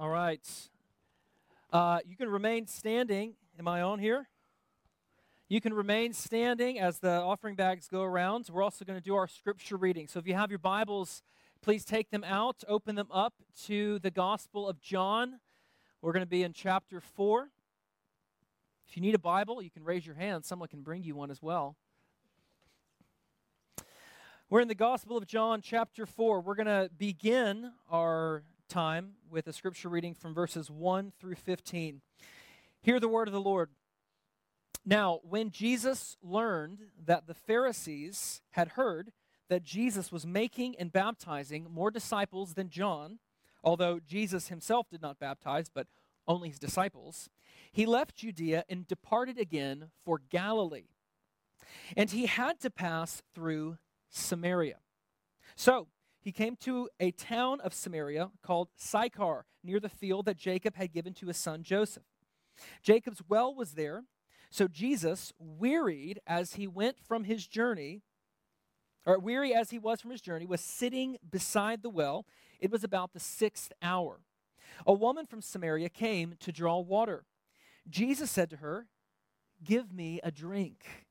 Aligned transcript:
All 0.00 0.10
right. 0.10 0.48
Uh, 1.72 1.98
you 2.06 2.14
can 2.14 2.28
remain 2.28 2.68
standing. 2.68 3.34
Am 3.58 3.66
I 3.66 3.82
on 3.82 3.98
here? 3.98 4.28
You 5.48 5.60
can 5.60 5.74
remain 5.74 6.12
standing 6.12 6.78
as 6.78 7.00
the 7.00 7.10
offering 7.10 7.56
bags 7.56 7.88
go 7.88 8.02
around. 8.02 8.48
We're 8.48 8.62
also 8.62 8.84
going 8.84 8.96
to 8.96 9.04
do 9.04 9.16
our 9.16 9.26
scripture 9.26 9.76
reading. 9.76 10.06
So 10.06 10.20
if 10.20 10.28
you 10.28 10.34
have 10.34 10.50
your 10.50 10.60
Bibles, 10.60 11.24
please 11.62 11.84
take 11.84 12.10
them 12.10 12.22
out, 12.22 12.62
open 12.68 12.94
them 12.94 13.08
up 13.10 13.34
to 13.64 13.98
the 13.98 14.12
Gospel 14.12 14.68
of 14.68 14.80
John. 14.80 15.40
We're 16.00 16.12
going 16.12 16.24
to 16.24 16.30
be 16.30 16.44
in 16.44 16.52
chapter 16.52 17.00
4. 17.00 17.48
If 18.88 18.96
you 18.96 19.02
need 19.02 19.16
a 19.16 19.18
Bible, 19.18 19.60
you 19.60 19.70
can 19.70 19.82
raise 19.82 20.06
your 20.06 20.14
hand. 20.14 20.44
Someone 20.44 20.68
can 20.68 20.82
bring 20.82 21.02
you 21.02 21.16
one 21.16 21.32
as 21.32 21.42
well. 21.42 21.74
We're 24.48 24.60
in 24.60 24.68
the 24.68 24.76
Gospel 24.76 25.16
of 25.16 25.26
John, 25.26 25.60
chapter 25.60 26.06
4. 26.06 26.40
We're 26.40 26.54
going 26.54 26.66
to 26.66 26.88
begin 26.96 27.72
our 27.90 28.44
time 28.68 29.12
with 29.30 29.46
a 29.46 29.52
scripture 29.52 29.88
reading 29.88 30.14
from 30.14 30.34
verses 30.34 30.70
1 30.70 31.12
through 31.18 31.36
15. 31.36 32.02
Hear 32.82 33.00
the 33.00 33.08
word 33.08 33.26
of 33.26 33.32
the 33.32 33.40
Lord. 33.40 33.70
Now, 34.84 35.20
when 35.22 35.50
Jesus 35.50 36.16
learned 36.22 36.80
that 37.06 37.26
the 37.26 37.34
Pharisees 37.34 38.42
had 38.50 38.68
heard 38.68 39.12
that 39.48 39.64
Jesus 39.64 40.12
was 40.12 40.26
making 40.26 40.76
and 40.76 40.92
baptizing 40.92 41.66
more 41.70 41.90
disciples 41.90 42.54
than 42.54 42.68
John, 42.68 43.18
although 43.64 44.00
Jesus 44.00 44.48
himself 44.48 44.88
did 44.90 45.00
not 45.00 45.18
baptize, 45.18 45.70
but 45.72 45.86
only 46.26 46.50
his 46.50 46.58
disciples, 46.58 47.30
he 47.72 47.86
left 47.86 48.16
Judea 48.16 48.64
and 48.68 48.86
departed 48.86 49.38
again 49.38 49.90
for 50.04 50.20
Galilee. 50.28 50.88
And 51.96 52.10
he 52.10 52.26
had 52.26 52.60
to 52.60 52.70
pass 52.70 53.22
through 53.34 53.78
Samaria. 54.10 54.76
So, 55.56 55.88
he 56.28 56.32
came 56.32 56.56
to 56.56 56.90
a 57.00 57.10
town 57.12 57.58
of 57.62 57.72
Samaria 57.72 58.32
called 58.42 58.68
Sychar, 58.76 59.46
near 59.64 59.80
the 59.80 59.88
field 59.88 60.26
that 60.26 60.36
Jacob 60.36 60.76
had 60.76 60.92
given 60.92 61.14
to 61.14 61.28
his 61.28 61.38
son 61.38 61.62
Joseph. 61.62 62.02
Jacob's 62.82 63.22
well 63.30 63.54
was 63.54 63.72
there, 63.72 64.04
so 64.50 64.68
Jesus, 64.68 65.32
wearied 65.38 66.20
as 66.26 66.52
he 66.52 66.66
went 66.66 66.96
from 67.00 67.24
his 67.24 67.46
journey, 67.46 68.02
or 69.06 69.18
weary 69.18 69.54
as 69.54 69.70
he 69.70 69.78
was 69.78 70.02
from 70.02 70.10
his 70.10 70.20
journey, 70.20 70.44
was 70.44 70.60
sitting 70.60 71.16
beside 71.30 71.82
the 71.82 71.88
well. 71.88 72.26
It 72.60 72.70
was 72.70 72.84
about 72.84 73.14
the 73.14 73.20
sixth 73.20 73.72
hour. 73.80 74.20
A 74.86 74.92
woman 74.92 75.24
from 75.24 75.40
Samaria 75.40 75.88
came 75.88 76.34
to 76.40 76.52
draw 76.52 76.78
water. 76.78 77.24
Jesus 77.88 78.30
said 78.30 78.50
to 78.50 78.56
her, 78.56 78.88
Give 79.64 79.94
me 79.94 80.20
a 80.22 80.30
drink. 80.30 81.06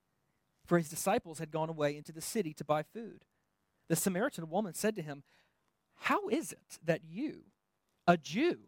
For 0.68 0.78
his 0.78 0.90
disciples 0.90 1.40
had 1.40 1.50
gone 1.50 1.70
away 1.70 1.98
into 1.98 2.12
the 2.12 2.22
city 2.22 2.54
to 2.54 2.64
buy 2.64 2.84
food. 2.84 3.24
The 3.90 3.96
Samaritan 3.96 4.50
woman 4.50 4.74
said 4.74 4.96
to 4.96 5.02
him, 5.02 5.24
How 5.96 6.28
is 6.30 6.52
it 6.52 6.80
that 6.84 7.02
you, 7.08 7.46
a 8.06 8.18
Jew, 8.18 8.60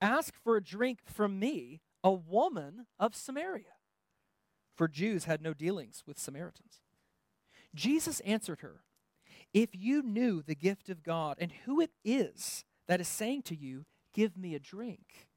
ask 0.00 0.34
for 0.42 0.56
a 0.56 0.62
drink 0.62 1.00
from 1.04 1.38
me, 1.38 1.80
a 2.04 2.12
woman 2.12 2.86
of 2.98 3.14
Samaria? 3.14 3.76
For 4.74 4.88
Jews 4.88 5.24
had 5.24 5.42
no 5.42 5.52
dealings 5.52 6.02
with 6.06 6.18
Samaritans. 6.18 6.80
Jesus 7.74 8.20
answered 8.20 8.60
her, 8.60 8.82
If 9.52 9.70
you 9.74 10.02
knew 10.02 10.42
the 10.42 10.54
gift 10.54 10.88
of 10.88 11.02
God 11.02 11.36
and 11.38 11.52
who 11.64 11.80
it 11.80 11.90
is 12.04 12.64
that 12.88 13.00
is 13.00 13.08
saying 13.08 13.42
to 13.42 13.56
you, 13.56 13.84
Give 14.12 14.36
me 14.36 14.54
a 14.54 14.58
drink, 14.58 15.28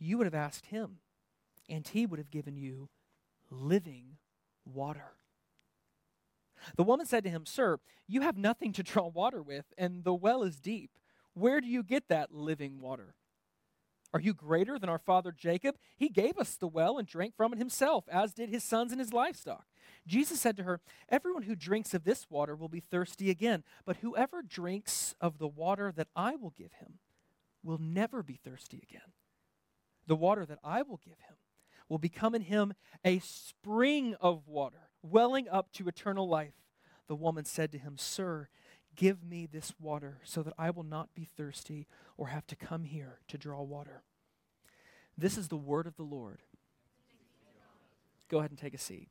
you 0.00 0.18
would 0.18 0.26
have 0.26 0.34
asked 0.34 0.66
him, 0.66 0.98
and 1.68 1.86
he 1.86 2.06
would 2.06 2.18
have 2.18 2.30
given 2.30 2.56
you 2.56 2.88
living 3.50 4.16
water. 4.64 5.12
The 6.76 6.84
woman 6.84 7.06
said 7.06 7.24
to 7.24 7.30
him, 7.30 7.46
Sir, 7.46 7.78
you 8.06 8.22
have 8.22 8.36
nothing 8.36 8.72
to 8.74 8.82
draw 8.84 9.08
water 9.08 9.42
with, 9.42 9.66
and 9.76 10.04
the 10.04 10.14
well 10.14 10.42
is 10.42 10.60
deep. 10.60 10.90
Where 11.34 11.60
do 11.60 11.68
you 11.68 11.82
get 11.82 12.08
that 12.08 12.32
living 12.32 12.80
water? 12.80 13.14
Are 14.14 14.20
you 14.20 14.32
greater 14.32 14.78
than 14.78 14.88
our 14.88 14.98
father 14.98 15.32
Jacob? 15.32 15.76
He 15.96 16.08
gave 16.08 16.38
us 16.38 16.56
the 16.56 16.66
well 16.66 16.96
and 16.96 17.06
drank 17.06 17.36
from 17.36 17.52
it 17.52 17.58
himself, 17.58 18.04
as 18.10 18.32
did 18.32 18.48
his 18.48 18.64
sons 18.64 18.90
and 18.90 19.00
his 19.00 19.12
livestock. 19.12 19.66
Jesus 20.06 20.40
said 20.40 20.56
to 20.56 20.62
her, 20.62 20.80
Everyone 21.10 21.42
who 21.42 21.54
drinks 21.54 21.92
of 21.92 22.04
this 22.04 22.26
water 22.30 22.56
will 22.56 22.70
be 22.70 22.80
thirsty 22.80 23.28
again, 23.28 23.64
but 23.84 23.98
whoever 23.98 24.40
drinks 24.42 25.14
of 25.20 25.38
the 25.38 25.48
water 25.48 25.92
that 25.94 26.08
I 26.16 26.36
will 26.36 26.54
give 26.56 26.72
him 26.80 26.94
will 27.62 27.78
never 27.78 28.22
be 28.22 28.40
thirsty 28.42 28.82
again. 28.82 29.12
The 30.06 30.16
water 30.16 30.46
that 30.46 30.58
I 30.64 30.82
will 30.82 31.00
give 31.04 31.18
him 31.28 31.36
will 31.88 31.98
become 31.98 32.34
in 32.34 32.42
him 32.42 32.72
a 33.04 33.18
spring 33.18 34.14
of 34.20 34.46
water 34.48 34.87
welling 35.02 35.48
up 35.48 35.72
to 35.72 35.88
eternal 35.88 36.28
life. 36.28 36.54
The 37.06 37.14
woman 37.14 37.44
said 37.44 37.72
to 37.72 37.78
him, 37.78 37.96
Sir, 37.96 38.48
give 38.96 39.24
me 39.24 39.46
this 39.46 39.72
water 39.80 40.18
so 40.24 40.42
that 40.42 40.54
I 40.58 40.70
will 40.70 40.82
not 40.82 41.14
be 41.14 41.28
thirsty 41.36 41.86
or 42.16 42.28
have 42.28 42.46
to 42.48 42.56
come 42.56 42.84
here 42.84 43.20
to 43.28 43.38
draw 43.38 43.62
water. 43.62 44.02
This 45.16 45.38
is 45.38 45.48
the 45.48 45.56
word 45.56 45.86
of 45.86 45.96
the 45.96 46.02
Lord. 46.02 46.42
Go 48.28 48.38
ahead 48.38 48.50
and 48.50 48.58
take 48.58 48.74
a 48.74 48.78
seat. 48.78 49.08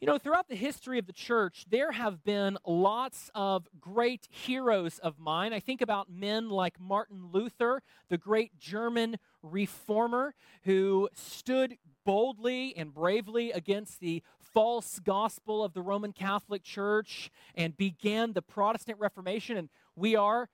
You 0.00 0.06
know, 0.06 0.18
throughout 0.18 0.48
the 0.48 0.56
history 0.56 0.98
of 0.98 1.06
the 1.06 1.12
church, 1.12 1.64
there 1.70 1.92
have 1.92 2.24
been 2.24 2.58
lots 2.66 3.30
of 3.36 3.68
great 3.80 4.26
heroes 4.28 4.98
of 4.98 5.20
mine. 5.20 5.52
I 5.52 5.60
think 5.60 5.80
about 5.80 6.10
men 6.10 6.50
like 6.50 6.80
Martin 6.80 7.28
Luther, 7.30 7.82
the 8.08 8.18
great 8.18 8.58
German 8.58 9.16
reformer 9.44 10.34
who 10.64 11.08
stood 11.14 11.76
boldly 12.04 12.76
and 12.76 12.92
bravely 12.92 13.52
against 13.52 14.00
the 14.00 14.22
false 14.40 14.98
gospel 14.98 15.64
of 15.64 15.72
the 15.72 15.82
Roman 15.82 16.12
Catholic 16.12 16.62
Church 16.62 17.30
and 17.54 17.76
began 17.76 18.32
the 18.32 18.42
Protestant 18.42 18.98
Reformation. 18.98 19.56
And 19.56 19.68
we 19.96 20.16
are 20.16 20.48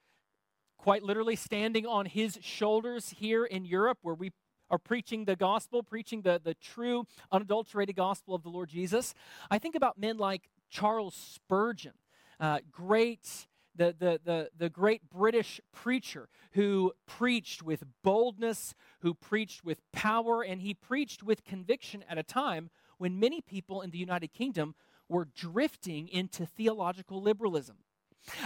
quite 0.77 1.03
literally 1.03 1.37
standing 1.37 1.87
on 1.87 2.07
his 2.07 2.39
shoulders 2.41 3.11
here 3.11 3.45
in 3.45 3.65
Europe, 3.65 3.99
where 4.03 4.15
we 4.15 4.33
are 4.71 4.79
preaching 4.79 5.25
the 5.25 5.37
gospel, 5.37 5.83
preaching 5.83 6.23
the, 6.23 6.41
the 6.43 6.55
true, 6.55 7.05
unadulterated 7.33 7.97
gospel 7.97 8.35
of 8.35 8.43
the 8.43 8.49
Lord 8.49 8.69
Jesus. 8.69 9.15
I 9.51 9.59
think 9.59 9.75
about 9.75 9.99
men 9.99 10.19
like 10.19 10.49
Charles 10.71 11.15
Spurgeon, 11.15 11.95
uh, 12.39 12.61
great 12.71 13.47
the, 13.79 13.95
the, 13.99 14.21
the, 14.25 14.51
the 14.57 14.69
great 14.69 15.09
British 15.09 15.61
preacher 15.73 16.29
who 16.53 16.93
preached 17.07 17.63
with 17.63 17.85
boldness, 18.03 18.75
who 19.01 19.15
preached 19.15 19.65
with 19.65 19.81
power, 19.93 20.43
and 20.43 20.61
he 20.61 20.75
preached 20.75 21.23
with 21.23 21.45
conviction 21.45 22.05
at 22.09 22.19
a 22.19 22.23
time 22.23 22.71
when 22.99 23.19
many 23.19 23.41
people 23.41 23.81
in 23.81 23.91
the 23.91 23.99
United 23.99 24.33
Kingdom 24.33 24.75
were 25.09 25.25
drifting 25.25 26.09
into 26.09 26.45
theological 26.45 27.23
liberalism. 27.23 27.77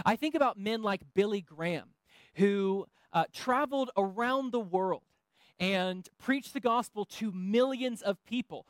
I 0.05 0.17
think 0.17 0.35
about 0.35 0.59
men 0.59 0.83
like 0.83 1.01
Billy 1.15 1.41
Graham, 1.41 1.95
who 2.35 2.87
uh, 3.13 3.25
traveled 3.33 3.91
around 3.97 4.53
the 4.53 4.61
world 4.61 5.03
and 5.59 6.09
preached 6.19 6.53
the 6.53 6.61
gospel 6.61 7.05
to 7.05 7.33
millions 7.33 8.03
of 8.03 8.23
people. 8.27 8.67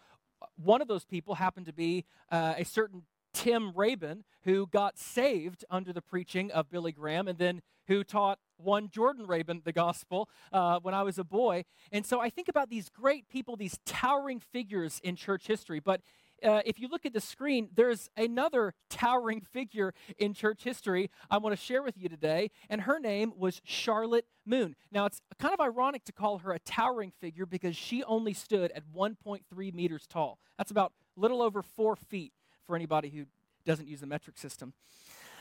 One 0.56 0.80
of 0.80 0.88
those 0.88 1.04
people 1.04 1.34
happened 1.34 1.66
to 1.66 1.72
be 1.72 2.04
uh, 2.30 2.54
a 2.56 2.64
certain 2.64 3.02
Tim 3.32 3.72
Raybon, 3.72 4.22
who 4.44 4.66
got 4.66 4.98
saved 4.98 5.64
under 5.70 5.92
the 5.92 6.02
preaching 6.02 6.50
of 6.50 6.70
Billy 6.70 6.92
Graham 6.92 7.28
and 7.28 7.38
then 7.38 7.62
who 7.88 8.04
taught 8.04 8.38
one 8.56 8.88
Jordan 8.88 9.26
Raybon 9.26 9.64
the 9.64 9.72
gospel 9.72 10.28
uh, 10.52 10.78
when 10.80 10.94
I 10.94 11.02
was 11.02 11.18
a 11.18 11.24
boy. 11.24 11.64
And 11.90 12.06
so 12.06 12.20
I 12.20 12.30
think 12.30 12.48
about 12.48 12.70
these 12.70 12.88
great 12.88 13.28
people, 13.28 13.56
these 13.56 13.78
towering 13.84 14.40
figures 14.40 15.00
in 15.02 15.16
church 15.16 15.46
history. 15.46 15.80
But 15.80 16.00
uh, 16.42 16.60
if 16.64 16.78
you 16.78 16.88
look 16.88 17.06
at 17.06 17.12
the 17.12 17.20
screen, 17.20 17.68
there's 17.74 18.10
another 18.16 18.74
towering 18.90 19.40
figure 19.40 19.94
in 20.18 20.34
church 20.34 20.64
history 20.64 21.10
I 21.30 21.38
want 21.38 21.56
to 21.56 21.62
share 21.62 21.82
with 21.82 21.96
you 21.96 22.08
today, 22.08 22.50
and 22.68 22.82
her 22.82 22.98
name 22.98 23.32
was 23.36 23.60
Charlotte 23.64 24.26
Moon. 24.44 24.74
Now, 24.90 25.06
it's 25.06 25.20
kind 25.38 25.54
of 25.54 25.60
ironic 25.60 26.04
to 26.04 26.12
call 26.12 26.38
her 26.38 26.52
a 26.52 26.58
towering 26.58 27.12
figure 27.20 27.46
because 27.46 27.76
she 27.76 28.02
only 28.04 28.34
stood 28.34 28.72
at 28.72 28.82
1.3 28.92 29.74
meters 29.74 30.06
tall. 30.08 30.38
That's 30.58 30.70
about 30.70 30.92
a 31.16 31.20
little 31.20 31.42
over 31.42 31.62
four 31.62 31.94
feet 31.94 32.32
for 32.66 32.76
anybody 32.76 33.08
who 33.10 33.26
doesn't 33.64 33.88
use 33.88 34.00
the 34.00 34.06
metric 34.06 34.38
system. 34.38 34.72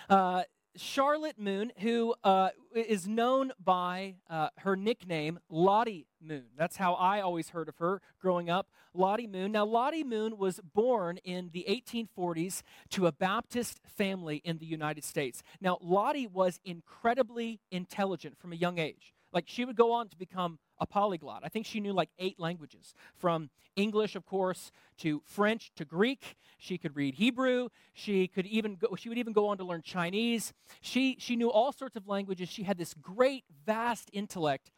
Uh, 0.10 0.44
Charlotte 0.76 1.38
Moon, 1.38 1.72
who 1.80 2.16
uh, 2.24 2.50
is 2.74 3.08
known 3.08 3.52
by 3.62 4.16
uh, 4.30 4.50
her 4.60 4.76
nickname 4.76 5.40
Lottie 5.50 6.08
Moon. 6.22 6.46
That's 6.58 6.78
how 6.78 6.94
I 6.94 7.20
always 7.20 7.50
heard 7.50 7.68
of 7.68 7.78
her 7.78 8.02
growing 8.22 8.50
up, 8.50 8.68
Lottie 8.94 9.28
Moon. 9.28 9.52
Now, 9.52 9.66
Lottie 9.66 10.04
Moon 10.04 10.38
was 10.38 10.60
born 10.74 11.18
in 11.18 11.50
the 11.52 11.66
1840s 11.68 12.62
to 12.92 13.08
a 13.08 13.12
Baptist 13.12 13.82
family 13.86 14.42
in 14.46 14.60
the 14.60 14.66
United 14.66 15.04
States. 15.04 15.44
Now, 15.60 15.78
Lottie 15.82 16.28
was 16.28 16.60
incredibly 16.64 17.60
intelligent 17.70 18.40
from 18.40 18.54
a 18.54 18.56
young 18.56 18.78
age. 18.78 19.14
Like, 19.34 19.46
she 19.48 19.66
would 19.66 19.76
go 19.76 19.92
on 19.92 20.08
to 20.10 20.18
become 20.18 20.60
a 20.82 20.86
polyglot. 20.88 21.44
I 21.46 21.48
think 21.48 21.68
she 21.68 21.80
knew 21.80 21.94
like 21.94 22.10
eight 22.18 22.40
languages, 22.40 22.96
from 23.16 23.52
English, 23.76 24.16
of 24.16 24.26
course, 24.26 24.72
to 24.98 25.22
French 25.24 25.72
to 25.76 25.86
Greek. 25.86 26.36
She 26.58 26.78
could 26.78 26.96
read 26.96 27.16
Hebrew. 27.16 27.70
She 27.94 28.28
could 28.28 28.48
even 28.48 28.76
go, 28.76 28.96
she 28.96 29.08
would 29.08 29.20
even 29.20 29.32
go 29.32 29.48
on 29.48 29.58
to 29.60 29.64
learn 29.64 29.84
Chinese. 29.84 30.54
She 30.82 31.16
she 31.20 31.36
knew 31.36 31.52
all 31.52 31.72
sorts 31.72 31.96
of 31.96 32.08
languages. 32.08 32.50
She 32.50 32.64
had 32.64 32.78
this 32.78 32.96
great, 32.96 33.46
vast 33.66 34.10
intellect. 34.12 34.72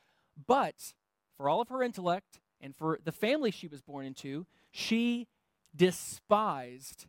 But 0.46 0.94
for 1.38 1.48
all 1.48 1.62
of 1.62 1.70
her 1.70 1.82
intellect 1.82 2.42
and 2.60 2.76
for 2.76 3.00
the 3.04 3.12
family 3.12 3.50
she 3.50 3.68
was 3.68 3.82
born 3.82 4.06
into, 4.06 4.46
she 4.72 5.28
despised 5.76 7.08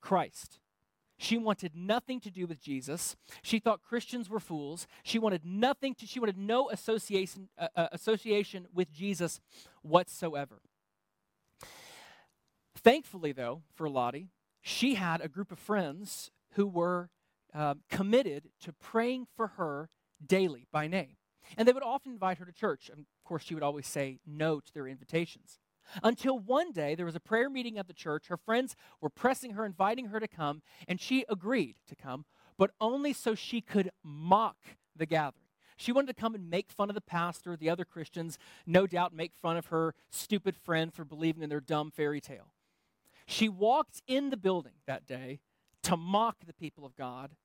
Christ. 0.00 0.60
She 1.18 1.36
wanted 1.36 1.72
nothing 1.74 2.20
to 2.20 2.30
do 2.30 2.46
with 2.46 2.60
Jesus. 2.60 3.16
She 3.42 3.58
thought 3.58 3.82
Christians 3.82 4.30
were 4.30 4.40
fools. 4.40 4.86
She 5.02 5.18
wanted 5.18 5.44
nothing 5.44 5.94
to 5.96 6.06
she 6.06 6.20
wanted 6.20 6.38
no 6.38 6.70
association 6.70 7.48
uh, 7.58 7.68
uh, 7.76 7.88
association 7.92 8.68
with 8.72 8.92
Jesus 8.92 9.40
whatsoever. 9.82 10.62
Thankfully 12.76 13.32
though, 13.32 13.62
for 13.74 13.88
Lottie, 13.88 14.28
she 14.60 14.94
had 14.94 15.20
a 15.20 15.28
group 15.28 15.50
of 15.50 15.58
friends 15.58 16.30
who 16.52 16.66
were 16.66 17.10
uh, 17.52 17.74
committed 17.90 18.50
to 18.60 18.72
praying 18.72 19.26
for 19.36 19.48
her 19.48 19.90
daily 20.24 20.66
by 20.70 20.86
name. 20.86 21.16
And 21.56 21.66
they 21.66 21.72
would 21.72 21.82
often 21.82 22.12
invite 22.12 22.38
her 22.38 22.44
to 22.44 22.52
church. 22.52 22.88
And 22.90 23.00
Of 23.00 23.24
course, 23.24 23.42
she 23.42 23.54
would 23.54 23.62
always 23.62 23.86
say 23.86 24.20
no 24.26 24.60
to 24.60 24.74
their 24.74 24.86
invitations. 24.86 25.58
Until 26.02 26.38
one 26.38 26.72
day, 26.72 26.94
there 26.94 27.06
was 27.06 27.16
a 27.16 27.20
prayer 27.20 27.48
meeting 27.48 27.78
at 27.78 27.86
the 27.86 27.92
church. 27.92 28.28
Her 28.28 28.36
friends 28.36 28.76
were 29.00 29.10
pressing 29.10 29.52
her, 29.52 29.64
inviting 29.64 30.06
her 30.06 30.20
to 30.20 30.28
come, 30.28 30.62
and 30.86 31.00
she 31.00 31.24
agreed 31.28 31.76
to 31.88 31.96
come, 31.96 32.24
but 32.56 32.72
only 32.80 33.12
so 33.12 33.34
she 33.34 33.60
could 33.60 33.90
mock 34.02 34.56
the 34.96 35.06
gathering. 35.06 35.44
She 35.76 35.92
wanted 35.92 36.08
to 36.08 36.20
come 36.20 36.34
and 36.34 36.50
make 36.50 36.72
fun 36.72 36.88
of 36.88 36.94
the 36.94 37.00
pastor, 37.00 37.56
the 37.56 37.70
other 37.70 37.84
Christians, 37.84 38.36
no 38.66 38.86
doubt 38.86 39.14
make 39.14 39.32
fun 39.34 39.56
of 39.56 39.66
her 39.66 39.94
stupid 40.10 40.56
friend 40.56 40.92
for 40.92 41.04
believing 41.04 41.42
in 41.42 41.50
their 41.50 41.60
dumb 41.60 41.92
fairy 41.92 42.20
tale. 42.20 42.52
She 43.26 43.48
walked 43.48 44.02
in 44.08 44.30
the 44.30 44.36
building 44.36 44.72
that 44.86 45.06
day 45.06 45.38
to 45.84 45.96
mock 45.96 46.38
the 46.44 46.52
people 46.52 46.84
of 46.84 46.96
God, 46.96 47.36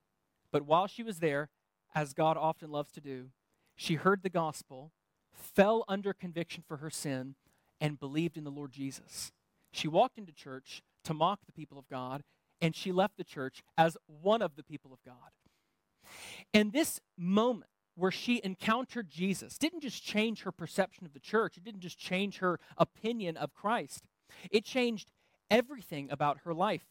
but 0.51 0.63
while 0.63 0.87
she 0.87 1.03
was 1.03 1.19
there, 1.19 1.49
as 1.93 2.13
God 2.13 2.35
often 2.37 2.71
loves 2.71 2.91
to 2.93 3.01
do, 3.01 3.29
she 3.75 3.95
heard 3.95 4.23
the 4.23 4.29
gospel, 4.29 4.91
fell 5.31 5.85
under 5.87 6.11
conviction 6.11 6.63
for 6.67 6.77
her 6.77 6.89
sin, 6.89 7.35
and 7.83 7.99
believed 7.99 8.37
in 8.37 8.43
the 8.43 8.49
Lord 8.49 8.71
Jesus. 8.71 9.31
She 9.71 9.87
walked 9.87 10.17
into 10.17 10.31
church 10.31 10.81
to 11.03 11.13
mock 11.13 11.41
the 11.45 11.51
people 11.51 11.77
of 11.77 11.87
God, 11.87 12.23
and 12.61 12.75
she 12.75 12.91
left 12.91 13.17
the 13.17 13.23
church 13.23 13.61
as 13.77 13.97
one 14.07 14.41
of 14.41 14.55
the 14.55 14.63
people 14.63 14.91
of 14.91 14.99
God. 15.05 15.29
And 16.53 16.73
this 16.73 16.99
moment 17.17 17.69
where 17.95 18.09
she 18.11 18.41
encountered 18.43 19.09
Jesus 19.09 19.59
didn't 19.59 19.81
just 19.81 20.03
change 20.03 20.41
her 20.43 20.51
perception 20.51 21.05
of 21.05 21.13
the 21.13 21.19
church, 21.19 21.57
it 21.57 21.63
didn't 21.63 21.81
just 21.81 21.99
change 21.99 22.39
her 22.39 22.59
opinion 22.77 23.37
of 23.37 23.53
Christ, 23.53 24.05
it 24.49 24.65
changed 24.65 25.09
everything 25.51 26.09
about 26.09 26.39
her 26.45 26.53
life 26.53 26.87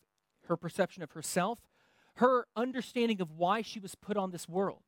her 0.47 0.57
perception 0.57 1.03
of 1.03 1.13
herself, 1.13 1.59
her 2.17 2.47
understanding 2.57 3.21
of 3.21 3.31
why 3.31 3.63
she 3.63 3.81
was 3.81 3.95
put 3.95 4.17
on 4.17 4.31
this 4.31 4.49
world. 4.49 4.83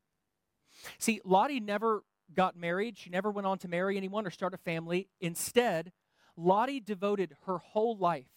See, 0.97 1.21
Lottie 1.23 1.59
never 1.59 2.03
got 2.33 2.55
married. 2.57 2.97
She 2.97 3.09
never 3.09 3.31
went 3.31 3.47
on 3.47 3.57
to 3.59 3.67
marry 3.67 3.97
anyone 3.97 4.25
or 4.25 4.29
start 4.31 4.53
a 4.53 4.57
family. 4.57 5.07
Instead, 5.19 5.91
Lottie 6.37 6.79
devoted 6.79 7.35
her 7.45 7.57
whole 7.57 7.97
life 7.97 8.27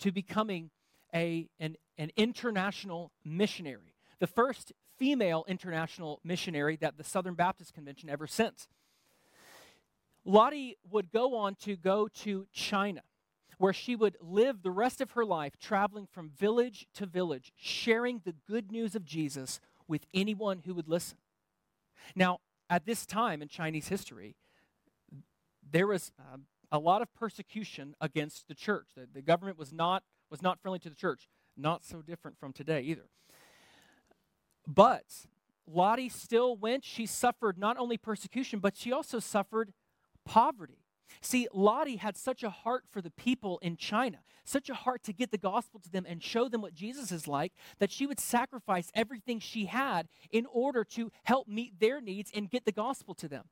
to 0.00 0.12
becoming 0.12 0.70
a, 1.14 1.48
an, 1.60 1.76
an 1.98 2.10
international 2.16 3.12
missionary, 3.24 3.94
the 4.18 4.26
first 4.26 4.72
female 4.98 5.44
international 5.48 6.20
missionary 6.24 6.76
that 6.76 6.96
the 6.96 7.04
Southern 7.04 7.34
Baptist 7.34 7.74
Convention 7.74 8.08
ever 8.08 8.26
sent. 8.26 8.68
Lottie 10.24 10.76
would 10.90 11.10
go 11.10 11.36
on 11.36 11.54
to 11.56 11.76
go 11.76 12.08
to 12.08 12.46
China, 12.52 13.02
where 13.58 13.72
she 13.72 13.94
would 13.94 14.16
live 14.20 14.62
the 14.62 14.70
rest 14.70 15.00
of 15.00 15.12
her 15.12 15.24
life 15.24 15.58
traveling 15.60 16.06
from 16.10 16.30
village 16.30 16.86
to 16.94 17.06
village, 17.06 17.52
sharing 17.56 18.22
the 18.24 18.34
good 18.46 18.72
news 18.72 18.94
of 18.94 19.04
Jesus 19.04 19.60
with 19.86 20.06
anyone 20.14 20.62
who 20.64 20.74
would 20.74 20.88
listen. 20.88 21.18
Now, 22.16 22.38
at 22.70 22.86
this 22.86 23.06
time 23.06 23.42
in 23.42 23.48
Chinese 23.48 23.88
history, 23.88 24.36
there 25.70 25.86
was 25.86 26.12
um, 26.18 26.42
a 26.70 26.78
lot 26.78 27.02
of 27.02 27.12
persecution 27.14 27.94
against 28.00 28.48
the 28.48 28.54
church. 28.54 28.88
The, 28.96 29.06
the 29.12 29.22
government 29.22 29.58
was 29.58 29.72
not, 29.72 30.02
was 30.30 30.42
not 30.42 30.60
friendly 30.60 30.78
to 30.80 30.88
the 30.90 30.96
church. 30.96 31.28
Not 31.56 31.84
so 31.84 32.02
different 32.02 32.38
from 32.38 32.52
today 32.52 32.80
either. 32.80 33.08
But 34.66 35.04
Lottie 35.66 36.08
still 36.08 36.56
went. 36.56 36.84
She 36.84 37.06
suffered 37.06 37.58
not 37.58 37.76
only 37.78 37.96
persecution, 37.96 38.58
but 38.58 38.76
she 38.76 38.92
also 38.92 39.18
suffered 39.18 39.72
poverty. 40.24 40.83
See, 41.20 41.48
Lottie 41.52 41.96
had 41.96 42.16
such 42.16 42.42
a 42.42 42.50
heart 42.50 42.84
for 42.90 43.00
the 43.00 43.10
people 43.10 43.58
in 43.58 43.76
China, 43.76 44.18
such 44.44 44.68
a 44.68 44.74
heart 44.74 45.02
to 45.04 45.12
get 45.12 45.30
the 45.30 45.38
gospel 45.38 45.80
to 45.80 45.90
them 45.90 46.04
and 46.08 46.22
show 46.22 46.48
them 46.48 46.60
what 46.60 46.74
Jesus 46.74 47.10
is 47.10 47.26
like, 47.26 47.52
that 47.78 47.90
she 47.90 48.06
would 48.06 48.20
sacrifice 48.20 48.90
everything 48.94 49.38
she 49.38 49.66
had 49.66 50.08
in 50.30 50.46
order 50.52 50.84
to 50.84 51.10
help 51.24 51.48
meet 51.48 51.80
their 51.80 52.00
needs 52.00 52.30
and 52.34 52.50
get 52.50 52.64
the 52.64 52.72
gospel 52.72 53.14
to 53.14 53.28
them. 53.28 53.44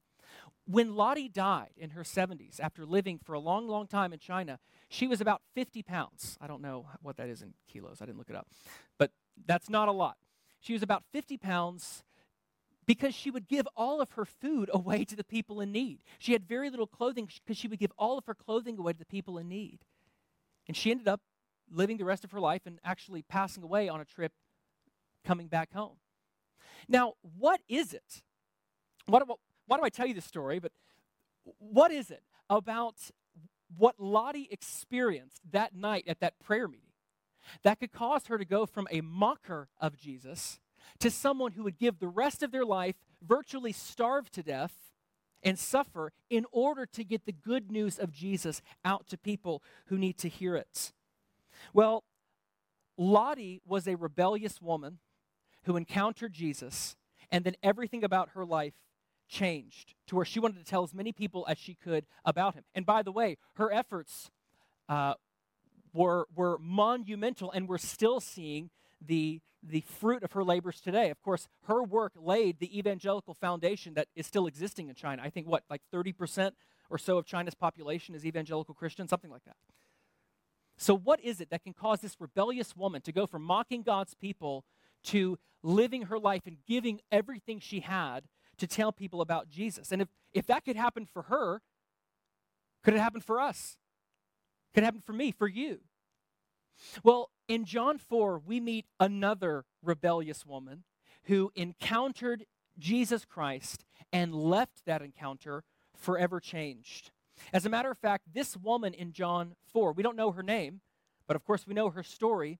When 0.64 0.94
Lottie 0.94 1.28
died 1.28 1.72
in 1.76 1.90
her 1.90 2.02
70s, 2.02 2.60
after 2.60 2.86
living 2.86 3.18
for 3.18 3.34
a 3.34 3.40
long, 3.40 3.68
long 3.68 3.86
time 3.86 4.12
in 4.12 4.18
China, 4.18 4.58
she 4.88 5.06
was 5.06 5.20
about 5.20 5.42
50 5.54 5.82
pounds. 5.82 6.38
I 6.40 6.46
don't 6.46 6.62
know 6.62 6.86
what 7.02 7.16
that 7.16 7.28
is 7.28 7.42
in 7.42 7.54
kilos, 7.68 8.00
I 8.00 8.06
didn't 8.06 8.18
look 8.18 8.30
it 8.30 8.36
up, 8.36 8.46
but 8.98 9.10
that's 9.46 9.68
not 9.68 9.88
a 9.88 9.92
lot. 9.92 10.16
She 10.60 10.72
was 10.72 10.82
about 10.82 11.02
50 11.12 11.36
pounds 11.38 12.04
because 12.92 13.14
she 13.14 13.30
would 13.30 13.48
give 13.48 13.66
all 13.74 14.02
of 14.02 14.10
her 14.10 14.26
food 14.26 14.68
away 14.70 15.02
to 15.02 15.16
the 15.16 15.24
people 15.24 15.62
in 15.62 15.72
need. 15.72 16.00
She 16.18 16.32
had 16.34 16.46
very 16.46 16.68
little 16.68 16.86
clothing 16.86 17.26
because 17.42 17.56
she 17.56 17.66
would 17.66 17.78
give 17.78 17.90
all 17.96 18.18
of 18.18 18.26
her 18.26 18.34
clothing 18.34 18.76
away 18.76 18.92
to 18.92 18.98
the 18.98 19.06
people 19.06 19.38
in 19.38 19.48
need. 19.48 19.78
And 20.68 20.76
she 20.76 20.90
ended 20.90 21.08
up 21.08 21.22
living 21.70 21.96
the 21.96 22.04
rest 22.04 22.22
of 22.22 22.32
her 22.32 22.38
life 22.38 22.66
and 22.66 22.78
actually 22.84 23.22
passing 23.22 23.62
away 23.62 23.88
on 23.88 24.02
a 24.02 24.04
trip 24.04 24.32
coming 25.24 25.46
back 25.46 25.72
home. 25.72 25.96
Now, 26.86 27.14
what 27.38 27.62
is 27.66 27.94
it? 27.94 28.22
Why 29.06 29.20
do 29.20 29.82
I 29.82 29.88
tell 29.88 30.04
you 30.04 30.12
this 30.12 30.26
story? 30.26 30.58
But 30.58 30.72
what 31.58 31.92
is 31.92 32.10
it 32.10 32.22
about 32.50 32.96
what 33.74 33.98
Lottie 33.98 34.48
experienced 34.50 35.40
that 35.50 35.74
night 35.74 36.04
at 36.06 36.20
that 36.20 36.38
prayer 36.40 36.68
meeting 36.68 36.90
that 37.62 37.80
could 37.80 37.90
cause 37.90 38.26
her 38.26 38.36
to 38.36 38.44
go 38.44 38.66
from 38.66 38.86
a 38.90 39.00
mocker 39.00 39.70
of 39.80 39.96
Jesus 39.96 40.60
to 41.00 41.10
someone 41.10 41.52
who 41.52 41.64
would 41.64 41.78
give 41.78 41.98
the 41.98 42.08
rest 42.08 42.42
of 42.42 42.50
their 42.50 42.64
life, 42.64 42.96
virtually 43.26 43.72
starve 43.72 44.30
to 44.30 44.42
death, 44.42 44.74
and 45.42 45.58
suffer 45.58 46.12
in 46.30 46.46
order 46.52 46.86
to 46.86 47.04
get 47.04 47.26
the 47.26 47.32
good 47.32 47.70
news 47.70 47.98
of 47.98 48.12
Jesus 48.12 48.62
out 48.84 49.08
to 49.08 49.18
people 49.18 49.62
who 49.86 49.98
need 49.98 50.16
to 50.18 50.28
hear 50.28 50.56
it. 50.56 50.92
Well, 51.72 52.04
Lottie 52.96 53.60
was 53.66 53.88
a 53.88 53.96
rebellious 53.96 54.60
woman 54.60 54.98
who 55.64 55.76
encountered 55.76 56.32
Jesus, 56.32 56.96
and 57.30 57.44
then 57.44 57.54
everything 57.62 58.04
about 58.04 58.30
her 58.30 58.44
life 58.44 58.74
changed 59.28 59.94
to 60.06 60.16
where 60.16 60.24
she 60.24 60.38
wanted 60.38 60.58
to 60.58 60.64
tell 60.64 60.82
as 60.84 60.92
many 60.92 61.12
people 61.12 61.44
as 61.48 61.58
she 61.58 61.74
could 61.74 62.04
about 62.24 62.54
him. 62.54 62.64
And 62.74 62.84
by 62.84 63.02
the 63.02 63.12
way, 63.12 63.38
her 63.54 63.72
efforts 63.72 64.30
uh, 64.88 65.14
were, 65.92 66.28
were 66.34 66.58
monumental, 66.58 67.50
and 67.50 67.68
we're 67.68 67.78
still 67.78 68.20
seeing 68.20 68.70
the, 69.04 69.40
the 69.62 69.82
fruit 69.82 70.22
of 70.22 70.32
her 70.32 70.44
labors 70.44 70.80
today. 70.80 71.10
Of 71.10 71.20
course, 71.22 71.48
her 71.66 71.82
work 71.82 72.12
laid 72.16 72.58
the 72.58 72.76
evangelical 72.76 73.34
foundation 73.34 73.94
that 73.94 74.08
is 74.14 74.26
still 74.26 74.46
existing 74.46 74.88
in 74.88 74.94
China. 74.94 75.22
I 75.24 75.30
think, 75.30 75.46
what, 75.46 75.64
like 75.70 75.82
30% 75.92 76.52
or 76.90 76.98
so 76.98 77.18
of 77.18 77.26
China's 77.26 77.54
population 77.54 78.14
is 78.14 78.24
evangelical 78.26 78.74
Christian, 78.74 79.08
something 79.08 79.30
like 79.30 79.44
that. 79.44 79.56
So, 80.76 80.96
what 80.96 81.20
is 81.20 81.40
it 81.40 81.50
that 81.50 81.62
can 81.62 81.72
cause 81.72 82.00
this 82.00 82.16
rebellious 82.20 82.76
woman 82.76 83.02
to 83.02 83.12
go 83.12 83.26
from 83.26 83.42
mocking 83.42 83.82
God's 83.82 84.14
people 84.14 84.64
to 85.04 85.38
living 85.62 86.02
her 86.02 86.18
life 86.18 86.42
and 86.46 86.56
giving 86.66 87.00
everything 87.10 87.60
she 87.60 87.80
had 87.80 88.24
to 88.58 88.66
tell 88.66 88.92
people 88.92 89.20
about 89.20 89.48
Jesus? 89.48 89.92
And 89.92 90.02
if, 90.02 90.08
if 90.32 90.46
that 90.46 90.64
could 90.64 90.76
happen 90.76 91.06
for 91.06 91.22
her, 91.22 91.62
could 92.82 92.94
it 92.94 93.00
happen 93.00 93.20
for 93.20 93.40
us? 93.40 93.76
Could 94.74 94.82
it 94.82 94.86
happen 94.86 95.00
for 95.00 95.12
me, 95.12 95.30
for 95.30 95.46
you? 95.46 95.80
Well, 97.02 97.30
in 97.48 97.64
John 97.64 97.98
4, 97.98 98.38
we 98.38 98.60
meet 98.60 98.86
another 98.98 99.64
rebellious 99.82 100.46
woman 100.46 100.84
who 101.24 101.52
encountered 101.54 102.46
Jesus 102.78 103.24
Christ 103.24 103.84
and 104.12 104.34
left 104.34 104.84
that 104.86 105.02
encounter 105.02 105.64
forever 105.96 106.40
changed. 106.40 107.10
As 107.52 107.66
a 107.66 107.70
matter 107.70 107.90
of 107.90 107.98
fact, 107.98 108.32
this 108.32 108.56
woman 108.56 108.94
in 108.94 109.12
John 109.12 109.54
4, 109.72 109.92
we 109.92 110.02
don't 110.02 110.16
know 110.16 110.32
her 110.32 110.42
name, 110.42 110.80
but 111.26 111.36
of 111.36 111.44
course 111.44 111.66
we 111.66 111.74
know 111.74 111.90
her 111.90 112.02
story. 112.02 112.58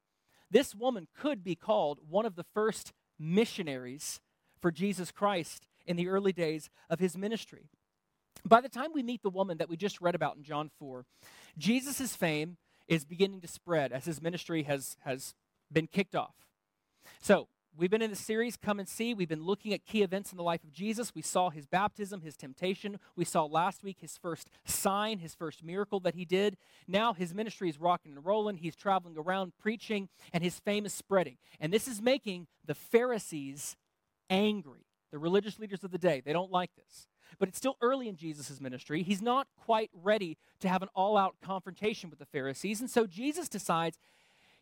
This 0.51 0.75
woman 0.75 1.09
could 1.19 1.43
be 1.43 1.55
called 1.55 2.01
one 2.09 2.27
of 2.27 2.37
the 2.37 2.45
first 2.55 2.93
missionaries 3.19 4.21
for 4.61 4.71
Jesus 4.71 5.11
Christ 5.11 5.67
in 5.87 5.97
the 5.97 6.09
early 6.09 6.33
days 6.33 6.71
of 6.89 7.01
his 7.01 7.17
ministry. 7.17 7.69
By 8.45 8.61
the 8.61 8.69
time 8.69 8.91
we 8.95 9.03
meet 9.03 9.23
the 9.23 9.31
woman 9.31 9.59
that 9.59 9.69
we 9.69 9.77
just 9.77 10.01
read 10.01 10.15
about 10.15 10.37
in 10.37 10.43
John 10.43 10.71
4, 10.79 11.05
Jesus' 11.57 12.17
fame 12.17 12.57
is 12.93 13.07
beginning 13.07 13.41
to 13.41 13.49
spread 13.49 13.91
as 13.91 14.05
his 14.05 14.21
ministry 14.21 14.65
has, 14.65 14.97
has 15.05 15.35
been 15.73 15.87
kicked 15.87 16.15
off. 16.15 16.35
So, 17.23 17.49
we've 17.75 17.91
been 17.91 18.03
in 18.03 18.11
the 18.11 18.17
series, 18.17 18.59
Come 18.59 18.79
and 18.79 18.89
See. 18.89 19.15
We've 19.15 19.31
been 19.31 19.45
looking 19.45 19.73
at 19.73 19.87
key 19.87 20.03
events 20.03 20.31
in 20.31 20.37
the 20.37 20.43
life 20.43 20.63
of 20.63 20.73
Jesus. 20.73 21.15
We 21.15 21.23
saw 21.23 21.49
his 21.49 21.67
baptism, 21.67 22.21
his 22.21 22.37
temptation. 22.37 22.99
We 23.17 23.25
saw 23.25 23.45
last 23.45 23.83
week 23.83 23.99
his 24.01 24.19
first 24.19 24.51
sign, 24.67 25.21
his 25.21 25.35
first 25.35 25.65
miracle 25.65 26.01
that 26.01 26.15
he 26.15 26.27
did. 26.27 26.59
Now 26.87 27.15
his 27.15 27.35
ministry 27.35 27.71
is 27.71 27.81
rocking 27.81 28.13
and 28.13 28.27
rolling. 28.27 28.59
He's 28.59 28.77
traveling 28.77 29.17
around 29.17 29.53
preaching, 29.59 30.11
and 30.31 30.45
his 30.45 30.59
fame 30.59 30.85
is 30.85 30.93
spreading. 30.93 31.39
And 31.59 31.73
this 31.73 31.89
is 31.89 32.03
making 32.03 32.47
the 32.63 32.75
Pharisees 32.75 33.75
angry, 34.29 34.85
the 35.11 35.19
religious 35.19 35.59
leaders 35.59 35.83
of 35.83 35.93
the 35.93 35.99
day. 35.99 36.21
They 36.23 36.35
don't 36.35 36.53
like 36.53 36.73
this 36.77 37.07
but 37.39 37.49
it's 37.49 37.59
still 37.59 37.77
early 37.81 38.09
in 38.09 38.17
Jesus' 38.17 38.61
ministry. 38.61 39.03
He's 39.03 39.23
not 39.23 39.47
quite 39.57 39.91
ready 39.93 40.39
to 40.61 40.69
have 40.69 40.83
an 40.83 40.89
all 40.95 41.17
out 41.17 41.37
confrontation 41.43 42.11
with 42.11 42.19
the 42.19 42.27
Pharisees. 42.27 42.81
And 42.81 42.91
so 42.91 43.07
Jesus 43.07 43.49
decides 43.49 43.99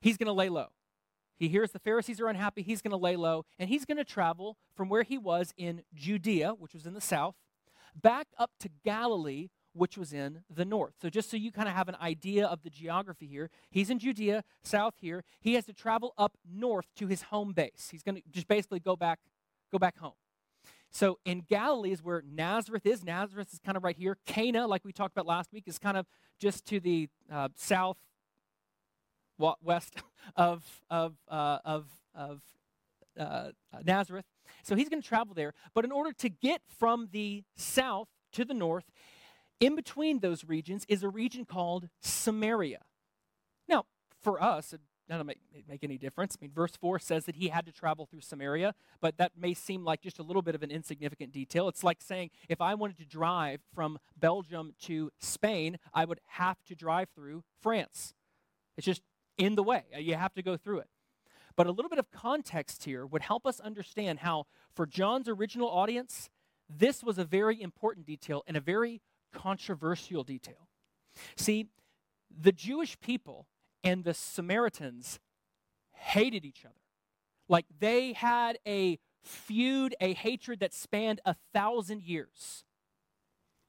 he's 0.00 0.17
going 0.17 0.27
to 0.27 0.33
lay 0.33 0.49
low. 0.49 0.69
He 1.41 1.49
hears 1.49 1.71
the 1.71 1.79
Pharisees 1.79 2.21
are 2.21 2.29
unhappy. 2.29 2.61
He's 2.61 2.83
going 2.83 2.91
to 2.91 2.99
lay 2.99 3.17
low, 3.17 3.47
and 3.59 3.71
he's 3.71 3.87
going 3.87 3.97
to 3.97 4.05
travel 4.05 4.59
from 4.75 4.91
where 4.91 5.03
he 5.03 5.17
was 5.17 5.55
in 5.57 5.83
Judea, 5.95 6.50
which 6.50 6.75
was 6.75 6.85
in 6.85 6.93
the 6.93 7.00
south, 7.00 7.35
back 7.99 8.29
up 8.37 8.50
to 8.61 8.69
Galilee, 8.85 9.49
which 9.73 9.97
was 9.97 10.12
in 10.12 10.43
the 10.55 10.67
north. 10.67 10.95
So, 11.00 11.09
just 11.09 11.31
so 11.31 11.39
you 11.39 11.50
kind 11.50 11.67
of 11.67 11.75
have 11.75 11.89
an 11.89 11.97
idea 12.00 12.47
of 12.47 12.62
the 12.62 12.69
geography 12.69 13.27
here, 13.27 13.49
he's 13.71 13.89
in 13.89 13.99
Judea, 13.99 14.45
south 14.62 14.95
here. 15.00 15.25
He 15.41 15.55
has 15.55 15.65
to 15.65 15.73
travel 15.73 16.12
up 16.19 16.37
north 16.47 16.87
to 16.97 17.07
his 17.07 17.23
home 17.23 17.53
base. 17.53 17.89
He's 17.91 18.03
going 18.03 18.17
to 18.17 18.23
just 18.31 18.47
basically 18.47 18.81
go 18.81 18.95
back, 18.95 19.21
go 19.73 19.79
back 19.79 19.97
home. 19.99 20.12
So, 20.92 21.18
in 21.25 21.44
Galilee 21.49 21.92
is 21.92 22.02
where 22.02 22.23
Nazareth 22.28 22.85
is. 22.85 23.04
Nazareth 23.04 23.52
is 23.52 23.61
kind 23.61 23.76
of 23.76 23.85
right 23.85 23.97
here. 23.97 24.18
Cana, 24.26 24.66
like 24.66 24.85
we 24.85 24.92
talked 24.92 25.14
about 25.14 25.26
last 25.26 25.52
week, 25.52 25.64
is 25.66 25.78
kind 25.78 25.97
of 25.97 26.06
just 26.40 26.66
to 26.66 26.80
the 26.80 27.09
uh, 27.30 27.49
south 27.54 27.97
west 29.62 29.94
of 30.37 30.64
of 30.90 31.14
uh, 31.28 31.59
of 31.64 31.87
of 32.14 32.42
uh, 33.18 33.50
Nazareth. 33.85 34.25
So 34.62 34.75
he's 34.75 34.88
going 34.88 35.02
to 35.02 35.09
travel 35.09 35.35
there. 35.35 35.54
But 35.75 35.85
in 35.85 35.92
order 35.92 36.12
to 36.12 36.28
get 36.28 36.62
from 36.78 37.09
the 37.12 37.44
south 37.56 38.09
to 38.32 38.44
the 38.44 38.54
north, 38.54 38.85
in 39.61 39.76
between 39.76 40.20
those 40.20 40.44
regions 40.44 40.85
is 40.88 41.02
a 41.02 41.09
region 41.09 41.44
called 41.44 41.88
Samaria. 42.00 42.80
Now, 43.68 43.85
for 44.23 44.42
us, 44.42 44.73
it 44.73 44.80
doesn't 45.11 45.26
make, 45.26 45.38
make 45.69 45.85
any 45.85 45.99
difference. 45.99 46.37
I 46.38 46.45
mean, 46.45 46.52
verse 46.55 46.76
4 46.81 46.99
says 46.99 47.25
that 47.26 47.37
he 47.37 47.49
had 47.49 47.67
to 47.67 47.73
travel 47.73 48.07
through 48.07 48.21
Samaria, 48.21 48.75
but 49.00 49.17
that 49.19 49.33
may 49.37 49.55
seem 49.55 49.85
like 49.85 50.00
just 50.00 50.19
a 50.19 50.23
little 50.23 50.43
bit 50.43 50.55
of 50.55 50.62
an 50.62 50.71
insignificant 50.71 51.33
detail. 51.33 51.69
It's 51.69 51.85
like 51.85 52.00
saying 52.00 52.31
if 52.49 52.61
I 52.61 52.75
wanted 52.75 52.99
to 52.99 53.05
drive 53.05 53.61
from 53.75 53.99
Belgium 54.19 54.75
to 54.83 55.11
Spain, 55.19 55.79
I 55.93 56.05
would 56.05 56.21
have 56.26 56.62
to 56.64 56.75
drive 56.75 57.09
through 57.14 57.45
France. 57.61 58.14
It's 58.76 58.87
just 58.87 59.02
in 59.37 59.55
the 59.55 59.62
way. 59.62 59.85
You 59.99 60.14
have 60.14 60.35
to 60.35 60.43
go 60.43 60.57
through 60.57 60.81
it. 60.81 60.88
But 61.57 61.67
a 61.67 61.73
little 61.73 61.88
bit 61.90 61.99
of 61.99 62.11
context 62.11 62.85
here 62.85 63.05
would 63.05 63.23
help 63.23 63.47
us 63.47 63.61
understand 63.61 64.21
how, 64.21 64.47
for 64.75 64.87
John's 64.87 65.29
original 65.29 65.69
audience, 65.69 66.31
this 66.69 67.02
was 67.02 67.19
a 67.19 67.25
very 67.25 67.61
important 67.61 68.07
detail 68.07 68.43
and 68.47 68.57
a 68.57 68.61
very 68.61 69.02
controversial 69.33 70.23
detail. 70.25 70.69
See, 71.37 71.67
the 72.31 72.52
Jewish 72.52 72.99
people 73.00 73.47
and 73.82 74.04
the 74.04 74.14
Samaritans 74.14 75.18
hated 75.92 76.44
each 76.44 76.64
other. 76.64 76.75
Like 77.49 77.66
they 77.78 78.12
had 78.12 78.58
a 78.66 78.99
feud, 79.22 79.94
a 80.00 80.14
hatred 80.14 80.60
that 80.60 80.72
spanned 80.72 81.20
a 81.25 81.34
thousand 81.52 82.02
years. 82.02 82.64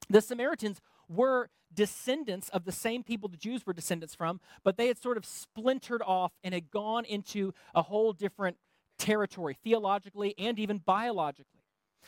The 0.09 0.21
Samaritans 0.21 0.81
were 1.09 1.49
descendants 1.73 2.49
of 2.49 2.65
the 2.65 2.71
same 2.71 3.03
people 3.03 3.29
the 3.29 3.37
Jews 3.37 3.65
were 3.65 3.73
descendants 3.73 4.15
from, 4.15 4.39
but 4.63 4.77
they 4.77 4.87
had 4.87 5.01
sort 5.01 5.17
of 5.17 5.25
splintered 5.25 6.01
off 6.05 6.33
and 6.43 6.53
had 6.53 6.69
gone 6.69 7.05
into 7.05 7.53
a 7.73 7.81
whole 7.81 8.13
different 8.13 8.57
territory, 8.97 9.57
theologically 9.63 10.35
and 10.37 10.59
even 10.59 10.77
biologically. 10.79 11.61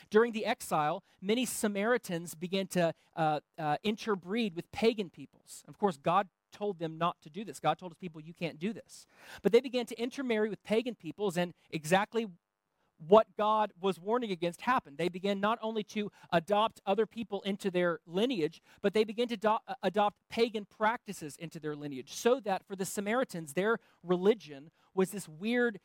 During 0.09 0.31
the 0.31 0.45
exile, 0.45 1.03
many 1.21 1.45
Samaritans 1.45 2.35
began 2.35 2.67
to 2.67 2.93
uh, 3.15 3.39
uh, 3.57 3.77
interbreed 3.83 4.55
with 4.55 4.71
pagan 4.71 5.09
peoples. 5.09 5.63
Of 5.67 5.77
course, 5.77 5.97
God 5.97 6.27
told 6.53 6.79
them 6.79 6.97
not 6.97 7.17
to 7.23 7.29
do 7.29 7.43
this. 7.43 7.59
God 7.59 7.77
told 7.77 7.91
his 7.91 7.97
people, 7.97 8.21
you 8.21 8.33
can't 8.33 8.59
do 8.59 8.71
this. 8.71 9.05
But 9.41 9.51
they 9.51 9.59
began 9.59 9.85
to 9.87 9.99
intermarry 9.99 10.49
with 10.49 10.63
pagan 10.63 10.95
peoples, 10.95 11.35
and 11.35 11.53
exactly 11.71 12.27
what 13.07 13.27
God 13.37 13.73
was 13.81 13.99
warning 13.99 14.31
against 14.31 14.61
happened. 14.61 14.97
They 14.97 15.09
began 15.09 15.41
not 15.41 15.59
only 15.61 15.83
to 15.85 16.09
adopt 16.31 16.79
other 16.85 17.05
people 17.05 17.41
into 17.41 17.69
their 17.69 17.99
lineage, 18.05 18.61
but 18.81 18.93
they 18.93 19.03
began 19.03 19.27
to 19.27 19.35
do- 19.35 19.57
uh, 19.67 19.73
adopt 19.81 20.17
pagan 20.29 20.65
practices 20.65 21.35
into 21.37 21.59
their 21.59 21.75
lineage, 21.75 22.13
so 22.13 22.39
that 22.41 22.65
for 22.65 22.77
the 22.77 22.85
Samaritans, 22.85 23.53
their 23.53 23.79
religion 24.03 24.71
was 24.93 25.11
this 25.11 25.27
weird 25.27 25.79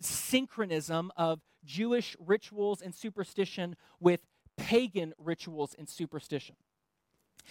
syncretism 0.00 1.10
of 1.16 1.40
Jewish 1.64 2.16
rituals 2.20 2.82
and 2.82 2.94
superstition 2.94 3.76
with 3.98 4.20
pagan 4.56 5.14
rituals 5.18 5.74
and 5.78 5.88
superstition. 5.88 6.56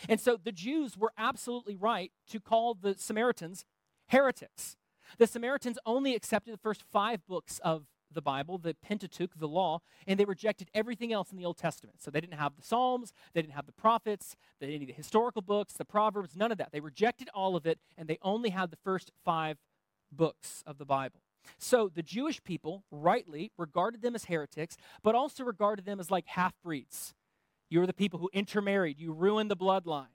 And 0.08 0.20
so 0.20 0.38
the 0.42 0.52
Jews 0.52 0.98
were 0.98 1.12
absolutely 1.18 1.76
right 1.76 2.12
to 2.30 2.40
call 2.40 2.74
the 2.74 2.96
Samaritans 2.98 3.66
heretics. 4.08 4.78
The 5.18 5.28
Samaritans 5.28 5.78
only 5.86 6.16
accepted 6.16 6.54
the 6.54 6.58
first 6.58 6.84
five 6.92 7.26
books 7.28 7.60
of 7.64 7.86
the 8.14 8.22
Bible, 8.22 8.58
the 8.58 8.76
Pentateuch, 8.82 9.32
the 9.38 9.48
law, 9.48 9.80
and 10.06 10.20
they 10.20 10.26
rejected 10.26 10.70
everything 10.74 11.14
else 11.14 11.32
in 11.32 11.38
the 11.38 11.46
Old 11.46 11.58
Testament. 11.58 12.02
So 12.02 12.12
they 12.12 12.20
didn't 12.22 12.38
have 12.38 12.56
the 12.58 12.64
Psalms, 12.64 13.14
they 13.34 13.42
didn't 13.42 13.54
have 13.54 13.66
the 13.66 13.72
prophets, 13.72 14.36
they 14.60 14.68
didn't 14.68 14.82
have 14.82 14.88
the 14.88 14.94
historical 14.94 15.42
books, 15.42 15.74
the 15.74 15.86
Proverbs, 15.86 16.36
none 16.36 16.52
of 16.52 16.58
that. 16.58 16.72
They 16.72 16.80
rejected 16.80 17.30
all 17.34 17.56
of 17.56 17.66
it, 17.66 17.80
and 17.98 18.08
they 18.08 18.18
only 18.22 18.50
had 18.50 18.70
the 18.70 18.78
first 18.84 19.12
five 19.24 19.58
books 20.12 20.64
of 20.66 20.78
the 20.78 20.86
Bible. 20.86 21.22
So 21.58 21.90
the 21.94 22.04
Jewish 22.04 22.44
people 22.44 22.84
rightly 22.92 23.52
regarded 23.58 24.02
them 24.02 24.16
as 24.16 24.26
heretics, 24.26 24.78
but 25.04 25.16
also 25.16 25.44
regarded 25.44 25.86
them 25.86 26.00
as 26.00 26.12
like 26.12 26.28
half 26.28 26.54
breeds. 26.64 27.14
You're 27.72 27.88
the 27.88 27.94
people 27.94 28.20
who 28.20 28.30
intermarried, 28.34 29.00
you 29.00 29.14
ruined 29.14 29.50
the 29.50 29.56
bloodline. 29.56 30.14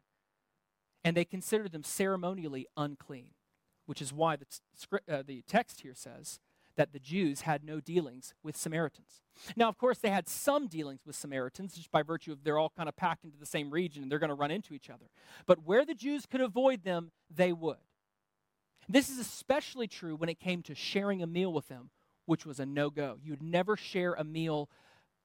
And 1.02 1.16
they 1.16 1.24
considered 1.24 1.72
them 1.72 1.82
ceremonially 1.82 2.66
unclean, 2.76 3.30
which 3.86 4.02
is 4.02 4.12
why 4.12 4.36
the, 4.36 4.46
uh, 5.10 5.22
the 5.26 5.42
text 5.48 5.80
here 5.80 5.94
says 5.94 6.38
that 6.76 6.92
the 6.92 6.98
Jews 6.98 7.42
had 7.42 7.64
no 7.64 7.80
dealings 7.80 8.34
with 8.42 8.58
Samaritans. 8.58 9.22
Now, 9.56 9.70
of 9.70 9.78
course, 9.78 9.96
they 9.98 10.10
had 10.10 10.28
some 10.28 10.66
dealings 10.66 11.00
with 11.06 11.16
Samaritans 11.16 11.74
just 11.74 11.90
by 11.90 12.02
virtue 12.02 12.32
of 12.32 12.44
they're 12.44 12.58
all 12.58 12.72
kind 12.76 12.90
of 12.90 12.96
packed 12.96 13.24
into 13.24 13.38
the 13.38 13.46
same 13.46 13.70
region 13.70 14.02
and 14.02 14.12
they're 14.12 14.18
going 14.18 14.28
to 14.28 14.34
run 14.34 14.50
into 14.50 14.74
each 14.74 14.90
other. 14.90 15.06
But 15.46 15.64
where 15.64 15.86
the 15.86 15.94
Jews 15.94 16.26
could 16.26 16.42
avoid 16.42 16.84
them, 16.84 17.10
they 17.34 17.54
would. 17.54 17.78
This 18.86 19.08
is 19.08 19.18
especially 19.18 19.88
true 19.88 20.14
when 20.14 20.28
it 20.28 20.38
came 20.38 20.62
to 20.64 20.74
sharing 20.74 21.22
a 21.22 21.26
meal 21.26 21.54
with 21.54 21.68
them, 21.68 21.88
which 22.26 22.44
was 22.44 22.60
a 22.60 22.66
no 22.66 22.90
go. 22.90 23.16
You'd 23.22 23.42
never 23.42 23.78
share 23.78 24.12
a 24.12 24.24
meal, 24.24 24.68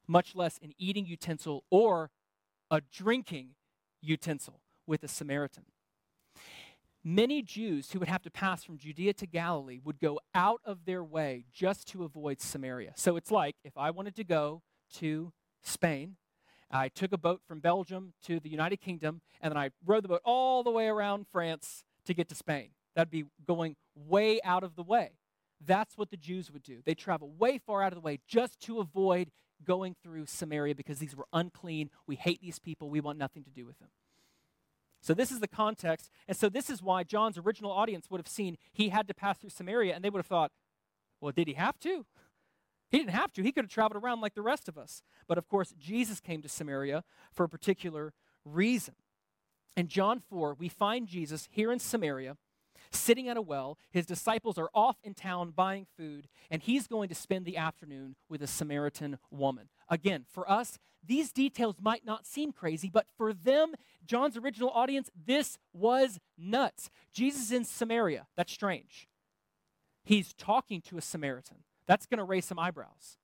much 0.07 0.33
less 0.33 0.59
an 0.63 0.71
eating 0.77 1.05
utensil 1.05 1.65
or 1.69 2.09
a 2.71 2.81
drinking 2.81 3.49
utensil, 4.01 4.61
with 4.87 5.03
a 5.03 5.07
Samaritan. 5.07 5.65
Many 7.03 7.41
Jews 7.41 7.91
who 7.91 7.99
would 7.99 8.07
have 8.07 8.21
to 8.23 8.31
pass 8.31 8.63
from 8.63 8.77
Judea 8.77 9.13
to 9.13 9.27
Galilee 9.27 9.79
would 9.83 9.99
go 9.99 10.19
out 10.33 10.61
of 10.65 10.85
their 10.85 11.03
way 11.03 11.45
just 11.51 11.87
to 11.89 12.03
avoid 12.03 12.41
Samaria. 12.41 12.93
So 12.95 13.15
it's 13.15 13.31
like 13.31 13.55
if 13.63 13.77
I 13.77 13.91
wanted 13.91 14.15
to 14.15 14.23
go 14.23 14.61
to 14.95 15.33
Spain, 15.63 16.15
I 16.69 16.89
took 16.89 17.11
a 17.11 17.17
boat 17.17 17.41
from 17.47 17.59
Belgium 17.59 18.13
to 18.23 18.39
the 18.39 18.49
United 18.49 18.77
Kingdom, 18.77 19.21
and 19.41 19.51
then 19.51 19.57
I 19.57 19.71
rowed 19.85 20.03
the 20.03 20.07
boat 20.07 20.21
all 20.23 20.63
the 20.63 20.71
way 20.71 20.87
around 20.87 21.25
France 21.31 21.83
to 22.05 22.13
get 22.13 22.29
to 22.29 22.35
Spain. 22.35 22.69
That'd 22.95 23.11
be 23.11 23.25
going 23.45 23.75
way 23.95 24.39
out 24.43 24.63
of 24.63 24.75
the 24.75 24.83
way. 24.83 25.11
That's 25.65 25.97
what 25.97 26.11
the 26.11 26.17
Jews 26.17 26.51
would 26.51 26.63
do. 26.63 26.81
They 26.85 26.95
travel 26.95 27.29
way 27.37 27.57
far 27.57 27.83
out 27.83 27.91
of 27.91 27.95
the 27.95 28.05
way 28.05 28.19
just 28.27 28.59
to 28.61 28.79
avoid 28.79 29.31
going 29.65 29.96
through 30.03 30.25
Samaria 30.25 30.75
because 30.75 31.00
these 31.00 31.15
were 31.15 31.27
unclean. 31.34 31.89
We 32.08 32.15
hate 32.15 32.41
these 32.41 32.60
people. 32.60 32.89
We 32.89 33.00
want 33.00 33.18
nothing 33.18 33.44
to 33.44 33.50
do 33.50 33.65
with 33.65 33.80
them. 33.80 33.89
So, 35.01 35.13
this 35.13 35.32
is 35.32 35.39
the 35.39 35.48
context. 35.48 36.12
And 36.27 36.38
so, 36.38 36.48
this 36.48 36.70
is 36.70 36.84
why 36.84 37.03
John's 37.03 37.38
original 37.38 37.72
audience 37.72 38.10
would 38.10 38.20
have 38.20 38.27
seen 38.27 38.58
he 38.72 38.89
had 38.89 39.08
to 39.08 39.13
pass 39.13 39.39
through 39.39 39.50
Samaria, 39.50 39.96
and 39.96 40.03
they 40.03 40.10
would 40.10 40.20
have 40.20 40.27
thought, 40.27 40.51
well, 41.20 41.32
did 41.32 41.48
he 41.48 41.53
have 41.53 41.80
to? 41.80 42.06
He 42.89 42.98
didn't 42.98 43.12
have 43.12 43.32
to. 43.34 43.41
He 43.41 43.51
could 43.51 43.63
have 43.63 43.72
traveled 43.72 44.03
around 44.03 44.22
like 44.22 44.36
the 44.36 44.41
rest 44.41 44.68
of 44.68 44.77
us. 44.77 45.01
But 45.27 45.38
of 45.38 45.48
course, 45.48 45.74
Jesus 45.80 46.20
came 46.20 46.41
to 46.41 46.50
Samaria 46.50 47.03
for 47.32 47.46
a 47.46 47.50
particular 47.50 48.13
reason. 48.44 48.96
In 49.77 49.88
John 49.88 50.20
4, 50.20 50.56
we 50.56 50.68
find 50.68 51.08
Jesus 51.08 51.48
here 51.50 51.72
in 51.72 51.80
Samaria 51.80 52.36
sitting 52.91 53.27
at 53.27 53.38
a 53.38 53.41
well. 53.41 53.77
His 53.91 54.05
disciples 54.05 54.57
are 54.57 54.69
off 54.74 54.98
in 55.03 55.13
town 55.13 55.51
buying 55.51 55.88
food, 55.98 56.27
and 56.50 56.62
he's 56.62 56.88
going 56.88 57.10
to 57.10 57.15
spend 57.15 57.45
the 57.45 57.57
afternoon 57.57 58.15
with 58.29 58.41
a 58.41 58.48
Samaritan 58.48 59.17
woman. 59.29 59.69
Again, 59.89 60.25
for 60.31 60.50
us, 60.50 60.77
these 61.03 61.31
details 61.31 61.77
might 61.81 62.05
not 62.05 62.25
seem 62.25 62.51
crazy, 62.51 62.89
but 62.91 63.07
for 63.17 63.33
them, 63.33 63.74
John's 64.05 64.38
original 64.38 64.69
audience, 64.69 65.10
this 65.25 65.57
was 65.74 66.19
nuts. 66.38 66.89
Jesus 67.13 67.51
in 67.51 67.63
Samaria. 67.63 68.27
That's 68.36 68.51
strange. 68.53 69.07
He's 70.03 70.33
talking 70.33 70.81
to 70.81 70.98
a 70.98 71.01
Samaritan. 71.01 71.57
That's 71.88 72.05
going 72.05 72.19
to 72.19 72.24
raise 72.24 72.45
some 72.45 72.60
eyebrows. 72.60 73.17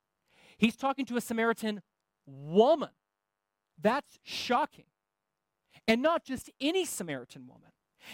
He's 0.57 0.75
talking 0.75 1.05
to 1.05 1.17
a 1.17 1.21
Samaritan 1.21 1.81
woman. 2.25 2.89
That's 3.79 4.19
shocking. 4.23 4.85
And 5.87 6.01
not 6.01 6.23
just 6.23 6.49
any 6.59 6.83
Samaritan 6.83 7.47
woman. 7.47 7.71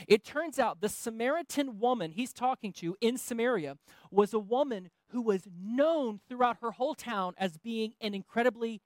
It 0.07 0.23
turns 0.23 0.59
out 0.59 0.81
the 0.81 0.89
Samaritan 0.89 1.79
woman 1.79 2.12
he's 2.12 2.33
talking 2.33 2.73
to 2.73 2.95
in 3.01 3.17
Samaria 3.17 3.77
was 4.12 4.33
a 4.33 4.39
woman 4.39 4.89
who 5.09 5.21
was 5.21 5.47
known 5.55 6.19
throughout 6.27 6.57
her 6.62 6.71
whole 6.71 6.95
town 6.95 7.33
as 7.38 7.57
being 7.57 7.93
an 8.01 8.13
incredibly 8.13 8.81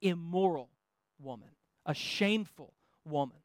immoral 0.00 0.70
woman, 1.20 1.50
a 1.86 1.94
shameful 1.94 2.74
woman. 3.04 3.38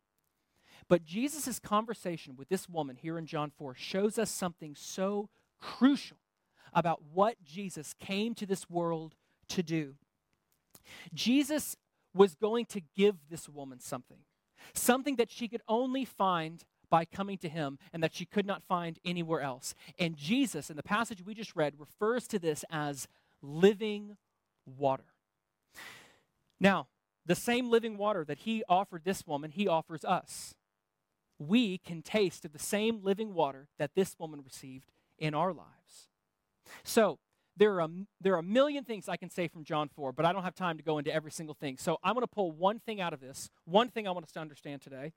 But 0.89 1.05
Jesus' 1.05 1.60
conversation 1.60 2.36
with 2.36 2.50
this 2.50 2.67
woman 2.67 2.98
here 2.98 3.17
in 3.17 3.25
John 3.25 3.51
4 3.58 3.75
shows 3.75 4.17
us 4.17 4.29
something 4.29 4.75
so 4.75 5.29
crucial 5.62 6.17
about 6.74 7.01
what 7.13 7.43
Jesus 7.43 7.93
came 7.93 8.36
to 8.36 8.46
this 8.46 8.70
world 8.70 9.15
to 9.50 9.63
do. 9.63 9.96
Jesus 11.13 11.75
was 12.13 12.36
going 12.36 12.65
to 12.65 12.82
give 12.96 13.15
this 13.29 13.48
woman 13.48 13.79
something, 13.79 14.20
something 14.74 15.15
that 15.15 15.32
she 15.32 15.48
could 15.48 15.62
only 15.67 16.05
find 16.05 16.65
by 16.94 17.06
coming 17.06 17.40
to 17.40 17.50
him 17.50 17.80
and 17.92 18.04
that 18.04 18.14
she 18.14 18.24
could 18.24 18.46
not 18.46 18.62
find 18.62 19.00
anywhere 19.04 19.42
else. 19.42 19.74
And 19.98 20.16
Jesus, 20.16 20.70
in 20.70 20.76
the 20.78 20.84
passage 20.84 21.26
we 21.26 21.34
just 21.34 21.56
read, 21.56 21.74
refers 21.80 22.28
to 22.28 22.38
this 22.38 22.64
as 22.70 23.08
living 23.42 24.16
water. 24.68 25.06
Now, 26.60 26.86
the 27.26 27.34
same 27.34 27.72
living 27.72 27.98
water 27.98 28.24
that 28.26 28.38
he 28.42 28.64
offered 28.70 29.06
this 29.06 29.26
woman, 29.26 29.50
he 29.50 29.68
offers 29.68 30.06
us. 30.06 30.54
We 31.40 31.80
can 31.80 32.04
taste 32.04 32.46
of 32.46 32.54
the 32.54 32.60
same 32.60 33.00
living 33.02 33.34
water 33.34 33.70
that 33.80 33.96
this 33.96 34.16
woman 34.20 34.44
received 34.46 34.92
in 35.18 35.34
our 35.34 35.52
lives. 35.52 36.10
So, 36.84 37.18
there 37.58 37.74
are, 37.74 37.82
a, 37.82 37.90
there 38.22 38.36
are 38.36 38.40
a 38.40 38.44
million 38.44 38.84
things 38.84 39.10
I 39.10 39.18
can 39.18 39.32
say 39.32 39.48
from 39.48 39.64
John 39.64 39.90
4, 39.90 40.12
but 40.12 40.26
I 40.26 40.32
don't 40.34 40.44
have 40.44 40.56
time 40.56 40.78
to 40.78 40.84
go 40.84 41.00
into 41.00 41.12
every 41.12 41.32
single 41.32 41.56
thing. 41.56 41.78
So 41.78 41.98
I'm 42.04 42.14
going 42.14 42.24
to 42.24 42.28
pull 42.28 42.52
one 42.52 42.80
thing 42.80 43.02
out 43.02 43.14
of 43.14 43.20
this, 43.20 43.50
one 43.66 43.90
thing 43.90 44.08
I 44.08 44.12
want 44.12 44.26
us 44.26 44.32
to 44.34 44.40
understand 44.40 44.82
today. 44.82 45.14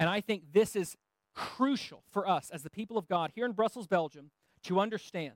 And 0.00 0.08
I 0.08 0.22
think 0.22 0.52
this 0.52 0.74
is 0.74 0.96
crucial 1.34 2.02
for 2.10 2.26
us 2.26 2.50
as 2.50 2.62
the 2.62 2.70
people 2.70 2.96
of 2.96 3.06
God 3.06 3.32
here 3.34 3.44
in 3.44 3.52
Brussels, 3.52 3.86
Belgium, 3.86 4.30
to 4.64 4.80
understand. 4.80 5.34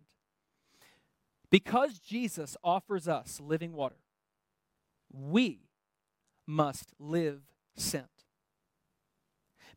Because 1.51 1.99
Jesus 1.99 2.57
offers 2.65 3.07
us 3.07 3.41
living 3.41 3.75
water, 3.75 3.99
we 5.13 5.69
must 6.47 6.95
live 6.99 7.43
sent. 7.77 8.09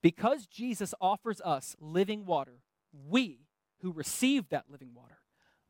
Because 0.02 0.48
Jesus 0.48 0.94
offers 1.02 1.42
us 1.42 1.76
living 1.80 2.26
water, 2.26 2.62
we 2.92 3.42
who 3.82 3.92
receive 3.92 4.50
that 4.50 4.66
living 4.70 4.94
water 4.96 5.20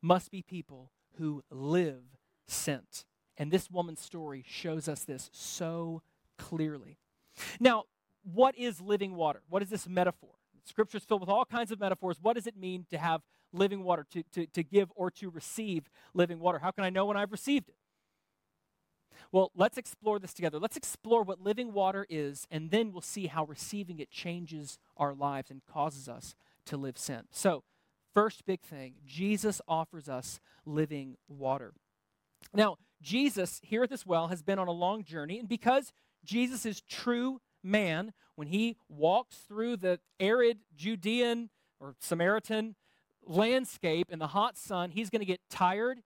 must 0.00 0.30
be 0.30 0.42
people 0.42 0.92
who 1.16 1.42
live 1.50 2.02
sent. 2.46 3.04
And 3.36 3.50
this 3.50 3.68
woman's 3.68 4.00
story 4.00 4.44
shows 4.46 4.88
us 4.88 5.04
this 5.04 5.28
so 5.32 6.02
clearly. 6.38 6.98
Now, 7.58 7.84
what 8.22 8.56
is 8.56 8.80
living 8.80 9.14
water? 9.14 9.42
What 9.48 9.62
is 9.62 9.70
this 9.70 9.88
metaphor? 9.88 10.30
Scripture 10.64 10.98
is 10.98 11.04
filled 11.04 11.20
with 11.20 11.30
all 11.30 11.44
kinds 11.44 11.70
of 11.70 11.80
metaphors. 11.80 12.18
What 12.20 12.34
does 12.34 12.46
it 12.46 12.56
mean 12.56 12.86
to 12.90 12.98
have 12.98 13.22
living 13.52 13.82
water, 13.82 14.06
to, 14.12 14.22
to, 14.32 14.46
to 14.46 14.62
give 14.62 14.90
or 14.94 15.10
to 15.12 15.30
receive 15.30 15.88
living 16.14 16.38
water? 16.38 16.58
How 16.58 16.70
can 16.70 16.84
I 16.84 16.90
know 16.90 17.06
when 17.06 17.16
I've 17.16 17.32
received 17.32 17.68
it? 17.68 17.74
Well, 19.32 19.50
let's 19.54 19.76
explore 19.78 20.18
this 20.18 20.32
together. 20.32 20.58
Let's 20.58 20.76
explore 20.76 21.22
what 21.22 21.40
living 21.40 21.72
water 21.72 22.06
is, 22.08 22.46
and 22.50 22.70
then 22.70 22.92
we'll 22.92 23.00
see 23.00 23.26
how 23.26 23.44
receiving 23.44 23.98
it 23.98 24.10
changes 24.10 24.78
our 24.96 25.12
lives 25.14 25.50
and 25.50 25.62
causes 25.70 26.08
us 26.08 26.34
to 26.66 26.76
live 26.76 26.96
sin. 26.96 27.22
So, 27.30 27.64
first 28.14 28.46
big 28.46 28.60
thing 28.60 28.94
Jesus 29.06 29.60
offers 29.68 30.08
us 30.08 30.40
living 30.64 31.16
water. 31.28 31.72
Now, 32.54 32.76
Jesus 33.02 33.60
here 33.62 33.82
at 33.82 33.90
this 33.90 34.06
well 34.06 34.28
has 34.28 34.42
been 34.42 34.58
on 34.58 34.68
a 34.68 34.72
long 34.72 35.04
journey, 35.04 35.38
and 35.38 35.48
because 35.48 35.92
Jesus 36.24 36.64
is 36.64 36.80
true 36.82 37.40
man, 37.68 38.12
when 38.34 38.48
he 38.48 38.76
walks 38.88 39.36
through 39.36 39.76
the 39.76 40.00
arid 40.18 40.58
Judean 40.76 41.50
or 41.80 41.94
Samaritan 42.00 42.74
landscape 43.24 44.10
in 44.10 44.18
the 44.18 44.28
hot 44.28 44.56
sun, 44.56 44.90
he's 44.90 45.10
going 45.10 45.20
to 45.20 45.26
get 45.26 45.40
tired, 45.50 46.00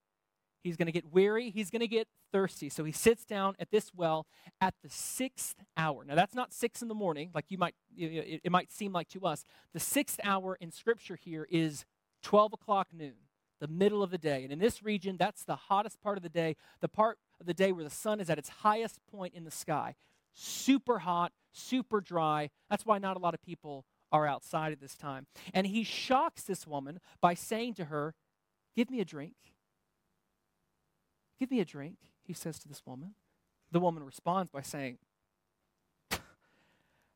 he's 0.63 0.77
going 0.77 0.87
to 0.87 0.93
get 0.93 1.13
weary, 1.13 1.51
he's 1.51 1.71
going 1.71 1.81
to 1.81 1.89
get 1.89 2.09
thirsty. 2.33 2.69
So 2.69 2.85
he 2.85 2.93
sits 2.93 3.25
down 3.25 3.55
at 3.59 3.71
this 3.71 3.91
well 3.95 4.27
at 4.61 4.75
the 4.83 4.89
sixth 4.89 5.57
hour. 5.77 6.05
Now, 6.05 6.15
that's 6.15 6.35
not 6.35 6.53
six 6.53 6.83
in 6.83 6.89
the 6.89 6.95
morning, 6.95 7.31
like 7.35 7.47
you 7.49 7.59
might, 7.59 7.75
it, 7.97 8.51
might 8.51 8.73
seem 8.73 8.93
like 8.93 9.09
to 9.11 9.27
us. 9.27 9.45
The 9.73 9.81
sixth 9.81 10.19
hour 10.25 10.57
in 10.61 10.73
Scripture 10.73 11.17
here 11.17 11.47
is 11.51 11.85
12 12.23 12.55
o'clock 12.55 12.89
noon, 12.93 13.15
the 13.61 13.69
middle 13.69 14.03
of 14.03 14.11
the 14.11 14.19
day. 14.19 14.43
And 14.43 14.53
in 14.53 14.59
this 14.59 14.83
region, 14.83 15.17
that's 15.19 15.45
the 15.45 15.57
hottest 15.57 16.01
part 16.01 16.17
of 16.17 16.23
the 16.23 16.29
day, 16.29 16.57
the 16.81 16.89
part 16.89 17.19
of 17.39 17.47
the 17.47 17.55
day 17.55 17.73
where 17.73 17.85
the 17.85 17.91
sun 17.91 18.21
is 18.21 18.31
at 18.31 18.39
its 18.39 18.49
highest 18.49 19.01
point 19.11 19.35
in 19.35 19.45
the 19.45 19.51
sky. 19.51 19.95
Super 20.35 21.01
hot, 21.01 21.33
super 21.53 22.01
dry. 22.01 22.51
That's 22.71 22.87
why 22.87 22.99
not 22.99 23.17
a 23.17 23.21
lot 23.21 23.35
of 23.35 23.43
people 23.43 23.85
are 24.11 24.27
outside 24.27 24.73
at 24.73 24.81
this 24.81 24.95
time. 24.95 25.27
And 25.55 25.67
he 25.67 25.85
shocks 25.85 26.43
this 26.43 26.67
woman 26.67 27.01
by 27.21 27.35
saying 27.35 27.75
to 27.75 27.87
her, 27.87 28.15
Give 28.75 28.91
me 28.91 29.01
a 29.01 29.05
drink. 29.05 29.35
Give 31.39 31.51
me 31.51 31.61
a 31.61 31.65
drink, 31.65 31.97
he 32.23 32.33
says 32.33 32.59
to 32.61 32.69
this 32.69 32.83
woman. 32.87 33.15
The 33.71 33.81
woman 33.81 34.05
responds 34.05 34.51
by 34.51 34.63
saying, 34.63 34.99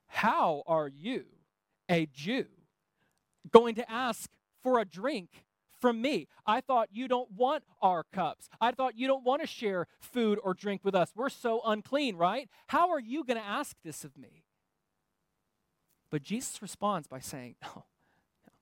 How 0.06 0.62
are 0.66 0.88
you, 0.88 1.26
a 1.88 2.06
Jew, 2.06 2.46
going 3.52 3.74
to 3.76 3.90
ask 3.90 4.30
for 4.62 4.78
a 4.80 4.84
drink 4.84 5.44
from 5.80 6.00
me. 6.00 6.28
I 6.46 6.60
thought 6.60 6.88
you 6.92 7.08
don't 7.08 7.30
want 7.32 7.64
our 7.82 8.04
cups. 8.12 8.48
I 8.60 8.72
thought 8.72 8.96
you 8.96 9.06
don't 9.06 9.24
want 9.24 9.42
to 9.42 9.46
share 9.46 9.86
food 10.00 10.38
or 10.42 10.54
drink 10.54 10.82
with 10.84 10.94
us. 10.94 11.12
We're 11.14 11.28
so 11.28 11.60
unclean, 11.64 12.16
right? 12.16 12.48
How 12.68 12.90
are 12.90 13.00
you 13.00 13.24
going 13.24 13.38
to 13.38 13.46
ask 13.46 13.76
this 13.84 14.04
of 14.04 14.16
me? 14.16 14.44
But 16.10 16.22
Jesus 16.22 16.62
responds 16.62 17.08
by 17.08 17.20
saying, 17.20 17.56
No, 17.62 17.68
no. 17.74 18.52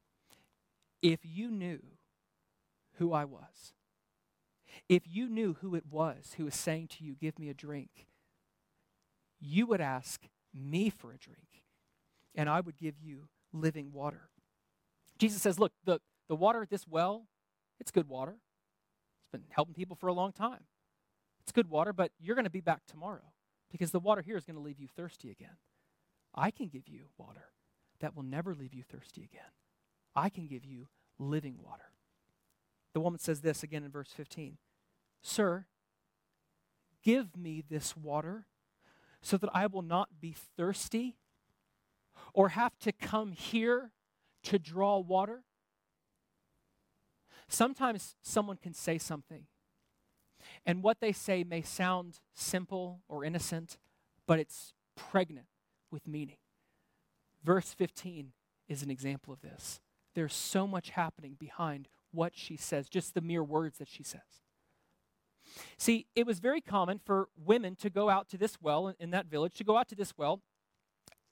If 1.03 1.21
you 1.23 1.51
knew 1.51 1.81
who 2.95 3.13
I 3.13 3.25
was, 3.25 3.75
if 4.89 5.03
you 5.07 5.29
knew 5.29 5.57
who 5.61 5.75
it 5.75 5.85
was 5.91 6.35
who 6.37 6.47
was 6.47 6.55
saying 6.55 6.89
to 6.99 7.05
you, 7.05 7.15
Give 7.15 7.39
me 7.39 7.49
a 7.49 7.55
drink, 7.55 8.09
you 9.41 9.67
would 9.67 9.81
ask 9.81 10.23
me 10.53 10.91
for 10.91 11.13
a 11.13 11.19
drink, 11.19 11.63
and 12.35 12.49
I 12.49 12.61
would 12.61 12.77
give 12.77 12.95
you 13.01 13.29
living 13.53 13.93
water. 13.93 14.31
Jesus 15.19 15.43
says, 15.43 15.59
Look, 15.59 15.73
the, 15.85 16.01
the 16.29 16.37
water 16.37 16.63
at 16.63 16.71
this 16.71 16.87
well, 16.87 17.27
it's 17.81 17.91
good 17.91 18.09
water. 18.09 18.33
It's 18.33 19.31
been 19.33 19.45
helping 19.51 19.75
people 19.75 19.97
for 19.97 20.09
a 20.09 20.13
long 20.13 20.33
time. 20.33 20.65
It's 21.43 21.53
good 21.53 21.69
water, 21.69 21.93
but 21.93 22.13
you're 22.19 22.37
going 22.37 22.45
to 22.45 22.51
be 22.51 22.61
back 22.61 22.83
tomorrow 22.87 23.33
because 23.71 23.91
the 23.91 24.01
water 24.01 24.23
here 24.23 24.37
is 24.37 24.45
going 24.45 24.57
to 24.57 24.63
leave 24.63 24.81
you 24.81 24.89
thirsty 24.89 25.31
again. 25.31 25.57
I 26.35 26.51
can 26.51 26.69
give 26.69 26.89
you 26.89 27.07
water 27.19 27.51
that 28.01 28.17
will 28.17 28.23
never 28.23 28.55
leave 28.55 28.75
you 28.75 28.83
thirsty 28.83 29.23
again. 29.23 29.51
I 30.15 30.29
can 30.29 30.47
give 30.47 30.65
you 30.65 30.89
living 31.19 31.57
water. 31.63 31.91
The 32.93 33.01
woman 33.01 33.19
says 33.19 33.41
this 33.41 33.63
again 33.63 33.85
in 33.85 33.91
verse 33.91 34.11
15 34.15 34.59
Sir, 35.23 35.67
give 37.03 37.37
me 37.37 37.63
this 37.69 37.97
water 37.97 38.47
so 39.23 39.37
that 39.37 39.51
I 39.55 39.67
will 39.67 39.83
not 39.83 40.21
be 40.21 40.35
thirsty 40.57 41.17
or 42.33 42.51
have 42.51 42.79
to 42.81 42.93
come 42.93 43.33
here 43.33 43.93
to 44.45 44.59
draw 44.59 44.99
water. 44.99 45.45
Sometimes 47.49 48.17
someone 48.23 48.57
can 48.57 48.75
say 48.75 48.99
something, 48.99 49.47
and 50.67 50.83
what 50.83 51.01
they 51.01 51.13
say 51.13 51.45
may 51.45 51.63
sound 51.63 52.21
simple 52.35 53.01
or 53.09 53.25
innocent, 53.25 53.79
but 54.27 54.39
it's 54.39 54.73
pregnant 54.97 55.47
with 55.91 56.07
meaning. 56.07 56.37
Verse 57.43 57.75
15 57.75 58.33
is 58.69 58.83
an 58.83 58.91
example 58.91 59.33
of 59.33 59.41
this. 59.41 59.81
There's 60.15 60.35
so 60.35 60.67
much 60.67 60.91
happening 60.91 61.37
behind 61.39 61.89
what 62.13 62.33
she 62.37 62.57
says, 62.57 62.89
just 62.89 63.15
the 63.15 63.21
mere 63.21 63.43
words 63.43 63.79
that 63.79 63.89
she 63.89 64.03
says. 64.03 64.21
See, 65.77 66.07
it 66.15 66.27
was 66.27 66.39
very 66.39 66.61
common 66.61 67.01
for 67.05 67.29
women 67.37 67.77
to 67.77 67.91
go 67.91 68.09
out 68.09 68.29
to 68.31 68.39
this 68.39 68.57
well 68.63 68.89
in, 68.89 68.95
in 68.99 69.11
that 69.11 69.27
village, 69.27 69.55
to 69.55 69.65
go 69.65 69.77
out 69.77 69.89
to 69.89 69.95
this 69.95 70.15
well 70.17 70.41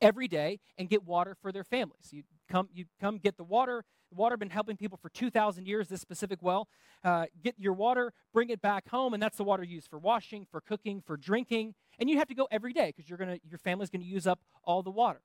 every 0.03 0.29
day 0.29 0.61
and 0.77 0.89
get 0.89 1.05
water 1.05 1.35
for 1.41 1.53
their 1.53 1.65
families. 1.65 2.09
You 2.11 2.25
come, 2.51 2.69
you 2.75 2.85
come 3.01 3.19
get 3.19 3.37
the 3.39 3.45
water. 3.45 3.85
Water 4.15 4.37
been 4.37 4.51
helping 4.51 4.77
people 4.77 4.99
for 5.01 5.09
2,000 5.09 5.67
years, 5.67 5.89
this 5.89 6.03
specific 6.03 6.43
well. 6.43 6.69
Uh, 7.03 7.27
get 7.43 7.55
your 7.57 7.73
water, 7.73 8.13
bring 8.35 8.51
it 8.51 8.61
back 8.61 8.89
home, 8.91 9.15
and 9.15 9.23
that's 9.23 9.39
the 9.39 9.45
water 9.45 9.65
used 9.65 9.89
for 9.89 9.99
washing, 9.99 10.47
for 10.51 10.61
cooking, 10.61 11.01
for 11.01 11.17
drinking. 11.17 11.75
And 11.99 12.11
you 12.11 12.19
have 12.19 12.29
to 12.29 12.35
go 12.35 12.47
every 12.51 12.75
day 12.75 12.93
because 12.95 13.09
you're 13.09 13.19
gonna, 13.19 13.39
your 13.49 13.59
family's 13.59 13.89
going 13.89 14.03
to 14.03 14.07
use 14.07 14.27
up 14.27 14.41
all 14.65 14.83
the 14.83 14.91
water. 14.91 15.23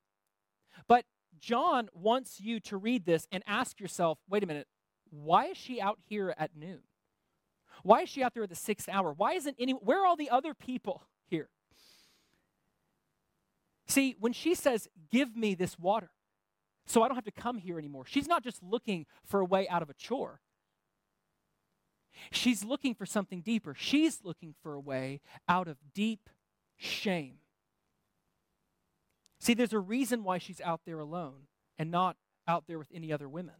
But 0.86 1.04
John 1.38 1.88
wants 1.92 2.40
you 2.40 2.60
to 2.60 2.76
read 2.76 3.04
this 3.04 3.26
and 3.30 3.42
ask 3.46 3.78
yourself 3.80 4.18
wait 4.28 4.42
a 4.42 4.46
minute, 4.46 4.68
why 5.10 5.46
is 5.46 5.56
she 5.56 5.80
out 5.80 5.98
here 6.08 6.34
at 6.38 6.56
noon? 6.56 6.80
Why 7.82 8.02
is 8.02 8.08
she 8.08 8.22
out 8.22 8.34
there 8.34 8.42
at 8.42 8.48
the 8.48 8.56
sixth 8.56 8.88
hour? 8.88 9.12
Why 9.12 9.34
isn't 9.34 9.56
any, 9.58 9.72
where 9.72 10.02
are 10.02 10.06
all 10.06 10.16
the 10.16 10.30
other 10.30 10.54
people 10.54 11.04
here? 11.26 11.48
See, 13.88 14.16
when 14.18 14.32
she 14.32 14.54
says, 14.54 14.88
Give 15.10 15.34
me 15.36 15.54
this 15.54 15.78
water, 15.78 16.10
so 16.86 17.02
I 17.02 17.08
don't 17.08 17.16
have 17.16 17.24
to 17.24 17.30
come 17.30 17.58
here 17.58 17.78
anymore, 17.78 18.04
she's 18.06 18.28
not 18.28 18.44
just 18.44 18.62
looking 18.62 19.06
for 19.24 19.40
a 19.40 19.44
way 19.44 19.68
out 19.68 19.82
of 19.82 19.90
a 19.90 19.94
chore. 19.94 20.40
She's 22.32 22.64
looking 22.64 22.94
for 22.94 23.06
something 23.06 23.42
deeper. 23.42 23.74
She's 23.74 24.20
looking 24.24 24.54
for 24.62 24.74
a 24.74 24.80
way 24.80 25.20
out 25.48 25.68
of 25.68 25.76
deep 25.94 26.28
shame. 26.76 27.36
See, 29.40 29.54
there's 29.54 29.72
a 29.72 29.78
reason 29.78 30.24
why 30.24 30.38
she's 30.38 30.60
out 30.60 30.80
there 30.84 30.98
alone 30.98 31.46
and 31.78 31.90
not 31.90 32.16
out 32.46 32.64
there 32.66 32.78
with 32.78 32.88
any 32.92 33.12
other 33.12 33.28
women. 33.28 33.54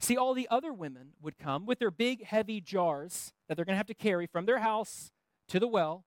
See, 0.00 0.16
all 0.16 0.32
the 0.32 0.48
other 0.50 0.72
women 0.72 1.10
would 1.20 1.38
come 1.38 1.66
with 1.66 1.78
their 1.78 1.90
big, 1.90 2.24
heavy 2.24 2.60
jars 2.60 3.32
that 3.48 3.56
they're 3.56 3.64
going 3.64 3.74
to 3.74 3.78
have 3.78 3.86
to 3.86 3.94
carry 3.94 4.26
from 4.26 4.46
their 4.46 4.60
house 4.60 5.12
to 5.48 5.60
the 5.60 5.68
well. 5.68 6.04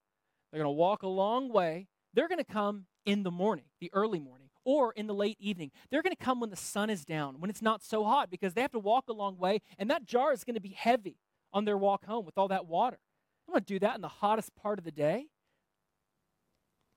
They're 0.51 0.63
going 0.63 0.73
to 0.73 0.77
walk 0.77 1.03
a 1.03 1.07
long 1.07 1.51
way 1.51 1.87
they're 2.13 2.27
going 2.27 2.37
to 2.37 2.43
come 2.43 2.85
in 3.05 3.23
the 3.23 3.31
morning, 3.31 3.65
the 3.79 3.89
early 3.93 4.19
morning, 4.19 4.49
or 4.63 4.91
in 4.93 5.07
the 5.07 5.13
late 5.13 5.37
evening. 5.39 5.71
They're 5.89 6.01
going 6.01 6.15
to 6.15 6.23
come 6.23 6.39
when 6.39 6.49
the 6.49 6.55
sun 6.55 6.89
is 6.89 7.03
down, 7.05 7.39
when 7.39 7.49
it's 7.49 7.61
not 7.61 7.83
so 7.83 8.03
hot, 8.03 8.29
because 8.29 8.53
they 8.53 8.61
have 8.61 8.71
to 8.71 8.79
walk 8.79 9.05
a 9.09 9.13
long 9.13 9.37
way, 9.37 9.61
and 9.77 9.89
that 9.89 10.05
jar 10.05 10.31
is 10.33 10.43
going 10.43 10.55
to 10.55 10.61
be 10.61 10.75
heavy 10.77 11.17
on 11.53 11.65
their 11.65 11.77
walk 11.77 12.05
home 12.05 12.25
with 12.25 12.37
all 12.37 12.47
that 12.49 12.67
water. 12.67 12.99
I'm 13.47 13.53
going 13.53 13.63
to 13.63 13.73
do 13.73 13.79
that 13.79 13.95
in 13.95 14.01
the 14.01 14.07
hottest 14.07 14.55
part 14.55 14.79
of 14.79 14.85
the 14.85 14.91
day. 14.91 15.27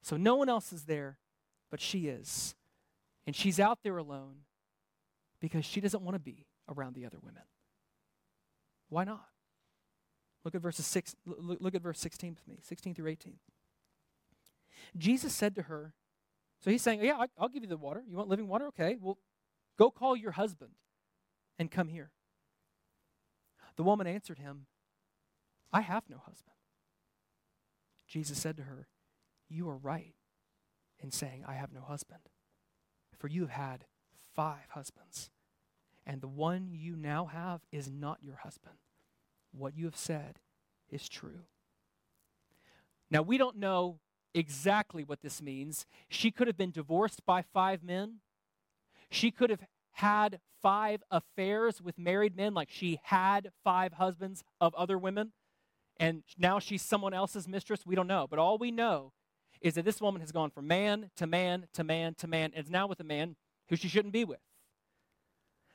So 0.02 0.16
no 0.16 0.36
one 0.36 0.48
else 0.48 0.72
is 0.72 0.84
there, 0.84 1.18
but 1.70 1.80
she 1.80 2.08
is. 2.08 2.54
And 3.26 3.34
she's 3.34 3.58
out 3.58 3.78
there 3.82 3.96
alone 3.96 4.42
because 5.40 5.64
she 5.64 5.80
doesn't 5.80 6.02
want 6.02 6.14
to 6.14 6.20
be 6.20 6.46
around 6.68 6.94
the 6.94 7.06
other 7.06 7.18
women. 7.22 7.42
Why 8.90 9.04
not? 9.04 9.24
Look 10.44 10.54
at 10.54 10.60
verses 10.60 10.86
six, 10.86 11.16
look, 11.24 11.74
at 11.74 11.82
verse 11.82 11.98
16 11.98 12.34
with 12.34 12.46
me, 12.46 12.60
16 12.62 12.94
through 12.94 13.08
18. 13.08 13.38
Jesus 14.96 15.34
said 15.34 15.54
to 15.56 15.62
her, 15.62 15.94
so 16.60 16.70
he's 16.70 16.82
saying, 16.82 17.00
Yeah, 17.02 17.26
I'll 17.38 17.48
give 17.48 17.62
you 17.62 17.68
the 17.68 17.76
water. 17.76 18.02
You 18.08 18.16
want 18.16 18.28
living 18.28 18.48
water? 18.48 18.66
Okay. 18.68 18.96
Well, 18.98 19.18
go 19.78 19.90
call 19.90 20.16
your 20.16 20.32
husband 20.32 20.70
and 21.58 21.70
come 21.70 21.88
here. 21.88 22.10
The 23.76 23.82
woman 23.82 24.06
answered 24.06 24.38
him, 24.38 24.66
I 25.72 25.82
have 25.82 26.04
no 26.08 26.16
husband. 26.16 26.54
Jesus 28.06 28.38
said 28.38 28.56
to 28.56 28.62
her, 28.62 28.88
You 29.48 29.68
are 29.68 29.76
right 29.76 30.14
in 30.98 31.10
saying, 31.10 31.44
I 31.46 31.54
have 31.54 31.72
no 31.72 31.80
husband. 31.80 32.20
For 33.18 33.28
you 33.28 33.42
have 33.42 33.50
had 33.50 33.84
five 34.34 34.70
husbands, 34.70 35.30
and 36.06 36.20
the 36.20 36.28
one 36.28 36.70
you 36.72 36.96
now 36.96 37.26
have 37.26 37.60
is 37.72 37.90
not 37.90 38.18
your 38.22 38.36
husband. 38.36 38.76
What 39.52 39.76
you 39.76 39.84
have 39.84 39.96
said 39.96 40.38
is 40.90 41.08
true. 41.08 41.40
Now, 43.10 43.22
we 43.22 43.38
don't 43.38 43.56
know 43.56 43.98
exactly 44.34 45.04
what 45.04 45.22
this 45.22 45.40
means. 45.40 45.86
She 46.08 46.30
could 46.30 46.46
have 46.46 46.56
been 46.56 46.72
divorced 46.72 47.24
by 47.24 47.42
five 47.42 47.82
men. 47.82 48.16
She 49.10 49.30
could 49.30 49.50
have 49.50 49.64
had 49.92 50.40
five 50.60 51.02
affairs 51.10 51.80
with 51.80 51.98
married 51.98 52.36
men, 52.36 52.54
like 52.54 52.68
she 52.70 52.98
had 53.04 53.52
five 53.62 53.94
husbands 53.94 54.42
of 54.60 54.74
other 54.74 54.98
women, 54.98 55.32
and 56.00 56.22
now 56.36 56.58
she's 56.58 56.82
someone 56.82 57.14
else's 57.14 57.46
mistress. 57.46 57.86
We 57.86 57.94
don't 57.94 58.06
know. 58.06 58.26
But 58.28 58.38
all 58.38 58.58
we 58.58 58.70
know 58.70 59.12
is 59.60 59.74
that 59.74 59.84
this 59.84 60.00
woman 60.00 60.20
has 60.20 60.32
gone 60.32 60.50
from 60.50 60.66
man 60.66 61.10
to 61.16 61.26
man 61.26 61.68
to 61.74 61.84
man 61.84 62.14
to 62.16 62.26
man, 62.26 62.50
and 62.54 62.64
is 62.64 62.70
now 62.70 62.86
with 62.86 62.98
a 63.00 63.04
man 63.04 63.36
who 63.68 63.76
she 63.76 63.88
shouldn't 63.88 64.12
be 64.12 64.24
with. 64.24 64.40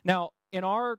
Now, 0.03 0.31
in 0.51 0.63
our 0.63 0.97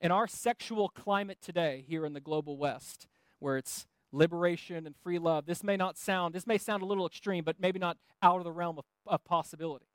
in 0.00 0.10
our 0.10 0.26
sexual 0.26 0.88
climate 0.88 1.38
today 1.40 1.84
here 1.88 2.04
in 2.04 2.12
the 2.12 2.20
global 2.20 2.56
west, 2.56 3.06
where 3.38 3.56
it's 3.56 3.86
liberation 4.12 4.86
and 4.86 4.96
free 5.02 5.18
love, 5.18 5.46
this 5.46 5.62
may 5.62 5.76
not 5.76 5.98
sound, 5.98 6.34
this 6.34 6.46
may 6.46 6.58
sound 6.58 6.82
a 6.82 6.86
little 6.86 7.06
extreme, 7.06 7.44
but 7.44 7.56
maybe 7.60 7.78
not 7.78 7.96
out 8.22 8.38
of 8.38 8.44
the 8.44 8.52
realm 8.52 8.78
of, 8.78 8.84
of 9.06 9.24
possibility. 9.24 9.86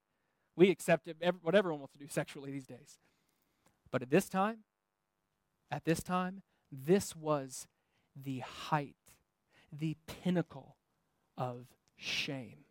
We 0.56 0.70
accept 0.70 1.08
it, 1.08 1.18
what 1.42 1.56
everyone 1.56 1.80
wants 1.80 1.94
to 1.94 2.00
do 2.00 2.08
sexually 2.08 2.52
these 2.52 2.68
days. 2.68 3.00
But 3.92 4.02
at 4.02 4.10
this 4.10 4.30
time, 4.30 4.60
at 5.72 5.86
this 5.86 6.04
time, 6.04 6.44
this 6.72 7.16
was 7.16 7.68
the 8.16 8.40
height, 8.40 8.96
the 9.72 9.98
pinnacle 10.06 10.78
of 11.38 11.68
shame. 11.96 12.66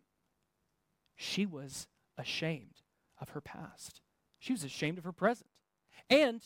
She 1.15 1.45
was 1.45 1.87
ashamed 2.17 2.81
of 3.19 3.29
her 3.29 3.41
past. 3.41 4.01
She 4.39 4.53
was 4.53 4.63
ashamed 4.63 4.97
of 4.97 5.03
her 5.03 5.11
present. 5.11 5.49
And 6.09 6.41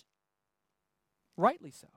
rightly 1.36 1.72
so. 1.72 1.88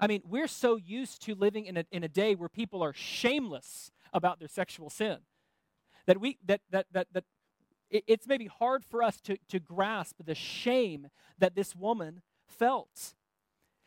I 0.00 0.06
mean, 0.06 0.22
we're 0.24 0.48
so 0.48 0.76
used 0.76 1.22
to 1.22 1.34
living 1.34 1.66
in 1.66 1.76
a, 1.78 1.84
in 1.90 2.04
a 2.04 2.08
day 2.08 2.34
where 2.34 2.48
people 2.48 2.82
are 2.82 2.92
shameless 2.92 3.90
about 4.12 4.38
their 4.38 4.48
sexual 4.48 4.90
sin 4.90 5.18
that 6.06 6.20
we 6.20 6.38
that 6.46 6.60
that 6.70 6.86
that, 6.92 7.06
that 7.12 7.24
it, 7.90 8.04
it's 8.06 8.26
maybe 8.26 8.46
hard 8.46 8.84
for 8.84 9.02
us 9.02 9.20
to, 9.22 9.38
to 9.48 9.60
grasp 9.60 10.16
the 10.24 10.34
shame 10.34 11.08
that 11.38 11.54
this 11.54 11.76
woman 11.76 12.22
felt. 12.46 13.14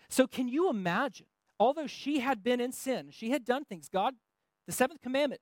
So 0.10 0.28
can 0.28 0.48
you 0.48 0.70
imagine, 0.70 1.28
although 1.60 1.88
she 1.88 2.20
had 2.20 2.44
been 2.44 2.60
in 2.60 2.72
sin, 2.72 3.10
she 3.12 3.32
had 3.32 3.46
done 3.46 3.66
things, 3.66 3.90
God, 3.90 4.16
the 4.66 4.72
seventh 4.72 5.02
commandment, 5.02 5.42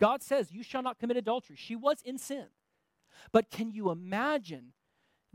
God 0.00 0.22
says, 0.22 0.50
You 0.50 0.62
shall 0.62 0.82
not 0.82 0.98
commit 0.98 1.16
adultery. 1.16 1.56
She 1.56 1.76
was 1.76 1.98
in 2.04 2.18
sin. 2.18 2.46
But 3.32 3.50
can 3.50 3.70
you 3.70 3.90
imagine 3.90 4.72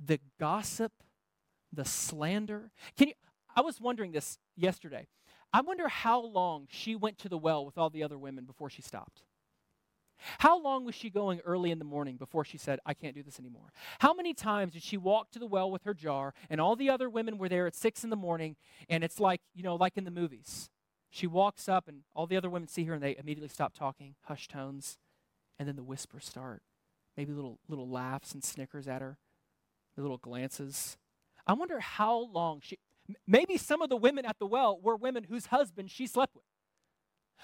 the 0.03 0.19
gossip, 0.39 0.91
the 1.71 1.85
slander? 1.85 2.71
Can 2.97 3.09
you 3.09 3.13
I 3.55 3.61
was 3.61 3.79
wondering 3.81 4.11
this 4.11 4.37
yesterday. 4.55 5.07
I 5.51 5.61
wonder 5.61 5.87
how 5.87 6.21
long 6.21 6.67
she 6.69 6.95
went 6.95 7.17
to 7.19 7.29
the 7.29 7.37
well 7.37 7.65
with 7.65 7.77
all 7.77 7.89
the 7.89 8.03
other 8.03 8.17
women 8.17 8.45
before 8.45 8.69
she 8.69 8.81
stopped. 8.81 9.23
How 10.39 10.61
long 10.61 10.85
was 10.85 10.95
she 10.95 11.09
going 11.09 11.39
early 11.45 11.71
in 11.71 11.79
the 11.79 11.85
morning 11.85 12.17
before 12.17 12.43
she 12.43 12.57
said, 12.57 12.79
I 12.85 12.93
can't 12.93 13.15
do 13.15 13.23
this 13.23 13.39
anymore? 13.39 13.71
How 13.99 14.13
many 14.13 14.33
times 14.33 14.73
did 14.73 14.83
she 14.83 14.97
walk 14.97 15.31
to 15.31 15.39
the 15.39 15.45
well 15.45 15.71
with 15.71 15.83
her 15.83 15.93
jar 15.93 16.33
and 16.49 16.59
all 16.59 16.75
the 16.75 16.89
other 16.89 17.09
women 17.09 17.37
were 17.37 17.49
there 17.49 17.67
at 17.67 17.75
six 17.75 18.03
in 18.03 18.09
the 18.09 18.15
morning 18.15 18.57
and 18.89 19.03
it's 19.03 19.19
like, 19.19 19.41
you 19.53 19.63
know, 19.63 19.75
like 19.75 19.97
in 19.97 20.03
the 20.03 20.11
movies? 20.11 20.69
She 21.09 21.25
walks 21.25 21.67
up 21.67 21.87
and 21.87 22.01
all 22.13 22.27
the 22.27 22.37
other 22.37 22.49
women 22.49 22.67
see 22.67 22.83
her 22.83 22.93
and 22.93 23.01
they 23.01 23.15
immediately 23.17 23.47
stop 23.49 23.73
talking, 23.73 24.15
hushed 24.23 24.51
tones, 24.51 24.97
and 25.57 25.67
then 25.67 25.75
the 25.75 25.83
whispers 25.83 26.25
start. 26.25 26.61
Maybe 27.17 27.33
little 27.33 27.59
little 27.67 27.89
laughs 27.89 28.33
and 28.33 28.43
snickers 28.43 28.87
at 28.87 29.01
her, 29.01 29.17
little 29.97 30.17
glances. 30.17 30.97
I 31.47 31.53
wonder 31.53 31.79
how 31.79 32.29
long 32.31 32.61
she 32.61 32.77
Maybe 33.27 33.57
some 33.57 33.81
of 33.81 33.89
the 33.89 33.97
women 33.97 34.25
at 34.25 34.39
the 34.39 34.45
well 34.45 34.79
were 34.81 34.95
women 34.95 35.25
whose 35.25 35.47
husbands 35.47 35.91
she 35.91 36.07
slept 36.07 36.35
with. 36.35 36.43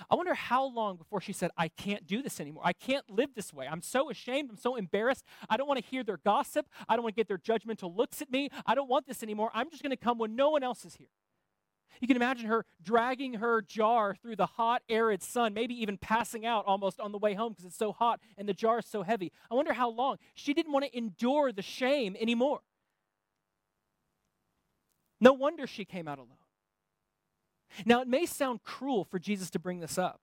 I 0.10 0.16
wonder 0.16 0.34
how 0.34 0.66
long 0.66 0.98
before 0.98 1.22
she 1.22 1.34
said, 1.34 1.52
I 1.58 1.70
can't 1.70 2.06
do 2.06 2.22
this 2.22 2.40
anymore. 2.40 2.64
I 2.66 2.74
can't 2.74 3.10
live 3.10 3.30
this 3.34 3.54
way. 3.54 3.68
I'm 3.68 3.82
so 3.82 4.10
ashamed. 4.10 4.50
I'm 4.50 4.58
so 4.58 4.76
embarrassed. 4.76 5.24
I 5.50 5.58
don't 5.58 5.68
want 5.68 5.80
to 5.82 5.90
hear 5.90 6.04
their 6.04 6.18
gossip. 6.18 6.68
I 6.90 6.96
don't 6.96 7.04
want 7.04 7.16
to 7.16 7.20
get 7.20 7.28
their 7.28 7.38
judgmental 7.38 7.96
looks 7.96 8.22
at 8.22 8.30
me. 8.30 8.50
I 8.66 8.76
don't 8.76 8.90
want 8.90 9.08
this 9.08 9.24
anymore. 9.24 9.52
I'm 9.54 9.70
just 9.70 9.84
going 9.84 9.92
to 9.92 9.98
come 9.98 10.18
when 10.18 10.36
no 10.36 10.50
one 10.50 10.64
else 10.64 10.86
is 10.86 10.96
here. 10.96 11.08
You 12.02 12.08
can 12.08 12.18
imagine 12.18 12.48
her 12.48 12.66
dragging 12.84 13.36
her 13.36 13.62
jar 13.62 14.16
through 14.16 14.36
the 14.36 14.46
hot, 14.46 14.82
arid 14.90 15.24
sun, 15.24 15.54
maybe 15.54 15.74
even 15.82 15.98
passing 15.98 16.46
out 16.46 16.66
almost 16.66 17.00
on 17.00 17.14
the 17.14 17.18
way 17.18 17.34
home 17.34 17.54
because 17.54 17.66
it's 17.66 17.78
so 17.78 17.94
hot 17.94 18.20
and 18.38 18.50
the 18.50 18.54
jar 18.54 18.80
is 18.80 18.86
so 18.86 19.04
heavy. 19.04 19.32
I 19.50 19.56
wonder 19.56 19.72
how 19.72 19.90
long. 19.90 20.18
She 20.34 20.54
didn't 20.54 20.74
want 20.74 20.84
to 20.86 20.98
endure 20.98 21.54
the 21.54 21.62
shame 21.62 22.18
anymore. 22.20 22.60
No 25.20 25.34
wonder 25.34 25.68
she 25.68 25.86
came 25.86 26.08
out 26.08 26.18
alone. 26.18 26.38
Now, 27.86 28.02
it 28.02 28.08
may 28.08 28.26
sound 28.26 28.64
cruel 28.64 29.04
for 29.04 29.20
Jesus 29.20 29.50
to 29.52 29.60
bring 29.60 29.80
this 29.80 29.98
up. 29.98 30.22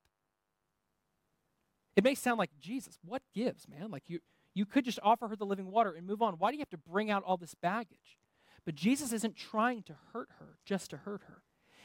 It 1.96 2.04
may 2.04 2.14
sound 2.14 2.38
like, 2.38 2.50
Jesus, 2.60 2.98
what 3.04 3.22
gives, 3.34 3.68
man? 3.68 3.90
Like, 3.90 4.04
you, 4.06 4.20
you 4.54 4.64
could 4.64 4.84
just 4.84 4.98
offer 5.02 5.28
her 5.28 5.36
the 5.36 5.44
living 5.44 5.70
water 5.70 5.92
and 5.92 6.06
move 6.06 6.22
on. 6.22 6.34
Why 6.34 6.50
do 6.50 6.56
you 6.56 6.60
have 6.60 6.70
to 6.70 6.78
bring 6.78 7.10
out 7.10 7.22
all 7.24 7.36
this 7.36 7.54
baggage? 7.54 8.18
But 8.64 8.74
Jesus 8.74 9.12
isn't 9.12 9.36
trying 9.36 9.82
to 9.84 9.94
hurt 10.12 10.28
her 10.38 10.58
just 10.64 10.90
to 10.90 10.98
hurt 10.98 11.22
her, 11.28 11.42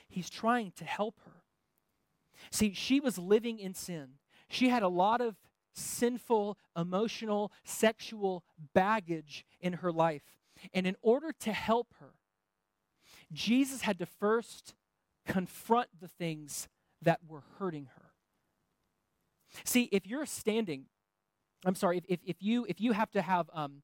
He's 0.09 0.29
trying 0.29 0.71
to 0.77 0.85
help 0.85 1.19
her. 1.25 1.43
See, 2.51 2.73
she 2.73 2.99
was 2.99 3.17
living 3.17 3.59
in 3.59 3.73
sin. 3.73 4.19
She 4.47 4.69
had 4.69 4.83
a 4.83 4.87
lot 4.87 5.21
of 5.21 5.35
sinful, 5.73 6.57
emotional, 6.77 7.51
sexual 7.65 8.43
baggage 8.73 9.45
in 9.59 9.73
her 9.73 9.91
life. 9.91 10.21
And 10.73 10.87
in 10.87 10.95
order 11.01 11.33
to 11.41 11.51
help 11.51 11.93
her, 11.99 12.13
Jesus 13.31 13.81
had 13.81 13.99
to 13.99 14.05
first 14.05 14.73
confront 15.25 15.89
the 15.99 16.07
things 16.07 16.67
that 17.01 17.19
were 17.27 17.43
hurting 17.59 17.87
her. 17.95 18.11
See, 19.63 19.83
if 19.91 20.05
you're 20.05 20.25
standing, 20.25 20.85
I'm 21.65 21.75
sorry, 21.75 21.97
if, 21.97 22.05
if, 22.07 22.19
if 22.25 22.35
you, 22.39 22.65
if 22.67 22.79
you 22.81 22.93
have 22.93 23.11
to 23.11 23.21
have 23.21 23.49
um, 23.53 23.81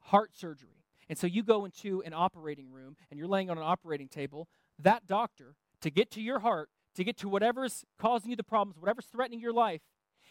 heart 0.00 0.36
surgery, 0.36 0.84
and 1.08 1.18
so 1.18 1.26
you 1.26 1.42
go 1.42 1.64
into 1.64 2.02
an 2.04 2.14
operating 2.14 2.70
room 2.70 2.96
and 3.10 3.18
you're 3.18 3.28
laying 3.28 3.50
on 3.50 3.58
an 3.58 3.64
operating 3.64 4.08
table, 4.08 4.48
that 4.78 5.06
doctor, 5.06 5.56
to 5.82 5.90
get 5.90 6.10
to 6.12 6.20
your 6.20 6.40
heart, 6.40 6.70
to 6.94 7.04
get 7.04 7.16
to 7.18 7.28
whatever's 7.28 7.84
causing 7.98 8.30
you 8.30 8.36
the 8.36 8.42
problems, 8.44 8.78
whatever's 8.78 9.06
threatening 9.06 9.40
your 9.40 9.52
life, 9.52 9.82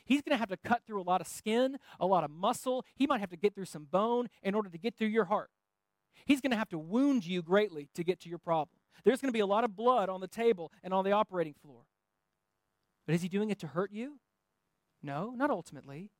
he's 0.05 0.21
going 0.21 0.33
to 0.33 0.39
have 0.39 0.49
to 0.49 0.57
cut 0.57 0.81
through 0.85 1.01
a 1.01 1.03
lot 1.03 1.21
of 1.21 1.27
skin, 1.27 1.77
a 1.99 2.05
lot 2.05 2.23
of 2.23 2.31
muscle. 2.31 2.85
He 2.95 3.05
might 3.05 3.19
have 3.19 3.29
to 3.29 3.37
get 3.37 3.53
through 3.53 3.65
some 3.65 3.85
bone 3.89 4.29
in 4.41 4.55
order 4.55 4.69
to 4.69 4.77
get 4.77 4.95
through 4.95 5.09
your 5.09 5.25
heart. 5.25 5.49
He's 6.25 6.41
going 6.41 6.51
to 6.51 6.57
have 6.57 6.69
to 6.69 6.79
wound 6.79 7.25
you 7.25 7.41
greatly 7.41 7.89
to 7.95 8.03
get 8.03 8.19
to 8.21 8.29
your 8.29 8.37
problem. 8.37 8.69
There's 9.03 9.21
going 9.21 9.29
to 9.29 9.37
be 9.37 9.41
a 9.41 9.45
lot 9.45 9.63
of 9.63 9.75
blood 9.75 10.09
on 10.09 10.21
the 10.21 10.27
table 10.27 10.71
and 10.83 10.93
on 10.93 11.03
the 11.03 11.11
operating 11.11 11.55
floor. 11.61 11.81
But 13.05 13.15
is 13.15 13.21
he 13.21 13.27
doing 13.27 13.49
it 13.49 13.59
to 13.59 13.67
hurt 13.67 13.91
you? 13.91 14.19
No, 15.01 15.33
not 15.35 15.49
ultimately. 15.49 16.11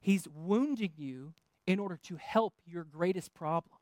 He's 0.00 0.26
wounding 0.28 0.92
you 0.96 1.34
in 1.66 1.78
order 1.78 1.98
to 2.04 2.16
help 2.16 2.54
your 2.64 2.84
greatest 2.84 3.34
problem. 3.34 3.78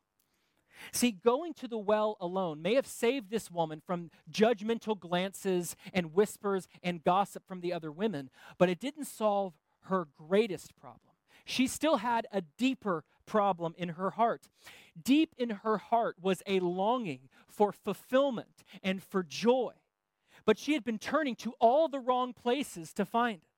See, 0.91 1.11
going 1.11 1.53
to 1.55 1.67
the 1.67 1.77
well 1.77 2.17
alone 2.19 2.61
may 2.61 2.75
have 2.75 2.87
saved 2.87 3.29
this 3.29 3.49
woman 3.49 3.81
from 3.85 4.11
judgmental 4.29 4.99
glances 4.99 5.75
and 5.93 6.13
whispers 6.13 6.67
and 6.83 7.03
gossip 7.03 7.47
from 7.47 7.61
the 7.61 7.73
other 7.73 7.91
women, 7.91 8.29
but 8.57 8.69
it 8.69 8.79
didn't 8.79 9.05
solve 9.05 9.53
her 9.83 10.07
greatest 10.17 10.75
problem. 10.75 10.99
She 11.45 11.67
still 11.67 11.97
had 11.97 12.27
a 12.31 12.41
deeper 12.41 13.03
problem 13.25 13.73
in 13.77 13.89
her 13.89 14.11
heart. 14.11 14.49
Deep 15.01 15.33
in 15.37 15.49
her 15.49 15.77
heart 15.77 16.15
was 16.21 16.41
a 16.47 16.59
longing 16.59 17.29
for 17.47 17.71
fulfillment 17.71 18.63
and 18.81 19.03
for 19.03 19.23
joy, 19.23 19.73
but 20.45 20.57
she 20.57 20.73
had 20.73 20.83
been 20.83 20.99
turning 20.99 21.35
to 21.35 21.53
all 21.59 21.87
the 21.87 21.99
wrong 21.99 22.33
places 22.33 22.93
to 22.93 23.05
find 23.05 23.41
it. 23.41 23.49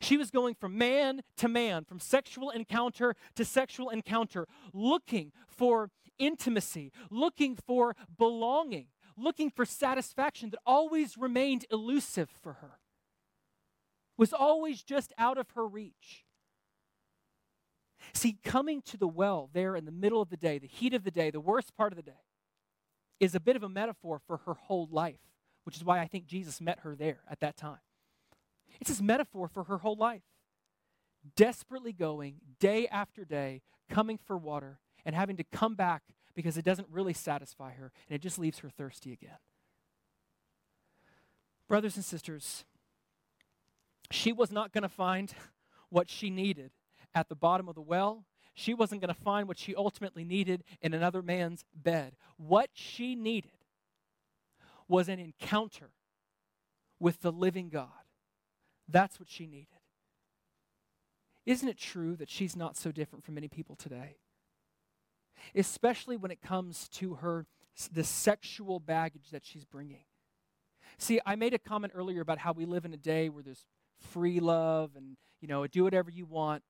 She 0.00 0.16
was 0.16 0.30
going 0.30 0.54
from 0.54 0.78
man 0.78 1.22
to 1.36 1.48
man, 1.48 1.84
from 1.84 2.00
sexual 2.00 2.50
encounter 2.50 3.14
to 3.34 3.44
sexual 3.44 3.90
encounter, 3.90 4.46
looking 4.72 5.32
for 5.46 5.90
intimacy, 6.18 6.92
looking 7.10 7.56
for 7.56 7.96
belonging, 8.16 8.86
looking 9.16 9.50
for 9.50 9.64
satisfaction 9.64 10.50
that 10.50 10.60
always 10.64 11.18
remained 11.18 11.66
elusive 11.70 12.30
for 12.30 12.54
her, 12.54 12.78
was 14.16 14.32
always 14.32 14.82
just 14.82 15.12
out 15.18 15.38
of 15.38 15.50
her 15.50 15.66
reach. 15.66 16.24
See, 18.14 18.38
coming 18.44 18.82
to 18.82 18.96
the 18.96 19.08
well 19.08 19.48
there 19.52 19.74
in 19.74 19.84
the 19.84 19.92
middle 19.92 20.20
of 20.20 20.28
the 20.28 20.36
day, 20.36 20.58
the 20.58 20.66
heat 20.66 20.94
of 20.94 21.04
the 21.04 21.10
day, 21.10 21.30
the 21.30 21.40
worst 21.40 21.74
part 21.76 21.92
of 21.92 21.96
the 21.96 22.02
day, 22.02 22.20
is 23.20 23.34
a 23.34 23.40
bit 23.40 23.56
of 23.56 23.62
a 23.62 23.68
metaphor 23.68 24.20
for 24.26 24.38
her 24.38 24.54
whole 24.54 24.88
life, 24.90 25.20
which 25.64 25.76
is 25.76 25.84
why 25.84 26.00
I 26.00 26.06
think 26.06 26.26
Jesus 26.26 26.60
met 26.60 26.80
her 26.80 26.94
there 26.94 27.20
at 27.30 27.40
that 27.40 27.56
time. 27.56 27.78
It's 28.80 28.90
this 28.90 29.00
metaphor 29.00 29.48
for 29.48 29.64
her 29.64 29.78
whole 29.78 29.96
life. 29.96 30.22
Desperately 31.36 31.92
going 31.92 32.40
day 32.58 32.88
after 32.88 33.24
day, 33.24 33.62
coming 33.88 34.18
for 34.18 34.36
water, 34.36 34.80
and 35.04 35.14
having 35.14 35.36
to 35.36 35.44
come 35.44 35.74
back 35.74 36.02
because 36.34 36.56
it 36.56 36.64
doesn't 36.64 36.88
really 36.90 37.12
satisfy 37.12 37.72
her 37.72 37.92
and 38.08 38.16
it 38.16 38.20
just 38.20 38.38
leaves 38.38 38.58
her 38.60 38.70
thirsty 38.70 39.12
again. 39.12 39.38
Brothers 41.68 41.96
and 41.96 42.04
sisters, 42.04 42.64
she 44.10 44.32
was 44.32 44.50
not 44.50 44.72
going 44.72 44.82
to 44.82 44.88
find 44.88 45.32
what 45.90 46.10
she 46.10 46.30
needed 46.30 46.72
at 47.14 47.28
the 47.28 47.34
bottom 47.34 47.68
of 47.68 47.74
the 47.74 47.82
well. 47.82 48.24
She 48.54 48.74
wasn't 48.74 49.00
going 49.00 49.14
to 49.14 49.20
find 49.20 49.48
what 49.48 49.58
she 49.58 49.74
ultimately 49.74 50.24
needed 50.24 50.64
in 50.80 50.92
another 50.92 51.22
man's 51.22 51.64
bed. 51.74 52.16
What 52.36 52.70
she 52.74 53.14
needed 53.14 53.50
was 54.88 55.08
an 55.08 55.18
encounter 55.18 55.90
with 57.00 57.22
the 57.22 57.32
living 57.32 57.70
God. 57.70 57.88
That's 58.88 59.18
what 59.18 59.30
she 59.30 59.46
needed. 59.46 59.68
Isn't 61.46 61.68
it 61.68 61.78
true 61.78 62.14
that 62.16 62.30
she's 62.30 62.54
not 62.54 62.76
so 62.76 62.92
different 62.92 63.24
from 63.24 63.34
many 63.34 63.48
people 63.48 63.74
today? 63.74 64.16
Especially 65.54 66.16
when 66.16 66.30
it 66.30 66.40
comes 66.40 66.88
to 66.90 67.14
her 67.14 67.46
the 67.92 68.04
sexual 68.04 68.78
baggage 68.78 69.30
that 69.32 69.44
she's 69.44 69.64
bringing. 69.64 70.04
See, 70.98 71.20
I 71.24 71.36
made 71.36 71.54
a 71.54 71.58
comment 71.58 71.94
earlier 71.96 72.20
about 72.20 72.38
how 72.38 72.52
we 72.52 72.64
live 72.64 72.84
in 72.84 72.92
a 72.92 72.98
day 72.98 73.28
where 73.28 73.42
there's 73.42 73.64
free 73.98 74.40
love 74.40 74.90
and, 74.94 75.16
you 75.40 75.48
know, 75.48 75.66
do 75.66 75.84
whatever 75.84 76.10
you 76.10 76.26
want. 76.26 76.62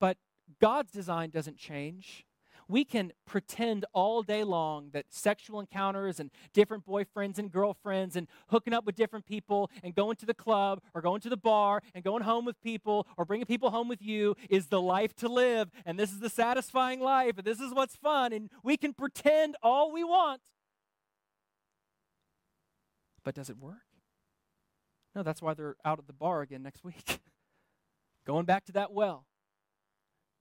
But 0.00 0.16
God's 0.60 0.90
design 0.90 1.30
doesn't 1.30 1.58
change. 1.58 2.24
We 2.70 2.84
can 2.84 3.12
pretend 3.26 3.84
all 3.92 4.22
day 4.22 4.44
long 4.44 4.90
that 4.92 5.06
sexual 5.08 5.58
encounters 5.58 6.20
and 6.20 6.30
different 6.54 6.86
boyfriends 6.86 7.36
and 7.36 7.50
girlfriends 7.50 8.14
and 8.14 8.28
hooking 8.48 8.72
up 8.72 8.86
with 8.86 8.94
different 8.94 9.26
people 9.26 9.70
and 9.82 9.92
going 9.92 10.14
to 10.16 10.26
the 10.26 10.34
club 10.34 10.80
or 10.94 11.00
going 11.00 11.20
to 11.22 11.28
the 11.28 11.36
bar 11.36 11.82
and 11.94 12.04
going 12.04 12.22
home 12.22 12.44
with 12.44 12.60
people 12.60 13.08
or 13.16 13.24
bringing 13.24 13.46
people 13.46 13.70
home 13.70 13.88
with 13.88 14.00
you 14.00 14.36
is 14.48 14.68
the 14.68 14.80
life 14.80 15.16
to 15.16 15.28
live 15.28 15.68
and 15.84 15.98
this 15.98 16.12
is 16.12 16.20
the 16.20 16.30
satisfying 16.30 17.00
life 17.00 17.38
and 17.38 17.44
this 17.44 17.58
is 17.58 17.74
what's 17.74 17.96
fun 17.96 18.32
and 18.32 18.50
we 18.62 18.76
can 18.76 18.92
pretend 18.92 19.56
all 19.64 19.90
we 19.90 20.04
want. 20.04 20.40
But 23.24 23.34
does 23.34 23.50
it 23.50 23.58
work? 23.58 23.78
No, 25.14 25.24
that's 25.24 25.42
why 25.42 25.54
they're 25.54 25.76
out 25.84 25.98
at 25.98 26.06
the 26.06 26.12
bar 26.12 26.40
again 26.42 26.62
next 26.62 26.84
week. 26.84 27.18
going 28.26 28.44
back 28.44 28.64
to 28.66 28.72
that 28.72 28.92
well. 28.92 29.26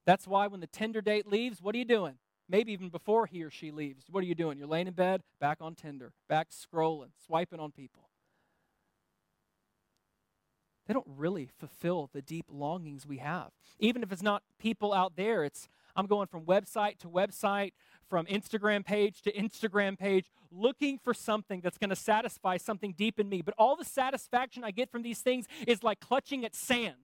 That's 0.09 0.25
why 0.25 0.47
when 0.47 0.59
the 0.59 0.65
Tinder 0.65 1.01
date 1.01 1.27
leaves, 1.27 1.61
what 1.61 1.75
are 1.75 1.77
you 1.77 1.85
doing? 1.85 2.15
Maybe 2.49 2.73
even 2.73 2.89
before 2.89 3.27
he 3.27 3.43
or 3.43 3.51
she 3.51 3.69
leaves. 3.69 4.05
What 4.09 4.23
are 4.23 4.25
you 4.25 4.33
doing? 4.33 4.57
You're 4.57 4.67
laying 4.67 4.87
in 4.87 4.93
bed, 4.93 5.21
back 5.39 5.59
on 5.61 5.75
Tinder, 5.75 6.13
back 6.27 6.47
scrolling, 6.49 7.09
swiping 7.23 7.59
on 7.59 7.71
people. 7.71 8.09
They 10.87 10.95
don't 10.95 11.05
really 11.15 11.47
fulfill 11.59 12.09
the 12.11 12.23
deep 12.23 12.47
longings 12.49 13.05
we 13.05 13.17
have. 13.17 13.51
Even 13.77 14.01
if 14.01 14.11
it's 14.11 14.23
not 14.23 14.41
people 14.57 14.93
out 14.93 15.15
there, 15.15 15.43
it's 15.43 15.69
I'm 15.95 16.07
going 16.07 16.25
from 16.25 16.43
website 16.43 16.97
to 17.01 17.07
website, 17.07 17.73
from 18.09 18.25
Instagram 18.25 18.83
page 18.83 19.21
to 19.21 19.31
Instagram 19.31 19.95
page, 19.95 20.31
looking 20.51 20.97
for 20.97 21.13
something 21.13 21.61
that's 21.61 21.77
going 21.77 21.91
to 21.91 21.95
satisfy 21.95 22.57
something 22.57 22.95
deep 22.97 23.19
in 23.19 23.29
me. 23.29 23.43
But 23.43 23.53
all 23.59 23.75
the 23.75 23.85
satisfaction 23.85 24.63
I 24.63 24.71
get 24.71 24.89
from 24.91 25.03
these 25.03 25.19
things 25.19 25.45
is 25.67 25.83
like 25.83 25.99
clutching 25.99 26.45
at 26.45 26.55
sand. 26.55 26.95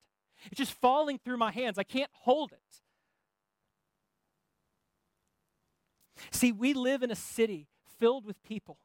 It's 0.47 0.57
just 0.57 0.73
falling 0.73 1.19
through 1.23 1.37
my 1.37 1.51
hands. 1.51 1.77
I 1.77 1.83
can't 1.83 2.09
hold 2.11 2.51
it. 2.51 2.81
See, 6.31 6.51
we 6.51 6.73
live 6.73 7.03
in 7.03 7.11
a 7.11 7.15
city 7.15 7.67
filled 7.99 8.25
with 8.25 8.41
people. 8.43 8.77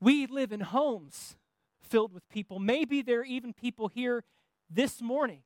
We 0.00 0.26
live 0.26 0.52
in 0.52 0.60
homes 0.60 1.36
filled 1.80 2.12
with 2.12 2.28
people. 2.28 2.58
Maybe 2.58 3.02
there 3.02 3.20
are 3.20 3.24
even 3.24 3.52
people 3.52 3.88
here 3.88 4.24
this 4.68 5.00
morning 5.00 5.42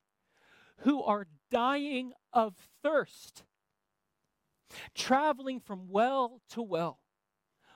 who 0.79 1.03
are 1.03 1.27
dying 1.51 2.13
of 2.33 2.55
thirst, 2.83 3.45
traveling 4.95 5.61
from 5.61 5.89
well 5.89 6.41
to 6.51 6.63
well, 6.63 7.01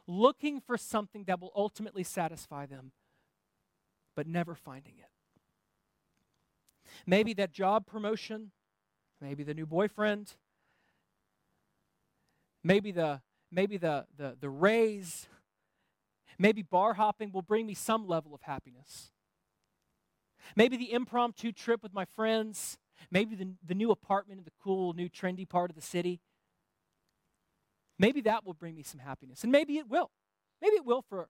looking 0.06 0.60
for 0.60 0.76
something 0.76 1.24
that 1.24 1.40
will 1.40 1.52
ultimately 1.54 2.04
satisfy 2.04 2.66
them, 2.66 2.92
but 4.14 4.26
never 4.26 4.54
finding 4.54 4.94
it. 4.98 5.10
Maybe 7.06 7.34
that 7.34 7.52
job 7.52 7.86
promotion, 7.86 8.52
maybe 9.20 9.42
the 9.42 9.54
new 9.54 9.66
boyfriend, 9.66 10.34
Maybe 12.64 12.92
the 12.92 13.20
maybe 13.50 13.76
the 13.76 14.06
the, 14.16 14.36
the 14.40 14.50
raise, 14.50 15.28
maybe 16.38 16.62
bar 16.62 16.94
hopping 16.94 17.32
will 17.32 17.42
bring 17.42 17.66
me 17.66 17.74
some 17.74 18.06
level 18.06 18.34
of 18.34 18.42
happiness. 18.42 19.10
Maybe 20.56 20.76
the 20.76 20.92
impromptu 20.92 21.52
trip 21.52 21.82
with 21.82 21.94
my 21.94 22.04
friends, 22.04 22.76
maybe 23.10 23.36
the, 23.36 23.54
the 23.64 23.74
new 23.74 23.90
apartment 23.90 24.38
in 24.38 24.44
the 24.44 24.52
cool, 24.62 24.92
new, 24.92 25.08
trendy 25.08 25.48
part 25.48 25.70
of 25.70 25.76
the 25.76 25.82
city. 25.82 26.20
Maybe 27.98 28.20
that 28.22 28.44
will 28.44 28.54
bring 28.54 28.74
me 28.74 28.82
some 28.82 29.00
happiness. 29.00 29.44
And 29.44 29.52
maybe 29.52 29.78
it 29.78 29.88
will. 29.88 30.10
Maybe 30.60 30.76
it 30.76 30.84
will 30.84 31.02
for 31.02 31.28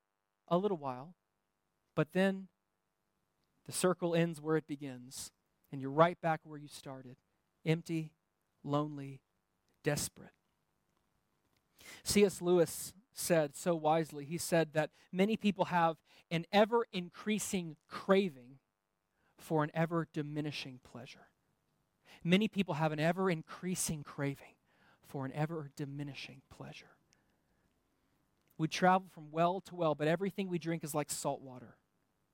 a 0.48 0.56
little 0.56 0.78
while. 0.78 1.14
But 1.94 2.12
then 2.12 2.48
the 3.66 3.72
circle 3.72 4.14
ends 4.14 4.40
where 4.40 4.56
it 4.56 4.66
begins, 4.66 5.30
and 5.70 5.80
you're 5.80 5.90
right 5.90 6.20
back 6.20 6.40
where 6.44 6.58
you 6.58 6.68
started 6.68 7.16
empty, 7.64 8.12
lonely, 8.64 9.20
desperate. 9.84 10.32
C.S. 12.04 12.40
Lewis 12.40 12.92
said 13.12 13.56
so 13.56 13.74
wisely, 13.74 14.24
he 14.24 14.38
said 14.38 14.72
that 14.72 14.90
many 15.12 15.36
people 15.36 15.66
have 15.66 15.96
an 16.30 16.46
ever 16.52 16.86
increasing 16.92 17.76
craving 17.88 18.58
for 19.38 19.62
an 19.62 19.70
ever 19.74 20.08
diminishing 20.12 20.80
pleasure. 20.82 21.28
Many 22.24 22.48
people 22.48 22.74
have 22.74 22.92
an 22.92 23.00
ever 23.00 23.30
increasing 23.30 24.02
craving 24.02 24.54
for 25.06 25.24
an 25.26 25.32
ever 25.32 25.70
diminishing 25.76 26.42
pleasure. 26.50 26.96
We 28.56 28.68
travel 28.68 29.08
from 29.12 29.30
well 29.32 29.60
to 29.62 29.74
well, 29.74 29.94
but 29.94 30.08
everything 30.08 30.48
we 30.48 30.58
drink 30.58 30.84
is 30.84 30.94
like 30.94 31.10
salt 31.10 31.40
water. 31.42 31.76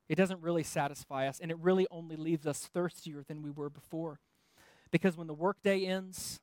It 0.08 0.16
doesn't 0.16 0.42
really 0.42 0.62
satisfy 0.62 1.26
us, 1.26 1.38
and 1.40 1.50
it 1.50 1.58
really 1.58 1.86
only 1.90 2.16
leaves 2.16 2.46
us 2.46 2.66
thirstier 2.66 3.24
than 3.26 3.42
we 3.42 3.50
were 3.50 3.70
before. 3.70 4.20
Because 4.90 5.16
when 5.16 5.26
the 5.26 5.34
workday 5.34 5.84
ends, 5.84 6.40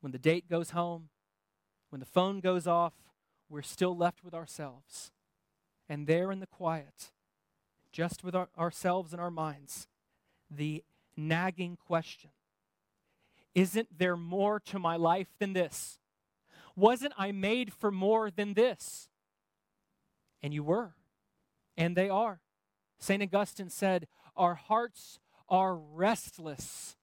when 0.00 0.12
the 0.12 0.18
date 0.18 0.48
goes 0.48 0.70
home, 0.70 1.08
when 1.90 2.00
the 2.00 2.06
phone 2.06 2.40
goes 2.40 2.66
off, 2.66 2.94
we're 3.48 3.62
still 3.62 3.96
left 3.96 4.24
with 4.24 4.34
ourselves. 4.34 5.12
And 5.88 6.06
there 6.06 6.32
in 6.32 6.40
the 6.40 6.46
quiet, 6.46 7.12
just 7.92 8.24
with 8.24 8.34
our, 8.34 8.48
ourselves 8.58 9.12
and 9.12 9.20
our 9.20 9.30
minds, 9.30 9.86
the 10.50 10.84
nagging 11.16 11.76
question 11.76 12.30
Isn't 13.54 13.96
there 13.96 14.16
more 14.16 14.60
to 14.60 14.78
my 14.78 14.96
life 14.96 15.28
than 15.38 15.52
this? 15.52 15.98
Wasn't 16.74 17.14
I 17.16 17.32
made 17.32 17.72
for 17.72 17.90
more 17.90 18.30
than 18.30 18.54
this? 18.54 19.08
And 20.42 20.52
you 20.52 20.62
were, 20.62 20.94
and 21.76 21.96
they 21.96 22.08
are. 22.08 22.40
St. 22.98 23.22
Augustine 23.22 23.70
said, 23.70 24.06
Our 24.36 24.54
hearts 24.54 25.18
are 25.48 25.76
restless 25.76 26.96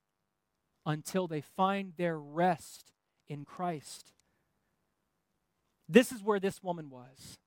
until 0.86 1.28
they 1.28 1.41
find 1.41 1.93
their 1.98 2.19
rest 2.19 2.91
in 3.28 3.46
Christ. 3.46 4.12
This 5.88 6.12
is 6.12 6.24
where 6.24 6.39
this 6.39 6.63
woman 6.63 6.89
was. 6.89 7.38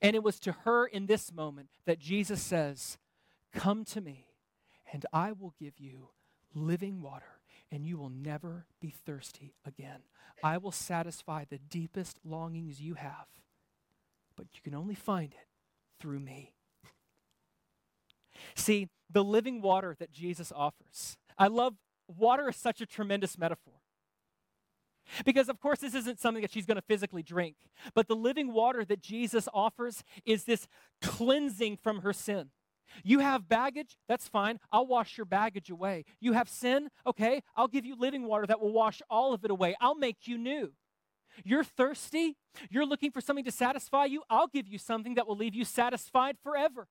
And 0.00 0.14
it 0.14 0.22
was 0.22 0.38
to 0.40 0.52
her 0.64 0.86
in 0.86 1.06
this 1.06 1.32
moment 1.32 1.68
that 1.86 1.98
Jesus 1.98 2.40
says, 2.40 2.98
Come 3.52 3.84
to 3.86 4.00
me, 4.00 4.26
and 4.92 5.04
I 5.12 5.32
will 5.32 5.54
give 5.58 5.78
you 5.78 6.10
living 6.54 7.02
water, 7.02 7.40
and 7.70 7.84
you 7.86 7.98
will 7.98 8.10
never 8.10 8.66
be 8.80 8.90
thirsty 8.90 9.54
again. 9.66 10.00
I 10.42 10.58
will 10.58 10.72
satisfy 10.72 11.44
the 11.44 11.58
deepest 11.58 12.18
longings 12.24 12.80
you 12.80 12.94
have, 12.94 13.26
but 14.36 14.46
you 14.54 14.60
can 14.62 14.74
only 14.74 14.94
find 14.94 15.32
it 15.32 15.46
through 16.00 16.20
me. 16.20 16.54
See, 18.54 18.88
the 19.10 19.22
living 19.22 19.60
water 19.60 19.94
that 19.98 20.12
Jesus 20.12 20.52
offers. 20.54 21.16
I 21.38 21.48
love 21.48 21.74
water 22.08 22.48
is 22.48 22.56
such 22.56 22.80
a 22.80 22.86
tremendous 22.86 23.38
metaphor. 23.38 23.74
Because, 25.24 25.48
of 25.48 25.60
course, 25.60 25.80
this 25.80 25.94
isn't 25.94 26.20
something 26.20 26.42
that 26.42 26.52
she's 26.52 26.66
going 26.66 26.76
to 26.76 26.82
physically 26.82 27.22
drink. 27.22 27.56
But 27.94 28.08
the 28.08 28.16
living 28.16 28.52
water 28.52 28.84
that 28.84 29.00
Jesus 29.00 29.48
offers 29.52 30.02
is 30.24 30.44
this 30.44 30.66
cleansing 31.00 31.78
from 31.82 32.00
her 32.00 32.12
sin. 32.12 32.50
You 33.04 33.20
have 33.20 33.48
baggage, 33.48 33.96
that's 34.08 34.28
fine. 34.28 34.58
I'll 34.70 34.86
wash 34.86 35.16
your 35.16 35.24
baggage 35.24 35.70
away. 35.70 36.04
You 36.20 36.32
have 36.32 36.48
sin, 36.48 36.88
okay, 37.06 37.42
I'll 37.56 37.68
give 37.68 37.86
you 37.86 37.96
living 37.96 38.24
water 38.26 38.46
that 38.46 38.60
will 38.60 38.72
wash 38.72 39.00
all 39.08 39.32
of 39.32 39.44
it 39.44 39.50
away. 39.50 39.74
I'll 39.80 39.94
make 39.94 40.26
you 40.26 40.36
new. 40.36 40.72
You're 41.44 41.64
thirsty, 41.64 42.36
you're 42.68 42.84
looking 42.84 43.10
for 43.10 43.22
something 43.22 43.44
to 43.46 43.50
satisfy 43.50 44.04
you, 44.04 44.22
I'll 44.28 44.46
give 44.46 44.68
you 44.68 44.76
something 44.76 45.14
that 45.14 45.26
will 45.26 45.36
leave 45.36 45.54
you 45.54 45.64
satisfied 45.64 46.36
forever. 46.42 46.86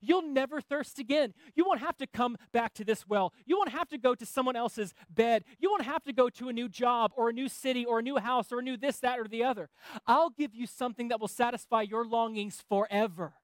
You'll 0.00 0.22
never 0.22 0.60
thirst 0.60 0.98
again. 0.98 1.34
You 1.54 1.64
won't 1.64 1.80
have 1.80 1.96
to 1.98 2.06
come 2.06 2.36
back 2.52 2.74
to 2.74 2.84
this 2.84 3.06
well. 3.06 3.32
You 3.44 3.56
won't 3.56 3.70
have 3.70 3.88
to 3.88 3.98
go 3.98 4.14
to 4.14 4.26
someone 4.26 4.56
else's 4.56 4.94
bed. 5.08 5.44
You 5.58 5.70
won't 5.70 5.84
have 5.84 6.04
to 6.04 6.12
go 6.12 6.28
to 6.30 6.48
a 6.48 6.52
new 6.52 6.68
job 6.68 7.12
or 7.16 7.28
a 7.28 7.32
new 7.32 7.48
city 7.48 7.84
or 7.84 7.98
a 7.98 8.02
new 8.02 8.18
house 8.18 8.52
or 8.52 8.60
a 8.60 8.62
new 8.62 8.76
this, 8.76 8.98
that, 9.00 9.18
or 9.18 9.28
the 9.28 9.44
other. 9.44 9.68
I'll 10.06 10.30
give 10.30 10.54
you 10.54 10.66
something 10.66 11.08
that 11.08 11.20
will 11.20 11.28
satisfy 11.28 11.82
your 11.82 12.04
longings 12.04 12.62
forever. 12.68 13.34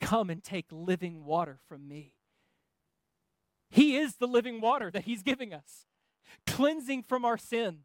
Come 0.00 0.30
and 0.30 0.42
take 0.42 0.66
living 0.70 1.24
water 1.24 1.58
from 1.68 1.88
me. 1.88 2.14
He 3.70 3.96
is 3.96 4.16
the 4.16 4.26
living 4.26 4.60
water 4.60 4.90
that 4.90 5.04
He's 5.04 5.22
giving 5.22 5.52
us, 5.52 5.86
cleansing 6.46 7.02
from 7.02 7.24
our 7.24 7.36
sin, 7.36 7.80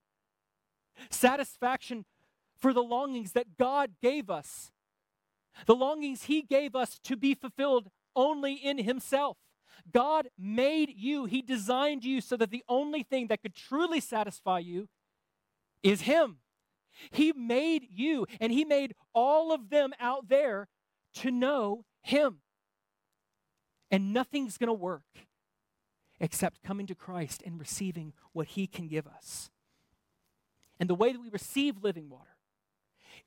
satisfaction 1.09 2.05
for 2.57 2.71
the 2.73 2.83
longings 2.83 3.33
that 3.33 3.57
God 3.57 3.91
gave 4.01 4.29
us, 4.29 4.71
the 5.65 5.75
longings 5.75 6.23
He 6.23 6.41
gave 6.41 6.75
us 6.75 6.99
to 7.03 7.15
be 7.15 7.33
fulfilled 7.33 7.89
only 8.15 8.53
in 8.53 8.79
Himself. 8.79 9.37
God 9.91 10.29
made 10.37 10.93
you, 10.95 11.25
He 11.25 11.41
designed 11.41 12.03
you 12.03 12.21
so 12.21 12.37
that 12.37 12.51
the 12.51 12.63
only 12.67 13.03
thing 13.03 13.27
that 13.27 13.41
could 13.41 13.55
truly 13.55 13.99
satisfy 13.99 14.59
you 14.59 14.87
is 15.81 16.01
Him. 16.01 16.37
He 17.11 17.33
made 17.33 17.87
you, 17.89 18.25
and 18.39 18.51
He 18.51 18.65
made 18.65 18.95
all 19.13 19.51
of 19.51 19.69
them 19.69 19.93
out 19.99 20.29
there 20.29 20.67
to 21.15 21.31
know 21.31 21.85
Him. 22.01 22.39
And 23.91 24.13
nothing's 24.13 24.57
going 24.57 24.67
to 24.67 24.73
work 24.73 25.03
except 26.19 26.63
coming 26.63 26.87
to 26.87 26.95
Christ 26.95 27.43
and 27.45 27.59
receiving 27.59 28.13
what 28.31 28.47
He 28.49 28.67
can 28.67 28.87
give 28.87 29.07
us. 29.07 29.49
And 30.79 30.89
the 30.89 30.95
way 30.95 31.11
that 31.11 31.21
we 31.21 31.29
receive 31.29 31.83
living 31.83 32.09
water 32.09 32.32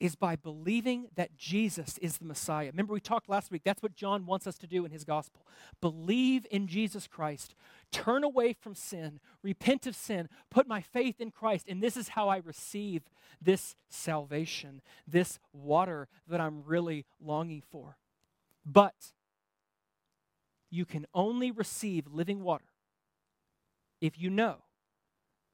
is 0.00 0.16
by 0.16 0.36
believing 0.36 1.08
that 1.14 1.36
Jesus 1.36 1.98
is 1.98 2.18
the 2.18 2.24
Messiah. 2.24 2.68
Remember, 2.68 2.92
we 2.92 3.00
talked 3.00 3.28
last 3.28 3.50
week, 3.50 3.62
that's 3.64 3.82
what 3.82 3.94
John 3.94 4.26
wants 4.26 4.46
us 4.46 4.58
to 4.58 4.66
do 4.66 4.84
in 4.84 4.90
his 4.90 5.04
gospel. 5.04 5.46
Believe 5.80 6.46
in 6.50 6.66
Jesus 6.66 7.06
Christ, 7.06 7.54
turn 7.90 8.24
away 8.24 8.52
from 8.52 8.74
sin, 8.74 9.20
repent 9.42 9.86
of 9.86 9.96
sin, 9.96 10.28
put 10.50 10.66
my 10.66 10.80
faith 10.80 11.20
in 11.20 11.30
Christ, 11.30 11.66
and 11.68 11.82
this 11.82 11.96
is 11.96 12.08
how 12.08 12.28
I 12.28 12.38
receive 12.38 13.02
this 13.40 13.76
salvation, 13.88 14.82
this 15.06 15.38
water 15.52 16.08
that 16.28 16.40
I'm 16.40 16.62
really 16.64 17.04
longing 17.20 17.62
for. 17.70 17.96
But 18.64 19.12
you 20.70 20.84
can 20.84 21.06
only 21.14 21.50
receive 21.50 22.06
living 22.06 22.42
water 22.42 22.66
if 24.00 24.18
you 24.18 24.30
know 24.30 24.56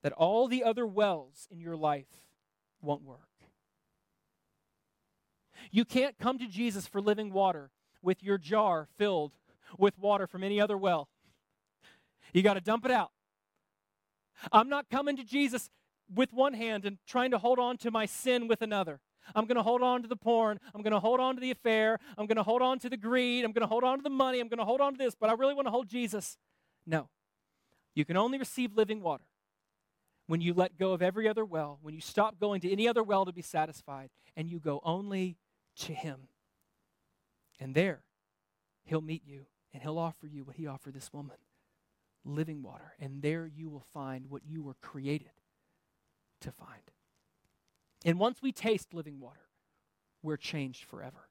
that 0.03 0.13
all 0.13 0.49
the 0.49 0.65
other 0.65 0.87
wells 0.87 1.47
in 1.51 1.61
your 1.61 1.77
life 1.77 2.23
won't 2.81 3.03
work. 3.03 3.29
You 5.71 5.85
can't 5.85 6.19
come 6.19 6.39
to 6.39 6.47
Jesus 6.47 6.87
for 6.87 7.01
living 7.01 7.33
water 7.33 7.71
with 8.03 8.23
your 8.23 8.39
jar 8.39 8.89
filled 8.97 9.33
with 9.79 9.99
water 9.99 10.27
from 10.27 10.43
any 10.43 10.61
other 10.61 10.77
well. 10.77 11.09
You 12.33 12.43
got 12.43 12.55
to 12.55 12.61
dump 12.61 12.85
it 12.85 12.91
out. 12.91 13.11
I'm 14.51 14.69
not 14.69 14.91
coming 14.91 15.17
to 15.17 15.25
Jesus 15.25 15.71
with 16.13 16.33
one 16.33 16.55
hand 16.55 16.85
and 16.85 16.99
trying 17.07 17.31
to 17.31 17.39
hold 17.39 17.59
on 17.59 17.77
to 17.79 17.91
my 17.91 18.07
sin 18.07 18.49
with 18.49 18.63
another. 18.63 19.01
I'm 19.35 19.47
going 19.47 19.57
to 19.57 19.63
hold 19.63 19.83
on 19.83 20.03
to 20.03 20.09
the 20.09 20.17
porn. 20.17 20.59
I'm 20.75 20.83
going 20.83 20.93
to 20.93 21.01
hold 21.01 21.21
on 21.21 21.37
to 21.37 21.41
the 21.41 21.53
affair. 21.53 21.99
I'm 22.19 22.27
going 22.27 22.37
to 22.37 22.43
hold 22.43 22.61
on 22.61 22.79
to 22.81 22.91
the 22.91 22.97
greed. 22.97 23.45
I'm 23.45 23.53
going 23.53 23.63
to 23.63 23.69
hold 23.69 23.85
on 23.85 23.99
to 23.99 24.03
the 24.03 24.11
money. 24.11 24.41
I'm 24.41 24.49
going 24.49 24.59
to 24.59 24.65
hold 24.65 24.81
on 24.81 24.93
to 24.93 24.99
this, 24.99 25.15
but 25.15 25.31
I 25.31 25.35
really 25.35 25.55
want 25.55 25.67
to 25.67 25.71
hold 25.71 25.89
Jesus. 25.89 26.39
No. 26.87 27.09
You 27.95 28.05
can 28.05 28.17
only 28.17 28.39
receive 28.39 28.75
living 28.75 29.01
water 29.01 29.25
when 30.27 30.41
you 30.41 30.55
let 30.55 30.79
go 30.79 30.93
of 30.93 31.03
every 31.03 31.29
other 31.29 31.45
well, 31.45 31.79
when 31.83 31.95
you 31.95 32.01
stop 32.01 32.41
going 32.41 32.61
to 32.63 32.73
any 32.73 32.89
other 32.89 33.03
well 33.03 33.25
to 33.25 33.33
be 33.33 33.43
satisfied, 33.43 34.09
and 34.37 34.49
you 34.49 34.59
go 34.59 34.81
only 34.83 35.37
to 35.77 35.93
Him. 35.93 36.29
And 37.61 37.75
there, 37.75 38.05
He'll 38.85 39.01
meet 39.01 39.23
you 39.25 39.47
and 39.73 39.83
He'll 39.83 39.99
offer 39.99 40.27
you 40.27 40.45
what 40.45 40.57
He 40.57 40.67
offered 40.67 40.95
this 40.95 41.13
woman 41.13 41.37
living 42.25 42.63
water. 42.63 42.95
And 43.01 43.23
there 43.23 43.47
you 43.47 43.69
will 43.69 43.85
find 43.93 44.27
what 44.29 44.43
you 44.47 44.63
were 44.63 44.77
created 44.81 45.31
to 46.41 46.53
find. 46.53 46.83
And 48.05 48.19
once 48.19 48.43
we 48.43 48.53
taste 48.53 48.95
living 48.95 49.21
water, 49.21 49.49
we're 50.23 50.37
changed 50.37 50.85
forever. 50.85 51.29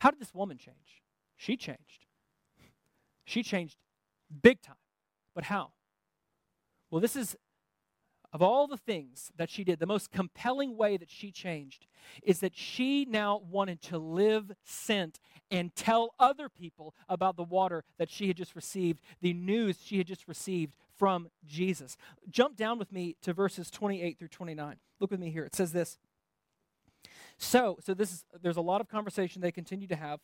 How 0.00 0.10
did 0.10 0.20
this 0.20 0.34
woman 0.34 0.58
change? 0.58 1.02
She 1.36 1.56
changed. 1.56 2.06
She 3.24 3.42
changed 3.42 3.76
big 4.42 4.62
time. 4.62 4.76
But 5.34 5.44
how? 5.44 5.72
Well, 6.90 7.00
this 7.00 7.16
is 7.16 7.36
of 8.32 8.40
all 8.40 8.66
the 8.66 8.76
things 8.76 9.30
that 9.36 9.50
she 9.50 9.62
did, 9.62 9.78
the 9.78 9.86
most 9.86 10.10
compelling 10.10 10.76
way 10.76 10.96
that 10.96 11.10
she 11.10 11.30
changed 11.30 11.86
is 12.22 12.40
that 12.40 12.56
she 12.56 13.04
now 13.04 13.42
wanted 13.50 13.82
to 13.82 13.98
live 13.98 14.52
sent 14.64 15.20
and 15.50 15.74
tell 15.76 16.14
other 16.18 16.48
people 16.48 16.94
about 17.08 17.36
the 17.36 17.42
water 17.42 17.84
that 17.98 18.10
she 18.10 18.28
had 18.28 18.36
just 18.36 18.56
received, 18.56 19.00
the 19.20 19.34
news 19.34 19.78
she 19.84 19.98
had 19.98 20.06
just 20.06 20.26
received 20.26 20.74
from 20.96 21.28
Jesus. 21.46 21.96
Jump 22.30 22.56
down 22.56 22.78
with 22.78 22.90
me 22.90 23.16
to 23.22 23.32
verses 23.34 23.70
28 23.70 24.18
through 24.18 24.28
29. 24.28 24.76
Look 24.98 25.10
with 25.10 25.20
me 25.20 25.30
here. 25.30 25.44
It 25.44 25.54
says 25.54 25.72
this. 25.72 25.98
So, 27.36 27.78
so 27.84 27.92
this 27.92 28.12
is 28.12 28.24
there's 28.40 28.56
a 28.56 28.62
lot 28.62 28.80
of 28.80 28.88
conversation 28.88 29.42
they 29.42 29.52
continue 29.52 29.88
to 29.88 29.96
have. 29.96 30.20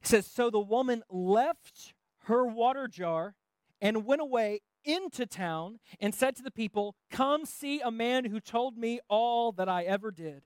It 0.00 0.08
says, 0.08 0.26
So 0.26 0.50
the 0.50 0.58
woman 0.58 1.02
left 1.10 1.94
her 2.24 2.44
water 2.46 2.88
jar 2.88 3.34
and 3.80 4.04
went 4.04 4.20
away 4.20 4.62
into 4.84 5.26
town 5.26 5.78
and 6.00 6.14
said 6.14 6.36
to 6.36 6.42
the 6.42 6.50
people, 6.50 6.94
Come 7.10 7.44
see 7.44 7.80
a 7.80 7.90
man 7.90 8.26
who 8.26 8.40
told 8.40 8.76
me 8.76 9.00
all 9.08 9.52
that 9.52 9.68
I 9.68 9.84
ever 9.84 10.10
did. 10.10 10.42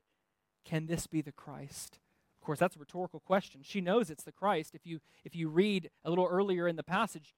Can 0.63 0.87
this 0.87 1.07
be 1.07 1.21
the 1.21 1.31
Christ? 1.31 1.99
Of 2.39 2.45
course, 2.45 2.59
that's 2.59 2.75
a 2.75 2.79
rhetorical 2.79 3.19
question. 3.19 3.61
She 3.63 3.81
knows 3.81 4.09
it's 4.09 4.23
the 4.23 4.31
Christ. 4.31 4.75
If 4.75 4.85
you, 4.85 4.99
if 5.23 5.35
you 5.35 5.49
read 5.49 5.89
a 6.03 6.09
little 6.09 6.27
earlier 6.29 6.67
in 6.67 6.75
the 6.75 6.83
passage, 6.83 7.33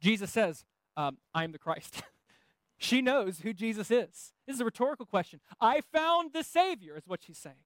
Jesus 0.00 0.30
says, 0.30 0.64
um, 0.96 1.18
I 1.34 1.44
am 1.44 1.52
the 1.52 1.58
Christ. 1.58 2.02
she 2.78 3.02
knows 3.02 3.40
who 3.40 3.52
Jesus 3.52 3.90
is. 3.90 4.32
This 4.46 4.54
is 4.54 4.60
a 4.60 4.64
rhetorical 4.64 5.06
question. 5.06 5.40
I 5.60 5.80
found 5.92 6.32
the 6.32 6.42
Savior, 6.42 6.96
is 6.96 7.06
what 7.06 7.22
she's 7.22 7.38
saying. 7.38 7.56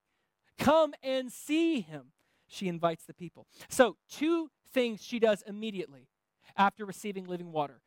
Come 0.59 0.95
and 1.03 1.31
see 1.31 1.81
him, 1.81 2.13
she 2.47 2.69
invites 2.69 3.05
the 3.05 3.15
people. 3.15 3.47
So, 3.69 3.97
two 4.11 4.51
things 4.73 5.03
she 5.03 5.19
does 5.19 5.43
immediately 5.47 6.09
after 6.57 6.85
receiving 6.85 7.25
living 7.25 7.53
water 7.53 7.81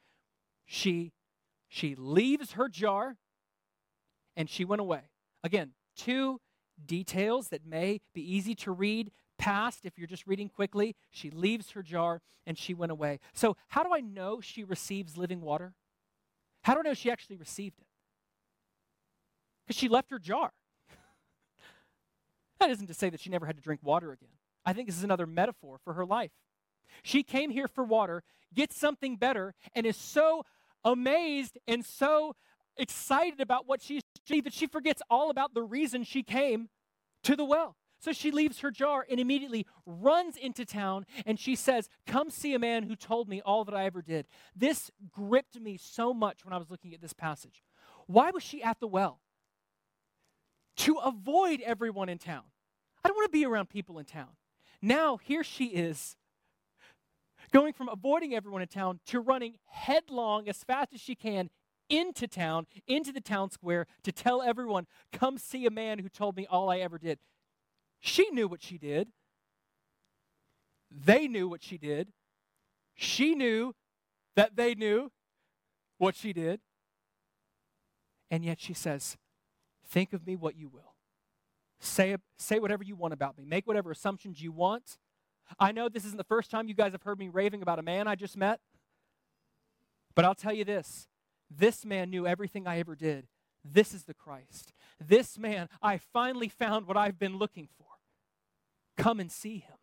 she 0.66 1.12
she 1.68 1.96
leaves 1.96 2.52
her 2.52 2.70
jar 2.70 3.18
and 4.36 4.50
she 4.50 4.64
went 4.64 4.80
away. 4.80 5.02
Again, 5.44 5.72
two 5.96 6.40
details 6.86 7.50
that 7.50 7.66
may 7.66 8.02
be 8.14 8.22
easy 8.22 8.56
to 8.56 8.72
read 8.72 9.12
past 9.38 9.86
if 9.86 9.98
you're 9.98 10.08
just 10.08 10.28
reading 10.28 10.50
quickly. 10.50 10.96
She 11.10 11.30
leaves 11.30 11.72
her 11.72 11.84
jar 11.84 12.22
and 12.46 12.58
she 12.58 12.74
went 12.74 12.92
away. 12.92 13.20
So, 13.34 13.58
how 13.70 13.84
do 13.84 13.94
I 13.94 14.02
know 14.02 14.40
she 14.42 14.64
receives 14.64 15.18
living 15.18 15.42
water? 15.42 15.74
How 16.64 16.74
do 16.74 16.80
I 16.80 16.84
know 16.84 16.94
she 16.94 17.12
actually 17.12 17.36
received 17.36 17.80
it? 17.80 17.88
Because 19.66 19.80
she 19.80 19.90
left 19.90 20.12
her 20.12 20.20
jar. 20.20 20.54
that 22.60 22.70
isn't 22.70 22.88
to 22.88 22.94
say 22.94 23.10
that 23.10 23.20
she 23.20 23.30
never 23.30 23.46
had 23.46 23.56
to 23.58 23.62
drink 23.62 23.82
water 23.84 24.12
again. 24.12 24.30
I 24.66 24.74
think 24.74 24.88
this 24.88 24.98
is 24.98 25.04
another 25.04 25.26
metaphor 25.26 25.80
for 25.84 25.94
her 25.94 26.06
life. 26.06 26.32
She 27.02 27.24
came 27.24 27.50
here 27.50 27.68
for 27.68 27.84
water, 27.84 28.24
gets 28.54 28.78
something 28.78 29.16
better, 29.16 29.54
and 29.76 29.86
is 29.86 29.98
so 29.98 30.46
amazed 30.84 31.58
and 31.68 31.86
so 31.86 32.36
excited 32.78 33.40
about 33.40 33.68
what 33.68 33.82
she's 33.82 34.02
achieved 34.26 34.46
that 34.46 34.54
she 34.54 34.68
forgets 34.68 35.02
all 35.10 35.30
about 35.30 35.54
the 35.54 35.62
reason 35.62 36.04
she 36.04 36.24
came 36.24 36.70
to 37.24 37.36
the 37.36 37.46
well. 37.46 37.76
So 38.00 38.12
she 38.12 38.32
leaves 38.32 38.60
her 38.60 38.70
jar 38.70 39.06
and 39.10 39.18
immediately 39.18 39.66
runs 39.86 40.36
into 40.36 40.66
town 40.66 41.06
and 41.26 41.40
she 41.40 41.56
says, 41.56 41.88
Come 42.06 42.30
see 42.30 42.54
a 42.54 42.60
man 42.60 42.84
who 42.84 42.98
told 42.98 43.30
me 43.30 43.42
all 43.42 43.64
that 43.64 43.74
I 43.74 43.86
ever 43.86 44.02
did. 44.02 44.28
This 44.54 44.92
gripped 45.10 45.58
me 45.60 45.78
so 45.78 46.14
much 46.14 46.44
when 46.44 46.54
I 46.54 46.58
was 46.58 46.70
looking 46.70 46.94
at 46.94 47.02
this 47.02 47.14
passage. 47.14 47.64
Why 48.08 48.32
was 48.32 48.44
she 48.44 48.62
at 48.62 48.82
the 48.82 48.88
well? 48.88 49.22
To 50.78 50.96
avoid 50.96 51.62
everyone 51.62 52.10
in 52.10 52.18
town. 52.18 52.44
I 53.04 53.08
don't 53.08 53.16
want 53.16 53.32
to 53.32 53.38
be 53.38 53.46
around 53.46 53.70
people 53.70 54.00
in 54.00 54.06
town. 54.06 54.30
Now, 54.82 55.16
here 55.16 55.44
she 55.44 55.68
is 55.68 56.18
going 57.54 57.72
from 57.72 57.88
avoiding 57.88 58.34
everyone 58.34 58.62
in 58.62 58.68
town 58.68 59.00
to 59.06 59.20
running 59.20 59.56
headlong 59.66 60.50
as 60.50 60.64
fast 60.64 60.94
as 60.94 61.00
she 61.00 61.16
can 61.16 61.50
into 61.90 62.28
town, 62.28 62.66
into 62.88 63.12
the 63.12 63.22
town 63.22 63.52
square 63.52 63.86
to 64.04 64.12
tell 64.12 64.42
everyone, 64.42 64.88
come 65.12 65.38
see 65.38 65.66
a 65.66 65.72
man 65.72 66.00
who 66.00 66.10
told 66.10 66.36
me 66.36 66.48
all 66.50 66.70
I 66.70 66.80
ever 66.80 66.98
did. 66.98 67.20
She 68.00 68.30
knew 68.32 68.48
what 68.48 68.64
she 68.64 68.78
did. 68.78 69.10
They 70.92 71.28
knew 71.28 71.48
what 71.48 71.64
she 71.64 71.78
did. 71.78 72.10
She 72.96 73.36
knew 73.36 73.74
that 74.36 74.56
they 74.56 74.76
knew 74.76 75.12
what 75.98 76.16
she 76.16 76.34
did. 76.34 76.60
And 78.32 78.44
yet 78.44 78.60
she 78.60 78.74
says, 78.74 79.18
Think 79.88 80.14
of 80.14 80.26
me 80.26 80.36
what 80.36 80.56
you 80.56 80.70
will. 80.70 80.96
Say, 81.80 82.16
say 82.38 82.60
whatever 82.60 82.84
you 82.84 82.96
want 82.96 83.14
about 83.14 83.38
me. 83.38 83.46
Make 83.46 83.68
whatever 83.68 83.92
assumptions 83.92 84.42
you 84.42 84.52
want. 84.52 84.98
I 85.60 85.72
know 85.72 85.90
this 85.90 86.06
isn't 86.06 86.18
the 86.18 86.24
first 86.24 86.50
time 86.50 86.68
you 86.68 86.74
guys 86.74 86.92
have 86.94 87.04
heard 87.04 87.20
me 87.20 87.30
raving 87.30 87.62
about 87.62 87.80
a 87.80 87.84
man 87.84 88.08
I 88.08 88.16
just 88.16 88.38
met, 88.38 88.60
but 90.16 90.26
I'll 90.26 90.36
tell 90.36 90.54
you 90.54 90.66
this 90.66 91.08
this 91.50 91.86
man 91.86 92.10
knew 92.10 92.26
everything 92.26 92.68
I 92.68 92.80
ever 92.80 92.96
did. 92.96 93.28
This 93.64 93.94
is 93.94 94.04
the 94.04 94.14
Christ. 94.14 94.74
This 95.00 95.38
man, 95.38 95.70
I 95.82 95.98
finally 95.98 96.50
found 96.50 96.88
what 96.88 96.98
I've 96.98 97.20
been 97.20 97.38
looking 97.38 97.70
for. 97.78 97.86
Come 98.98 99.20
and 99.20 99.32
see 99.32 99.60
him. 99.60 99.78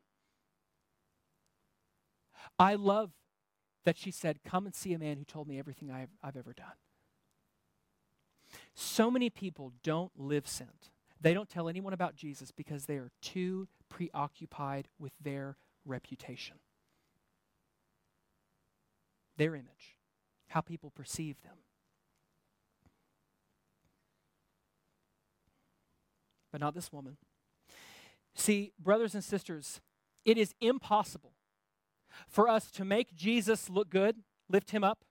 I 2.58 2.74
love 2.74 3.12
that 3.84 3.96
she 3.96 4.10
said, 4.10 4.40
Come 4.44 4.66
and 4.66 4.74
see 4.74 4.92
a 4.92 4.98
man 4.98 5.16
who 5.16 5.24
told 5.24 5.48
me 5.48 5.58
everything 5.58 5.90
I've, 5.90 6.10
I've 6.22 6.36
ever 6.36 6.52
done. 6.52 6.66
So 8.74 9.10
many 9.10 9.30
people 9.30 9.72
don't 9.82 10.12
live 10.16 10.46
sent. 10.46 10.90
They 11.20 11.34
don't 11.34 11.48
tell 11.48 11.68
anyone 11.68 11.92
about 11.92 12.16
Jesus 12.16 12.50
because 12.50 12.86
they 12.86 12.96
are 12.96 13.10
too 13.20 13.68
preoccupied 13.88 14.88
with 14.98 15.12
their 15.20 15.56
reputation, 15.84 16.56
their 19.36 19.54
image, 19.54 19.98
how 20.48 20.60
people 20.60 20.90
perceive 20.90 21.40
them. 21.42 21.56
But 26.50 26.60
not 26.60 26.74
this 26.74 26.92
woman. 26.92 27.16
See, 28.34 28.72
brothers 28.78 29.14
and 29.14 29.22
sisters, 29.22 29.80
it 30.24 30.38
is 30.38 30.54
impossible 30.60 31.34
for 32.28 32.48
us 32.48 32.70
to 32.72 32.84
make 32.84 33.14
Jesus 33.14 33.68
look 33.68 33.90
good, 33.90 34.16
lift 34.48 34.70
him 34.70 34.82
up, 34.82 35.04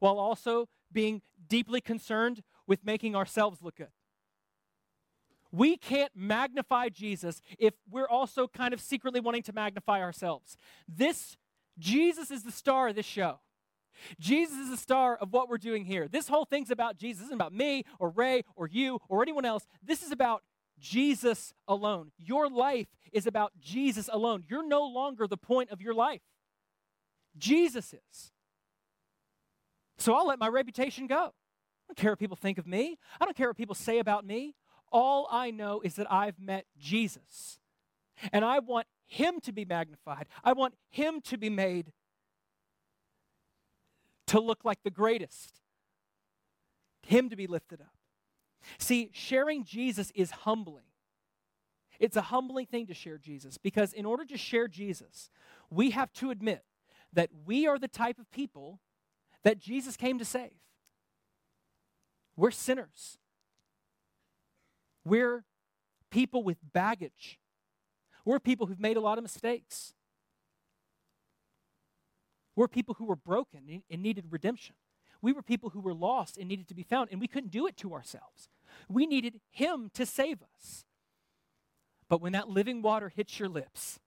while 0.00 0.18
also 0.18 0.68
being 0.92 1.22
deeply 1.48 1.80
concerned 1.80 2.42
with 2.66 2.84
making 2.84 3.16
ourselves 3.16 3.62
look 3.62 3.76
good. 3.76 3.88
We 5.52 5.76
can't 5.76 6.12
magnify 6.14 6.90
Jesus 6.90 7.40
if 7.58 7.74
we're 7.90 8.08
also 8.08 8.46
kind 8.46 8.72
of 8.72 8.80
secretly 8.80 9.20
wanting 9.20 9.42
to 9.44 9.52
magnify 9.52 10.00
ourselves. 10.00 10.56
This 10.88 11.36
Jesus 11.78 12.30
is 12.30 12.42
the 12.42 12.52
star 12.52 12.88
of 12.88 12.94
this 12.94 13.06
show. 13.06 13.40
Jesus 14.18 14.56
is 14.56 14.70
the 14.70 14.76
star 14.76 15.16
of 15.16 15.32
what 15.32 15.48
we're 15.48 15.58
doing 15.58 15.84
here. 15.84 16.08
This 16.08 16.28
whole 16.28 16.44
thing's 16.44 16.70
about 16.70 16.96
Jesus. 16.96 17.24
Isn't 17.24 17.34
about 17.34 17.52
me 17.52 17.84
or 17.98 18.10
Ray 18.10 18.44
or 18.56 18.68
you 18.68 19.00
or 19.08 19.22
anyone 19.22 19.44
else. 19.44 19.66
This 19.82 20.02
is 20.02 20.12
about 20.12 20.42
Jesus 20.78 21.52
alone. 21.68 22.12
Your 22.18 22.48
life 22.48 22.88
is 23.12 23.26
about 23.26 23.52
Jesus 23.60 24.08
alone. 24.12 24.44
You're 24.48 24.66
no 24.66 24.84
longer 24.84 25.26
the 25.26 25.36
point 25.36 25.70
of 25.70 25.80
your 25.80 25.94
life. 25.94 26.22
Jesus 27.36 27.92
is. 27.92 28.32
So 29.98 30.14
I'll 30.14 30.26
let 30.26 30.38
my 30.38 30.48
reputation 30.48 31.06
go. 31.06 31.16
I 31.16 31.92
don't 31.92 31.96
care 31.96 32.12
what 32.12 32.18
people 32.18 32.36
think 32.36 32.58
of 32.58 32.66
me. 32.66 32.98
I 33.20 33.24
don't 33.24 33.36
care 33.36 33.48
what 33.48 33.56
people 33.56 33.74
say 33.74 33.98
about 33.98 34.24
me. 34.24 34.54
All 34.90 35.28
I 35.30 35.50
know 35.50 35.80
is 35.80 35.94
that 35.94 36.10
I've 36.10 36.38
met 36.40 36.66
Jesus. 36.78 37.60
And 38.32 38.44
I 38.44 38.58
want 38.58 38.86
him 39.06 39.40
to 39.40 39.52
be 39.52 39.64
magnified. 39.64 40.26
I 40.44 40.52
want 40.52 40.74
him 40.88 41.20
to 41.22 41.36
be 41.36 41.50
made 41.50 41.92
to 44.26 44.38
look 44.38 44.64
like 44.64 44.82
the 44.84 44.90
greatest, 44.90 45.60
him 47.02 47.28
to 47.30 47.36
be 47.36 47.48
lifted 47.48 47.80
up. 47.80 47.94
See, 48.78 49.10
sharing 49.12 49.64
Jesus 49.64 50.12
is 50.14 50.30
humbling. 50.30 50.84
It's 51.98 52.16
a 52.16 52.22
humbling 52.22 52.66
thing 52.66 52.86
to 52.86 52.94
share 52.94 53.18
Jesus 53.18 53.58
because 53.58 53.92
in 53.92 54.06
order 54.06 54.24
to 54.24 54.38
share 54.38 54.68
Jesus, 54.68 55.30
we 55.70 55.90
have 55.90 56.12
to 56.14 56.30
admit 56.30 56.64
that 57.12 57.30
we 57.44 57.66
are 57.66 57.78
the 57.78 57.88
type 57.88 58.18
of 58.18 58.30
people 58.30 58.80
that 59.42 59.58
Jesus 59.58 59.96
came 59.96 60.18
to 60.18 60.24
save. 60.24 60.54
We're 62.36 62.50
sinners. 62.50 63.18
We're 65.04 65.44
people 66.10 66.42
with 66.42 66.58
baggage. 66.72 67.38
We're 68.24 68.40
people 68.40 68.66
who've 68.66 68.80
made 68.80 68.96
a 68.96 69.00
lot 69.00 69.18
of 69.18 69.24
mistakes. 69.24 69.94
We're 72.56 72.68
people 72.68 72.94
who 72.98 73.06
were 73.06 73.16
broken 73.16 73.82
and 73.90 74.02
needed 74.02 74.26
redemption. 74.30 74.74
We 75.22 75.32
were 75.32 75.42
people 75.42 75.70
who 75.70 75.80
were 75.80 75.94
lost 75.94 76.36
and 76.36 76.48
needed 76.48 76.68
to 76.68 76.74
be 76.74 76.82
found, 76.82 77.10
and 77.10 77.20
we 77.20 77.28
couldn't 77.28 77.50
do 77.50 77.66
it 77.66 77.76
to 77.78 77.94
ourselves. 77.94 78.48
We 78.88 79.06
needed 79.06 79.40
Him 79.50 79.90
to 79.94 80.06
save 80.06 80.38
us. 80.42 80.84
But 82.08 82.20
when 82.20 82.32
that 82.32 82.48
living 82.48 82.82
water 82.82 83.10
hits 83.14 83.38
your 83.38 83.48
lips, 83.48 84.00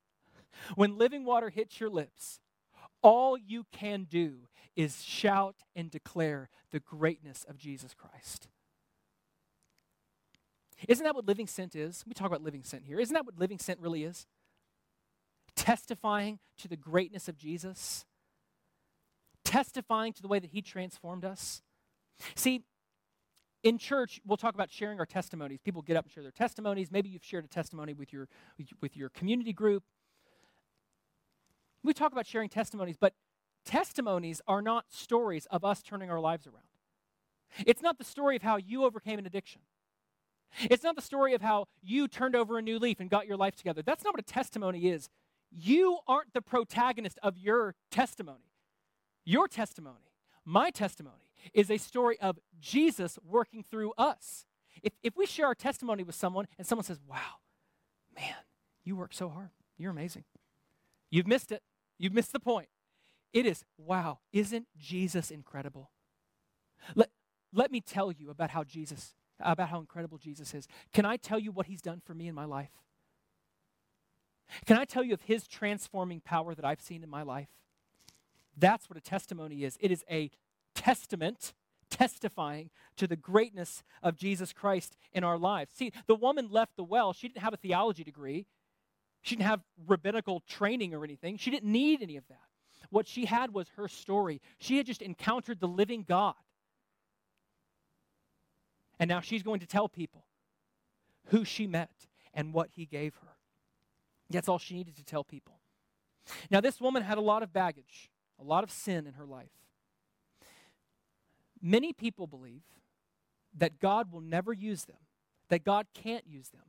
when 0.76 0.98
living 0.98 1.26
water 1.26 1.50
hits 1.50 1.80
your 1.80 1.90
lips, 1.90 2.40
all 3.02 3.38
you 3.38 3.66
can 3.72 4.06
do 4.10 4.48
is 4.76 5.04
shout 5.04 5.58
and 5.76 5.92
declare 5.92 6.50
the 6.72 6.80
greatness 6.80 7.46
of 7.48 7.58
Jesus 7.58 7.94
Christ. 7.94 8.48
Isn't 10.88 11.04
that 11.04 11.16
what 11.16 11.26
living 11.26 11.48
sent 11.48 11.76
is? 11.76 12.04
We 12.08 12.14
talk 12.14 12.28
about 12.28 12.42
living 12.42 12.64
sent 12.64 12.86
here. 12.86 13.00
Isn't 13.00 13.14
that 13.14 13.26
what 13.26 13.40
living 13.40 13.60
sent 13.60 13.80
really 13.80 14.04
is? 14.04 14.26
Testifying 15.56 16.40
to 16.58 16.68
the 16.68 16.78
greatness 16.78 17.28
of 17.28 17.38
Jesus, 17.38 18.06
testifying 19.44 20.14
to 20.14 20.22
the 20.22 20.28
way 20.28 20.40
that 20.40 20.52
he 20.52 20.62
transformed 20.62 21.24
us. 21.24 21.62
See, 22.36 22.64
in 23.64 23.78
church, 23.78 24.20
we'll 24.26 24.38
talk 24.38 24.56
about 24.56 24.72
sharing 24.72 25.00
our 25.00 25.06
testimonies. 25.06 25.60
People 25.64 25.82
get 25.82 25.96
up 25.96 26.06
and 26.06 26.12
share 26.12 26.24
their 26.24 26.32
testimonies. 26.32 26.92
Maybe 26.92 27.10
you've 27.10 27.24
shared 27.24 27.46
a 27.46 27.48
testimony 27.48 27.94
with 27.94 28.12
your, 28.12 28.28
with 28.82 28.98
your 28.98 29.10
community 29.10 29.54
group. 29.54 29.84
We 31.84 31.94
talk 31.94 32.12
about 32.12 32.26
sharing 32.26 32.50
testimonies, 32.50 32.98
but 33.00 33.14
testimonies 33.66 34.42
are 34.48 34.62
not 34.62 34.86
stories 34.90 35.46
of 35.50 35.64
us 35.64 35.82
turning 35.82 36.10
our 36.10 36.20
lives 36.20 36.46
around. 36.46 36.64
It's 37.66 37.82
not 37.82 37.98
the 37.98 38.04
story 38.04 38.36
of 38.36 38.42
how 38.42 38.58
you 38.58 38.84
overcame 38.84 39.20
an 39.20 39.26
addiction. 39.26 39.62
It's 40.62 40.84
not 40.84 40.96
the 40.96 41.02
story 41.02 41.34
of 41.34 41.42
how 41.42 41.66
you 41.82 42.08
turned 42.08 42.36
over 42.36 42.58
a 42.58 42.62
new 42.62 42.80
leaf 42.80 43.00
and 43.00 43.10
got 43.10 43.28
your 43.28 43.38
life 43.38 43.56
together. 43.56 43.82
That's 43.82 44.04
not 44.04 44.14
what 44.14 44.20
a 44.20 44.24
testimony 44.24 44.90
is. 44.90 45.10
You 45.52 46.00
aren't 46.08 46.34
the 46.34 46.42
protagonist 46.42 47.20
of 47.22 47.38
your 47.38 47.76
testimony. 47.92 48.52
Your 49.26 49.48
testimony, 49.48 50.12
my 50.46 50.70
testimony, 50.70 51.32
is 51.54 51.72
a 51.72 51.78
story 51.78 52.20
of 52.20 52.40
Jesus 52.60 53.18
working 53.26 53.64
through 53.70 53.94
us. 53.98 54.46
If, 54.82 54.94
if 55.02 55.16
we 55.16 55.26
share 55.26 55.48
our 55.48 55.56
testimony 55.56 56.04
with 56.04 56.16
someone 56.16 56.48
and 56.58 56.68
someone 56.68 56.84
says, 56.84 57.00
Wow, 57.08 57.40
man, 58.16 58.36
you 58.84 58.96
work 58.96 59.14
so 59.14 59.30
hard, 59.30 59.50
you're 59.78 59.92
amazing, 59.92 60.24
you've 61.10 61.28
missed 61.28 61.52
it. 61.52 61.62
You've 61.98 62.14
missed 62.14 62.34
the 62.34 62.40
point. 62.40 62.68
It 63.32 63.46
is, 63.46 63.64
wow, 63.78 64.20
isn't 64.32 64.68
Jesus 64.78 65.32
incredible? 65.32 65.92
Let, 66.96 67.10
let 67.54 67.72
me 67.72 67.82
tell 67.82 68.12
you 68.12 68.30
about 68.30 68.50
how 68.50 68.64
Jesus, 68.64 69.16
about 69.40 69.70
how 69.70 69.80
incredible 69.80 70.18
Jesus 70.18 70.54
is. 70.54 70.68
Can 70.94 71.06
I 71.06 71.18
tell 71.18 71.40
you 71.40 71.52
what 71.52 71.68
he's 71.68 71.82
done 71.82 72.02
for 72.04 72.14
me 72.14 72.28
in 72.28 72.36
my 72.36 72.46
life? 72.46 72.72
Can 74.66 74.78
I 74.78 74.86
tell 74.86 75.04
you 75.04 75.14
of 75.14 75.22
his 75.22 75.48
transforming 75.48 76.22
power 76.22 76.54
that 76.54 76.66
I've 76.66 76.82
seen 76.82 77.04
in 77.04 77.10
my 77.10 77.24
life? 77.24 77.50
That's 78.58 78.90
what 78.90 78.98
a 78.98 79.02
testimony 79.02 79.64
is. 79.64 79.78
It 79.80 79.92
is 79.92 80.04
a 80.10 80.30
testament 80.76 81.54
testifying 81.90 82.70
to 82.98 83.08
the 83.08 83.16
greatness 83.16 83.84
of 84.02 84.16
Jesus 84.16 84.54
Christ 84.54 84.96
in 85.12 85.24
our 85.24 85.38
lives. 85.38 85.74
See, 85.74 85.92
the 86.08 86.16
woman 86.16 86.50
left 86.50 86.76
the 86.76 86.84
well. 86.84 87.14
She 87.14 87.28
didn't 87.28 87.44
have 87.44 87.54
a 87.54 87.58
theology 87.58 88.04
degree, 88.04 88.48
she 89.22 89.36
didn't 89.36 89.48
have 89.48 89.62
rabbinical 89.88 90.42
training 90.42 90.94
or 90.94 91.04
anything. 91.04 91.38
She 91.38 91.50
didn't 91.50 91.72
need 91.72 92.02
any 92.02 92.18
of 92.18 92.28
that. 92.28 92.42
What 92.90 93.08
she 93.08 93.26
had 93.26 93.54
was 93.54 93.70
her 93.78 93.88
story. 93.88 94.42
She 94.60 94.78
had 94.78 94.86
just 94.86 95.02
encountered 95.02 95.60
the 95.60 95.68
living 95.68 96.04
God. 96.08 96.36
And 99.00 99.10
now 99.10 99.22
she's 99.22 99.44
going 99.44 99.60
to 99.60 99.68
tell 99.68 99.90
people 99.90 100.26
who 101.28 101.46
she 101.46 101.68
met 101.68 102.08
and 102.34 102.54
what 102.54 102.70
he 102.76 102.86
gave 102.86 103.16
her. 103.16 103.36
That's 104.30 104.48
all 104.48 104.60
she 104.60 104.76
needed 104.76 104.96
to 104.98 105.04
tell 105.04 105.24
people. 105.24 105.60
Now, 106.50 106.62
this 106.62 106.80
woman 106.80 107.04
had 107.04 107.18
a 107.18 107.22
lot 107.22 107.44
of 107.44 107.52
baggage, 107.52 108.10
a 108.40 108.44
lot 108.44 108.64
of 108.64 108.72
sin 108.72 109.06
in 109.06 109.14
her 109.14 109.26
life. 109.26 109.52
Many 111.62 111.94
people 111.94 112.28
believe 112.28 112.64
that 113.56 113.80
God 113.80 114.12
will 114.12 114.22
never 114.22 114.52
use 114.52 114.86
them, 114.86 114.98
that 115.50 115.64
God 115.64 115.88
can't 115.94 116.26
use 116.28 116.50
them 116.50 116.64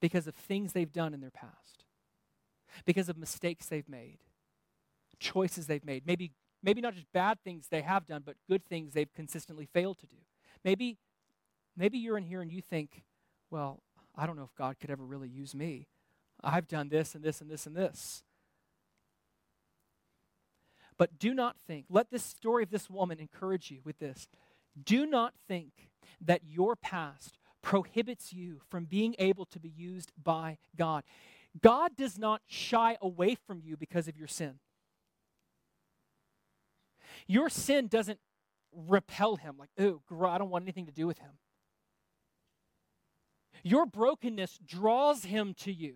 because 0.00 0.26
of 0.26 0.34
things 0.34 0.72
they've 0.72 0.92
done 0.92 1.12
in 1.12 1.20
their 1.20 1.30
past, 1.30 1.84
because 2.84 3.08
of 3.08 3.18
mistakes 3.18 3.66
they've 3.66 3.88
made, 3.88 4.18
choices 5.18 5.66
they've 5.66 5.84
made, 5.84 6.06
maybe, 6.06 6.30
maybe 6.62 6.80
not 6.80 6.94
just 6.94 7.12
bad 7.12 7.38
things 7.42 7.66
they 7.68 7.82
have 7.82 8.06
done, 8.06 8.22
but 8.24 8.36
good 8.48 8.64
things 8.64 8.92
they've 8.92 9.12
consistently 9.12 9.66
failed 9.66 9.98
to 9.98 10.06
do. 10.06 10.16
Maybe, 10.64 10.98
maybe 11.78 11.98
you're 11.98 12.18
in 12.18 12.24
here 12.24 12.42
and 12.42 12.52
you 12.52 12.60
think, 12.60 13.04
well, 13.50 13.82
I 14.16 14.26
don't 14.26 14.36
know 14.36 14.44
if 14.44 14.54
God 14.54 14.78
could 14.80 14.90
ever 14.90 15.04
really 15.04 15.28
use 15.28 15.54
me. 15.54 15.86
I've 16.42 16.68
done 16.68 16.88
this 16.88 17.14
and 17.14 17.24
this 17.24 17.40
and 17.40 17.50
this 17.50 17.66
and 17.66 17.76
this. 17.76 18.24
But 20.96 21.18
do 21.18 21.32
not 21.32 21.56
think, 21.66 21.86
let 21.88 22.10
this 22.10 22.24
story 22.24 22.64
of 22.64 22.70
this 22.70 22.90
woman 22.90 23.20
encourage 23.20 23.70
you 23.70 23.78
with 23.84 23.98
this. 24.00 24.28
Do 24.82 25.06
not 25.06 25.34
think 25.46 25.90
that 26.20 26.42
your 26.44 26.74
past 26.74 27.38
prohibits 27.62 28.32
you 28.32 28.60
from 28.68 28.84
being 28.84 29.14
able 29.18 29.46
to 29.46 29.60
be 29.60 29.68
used 29.68 30.10
by 30.22 30.58
God. 30.76 31.04
God 31.60 31.96
does 31.96 32.18
not 32.18 32.42
shy 32.46 32.96
away 33.00 33.36
from 33.36 33.60
you 33.64 33.76
because 33.76 34.08
of 34.08 34.16
your 34.16 34.28
sin. 34.28 34.58
Your 37.26 37.48
sin 37.48 37.86
doesn't 37.86 38.18
repel 38.72 39.36
him, 39.36 39.56
like, 39.58 39.70
oh, 39.78 40.00
I 40.26 40.38
don't 40.38 40.50
want 40.50 40.64
anything 40.64 40.86
to 40.86 40.92
do 40.92 41.06
with 41.06 41.18
him. 41.18 41.30
Your 43.62 43.86
brokenness 43.86 44.58
draws 44.64 45.24
him 45.24 45.54
to 45.60 45.72
you. 45.72 45.94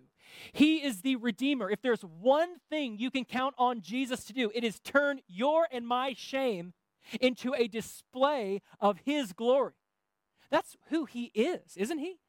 He 0.51 0.83
is 0.83 1.01
the 1.01 1.15
Redeemer. 1.17 1.69
If 1.69 1.81
there's 1.81 2.01
one 2.01 2.55
thing 2.69 2.97
you 2.97 3.11
can 3.11 3.25
count 3.25 3.55
on 3.57 3.81
Jesus 3.81 4.23
to 4.25 4.33
do, 4.33 4.51
it 4.53 4.63
is 4.63 4.79
turn 4.79 5.19
your 5.27 5.67
and 5.71 5.87
my 5.87 6.13
shame 6.17 6.73
into 7.19 7.53
a 7.53 7.67
display 7.67 8.61
of 8.79 8.99
His 9.05 9.33
glory. 9.33 9.73
That's 10.49 10.77
who 10.89 11.05
He 11.05 11.25
is, 11.33 11.75
isn't 11.75 11.99
He? 11.99 12.19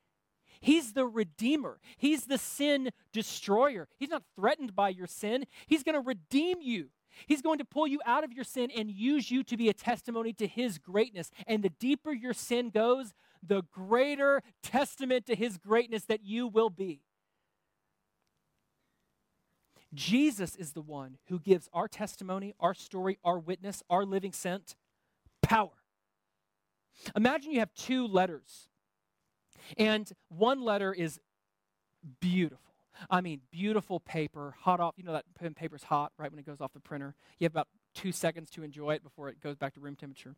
He's 0.61 0.93
the 0.93 1.07
redeemer. 1.07 1.79
He's 1.97 2.25
the 2.25 2.39
sin 2.39 2.91
destroyer. 3.13 3.89
He's 3.99 4.11
not 4.11 4.23
threatened 4.35 4.75
by 4.75 4.89
your 4.91 5.07
sin. 5.07 5.45
He's 5.67 5.83
going 5.83 5.95
to 5.95 6.01
redeem 6.01 6.61
you. 6.63 6.89
He's 7.27 7.43
going 7.43 7.59
to 7.59 7.65
pull 7.65 7.87
you 7.87 8.01
out 8.05 8.25
of 8.25 8.33
your 8.33 8.45
sin 8.45 8.71
and 8.77 8.91
use 8.91 9.31
you 9.31 9.43
to 9.45 9.57
be 9.57 9.69
a 9.69 9.75
testimony 9.75 10.33
to 10.35 10.47
His 10.47 10.79
greatness. 10.79 11.31
And 11.47 11.63
the 11.63 11.71
deeper 11.71 12.13
your 12.13 12.35
sin 12.35 12.71
goes, 12.71 13.13
the 13.43 13.63
greater 13.73 14.43
testament 14.63 15.27
to 15.27 15.35
His 15.35 15.59
greatness 15.59 16.05
that 16.07 16.25
you 16.25 16.47
will 16.47 16.71
be. 16.71 17.03
Jesus 19.93 20.57
is 20.57 20.73
the 20.73 20.83
one 20.83 21.19
who 21.29 21.39
gives 21.39 21.69
our 21.73 21.87
testimony, 21.87 22.55
our 22.59 22.75
story, 22.75 23.19
our 23.25 23.39
witness, 23.39 23.83
our 23.89 24.05
living 24.05 24.33
sent 24.33 24.75
power. 25.41 25.71
Imagine 27.17 27.53
you 27.53 27.61
have 27.61 27.75
two 27.75 28.07
letters, 28.07 28.69
and 29.77 30.11
one 30.29 30.63
letter 30.63 30.93
is 30.93 31.21
beautiful. 32.21 32.64
I 33.11 33.21
mean, 33.21 33.41
beautiful 33.51 34.01
paper, 34.01 34.55
hot 34.61 34.81
off. 34.81 34.95
You 34.97 35.05
know 35.05 35.13
that 35.13 35.25
pen 35.39 35.55
paper's 35.55 35.85
hot 35.85 36.13
right 36.19 36.31
when 36.31 36.39
it 36.39 36.47
goes 36.47 36.61
off 36.61 36.73
the 36.73 36.81
printer. 36.81 37.15
You 37.39 37.45
have 37.47 37.53
about 37.53 37.69
two 37.95 38.13
seconds 38.13 38.51
to 38.51 38.63
enjoy 38.63 38.95
it 38.95 39.03
before 39.03 39.29
it 39.29 39.41
goes 39.41 39.57
back 39.57 39.75
to 39.75 39.81
room 39.81 39.97
temperature. 39.97 40.35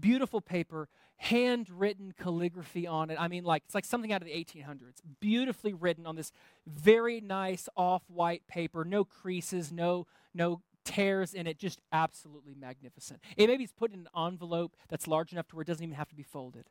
Beautiful 0.00 0.40
paper, 0.40 0.88
handwritten 1.16 2.14
calligraphy 2.16 2.86
on 2.86 3.10
it. 3.10 3.18
I 3.18 3.28
mean, 3.28 3.44
like 3.44 3.62
it's 3.64 3.74
like 3.74 3.84
something 3.84 4.12
out 4.12 4.22
of 4.22 4.28
the 4.28 4.34
1800s. 4.34 5.00
Beautifully 5.20 5.72
written 5.72 6.06
on 6.06 6.16
this 6.16 6.32
very 6.66 7.20
nice 7.20 7.68
off-white 7.76 8.42
paper, 8.46 8.84
no 8.84 9.04
creases, 9.04 9.72
no 9.72 10.06
no 10.34 10.62
tears 10.84 11.34
in 11.34 11.46
it, 11.46 11.58
just 11.58 11.80
absolutely 11.92 12.54
magnificent. 12.54 13.20
It 13.36 13.48
maybe 13.48 13.64
it's 13.64 13.72
put 13.72 13.92
in 13.92 14.00
an 14.00 14.26
envelope 14.26 14.76
that's 14.88 15.06
large 15.06 15.32
enough 15.32 15.48
to 15.48 15.56
where 15.56 15.62
it 15.62 15.66
doesn't 15.66 15.82
even 15.82 15.96
have 15.96 16.08
to 16.08 16.14
be 16.14 16.22
folded. 16.22 16.70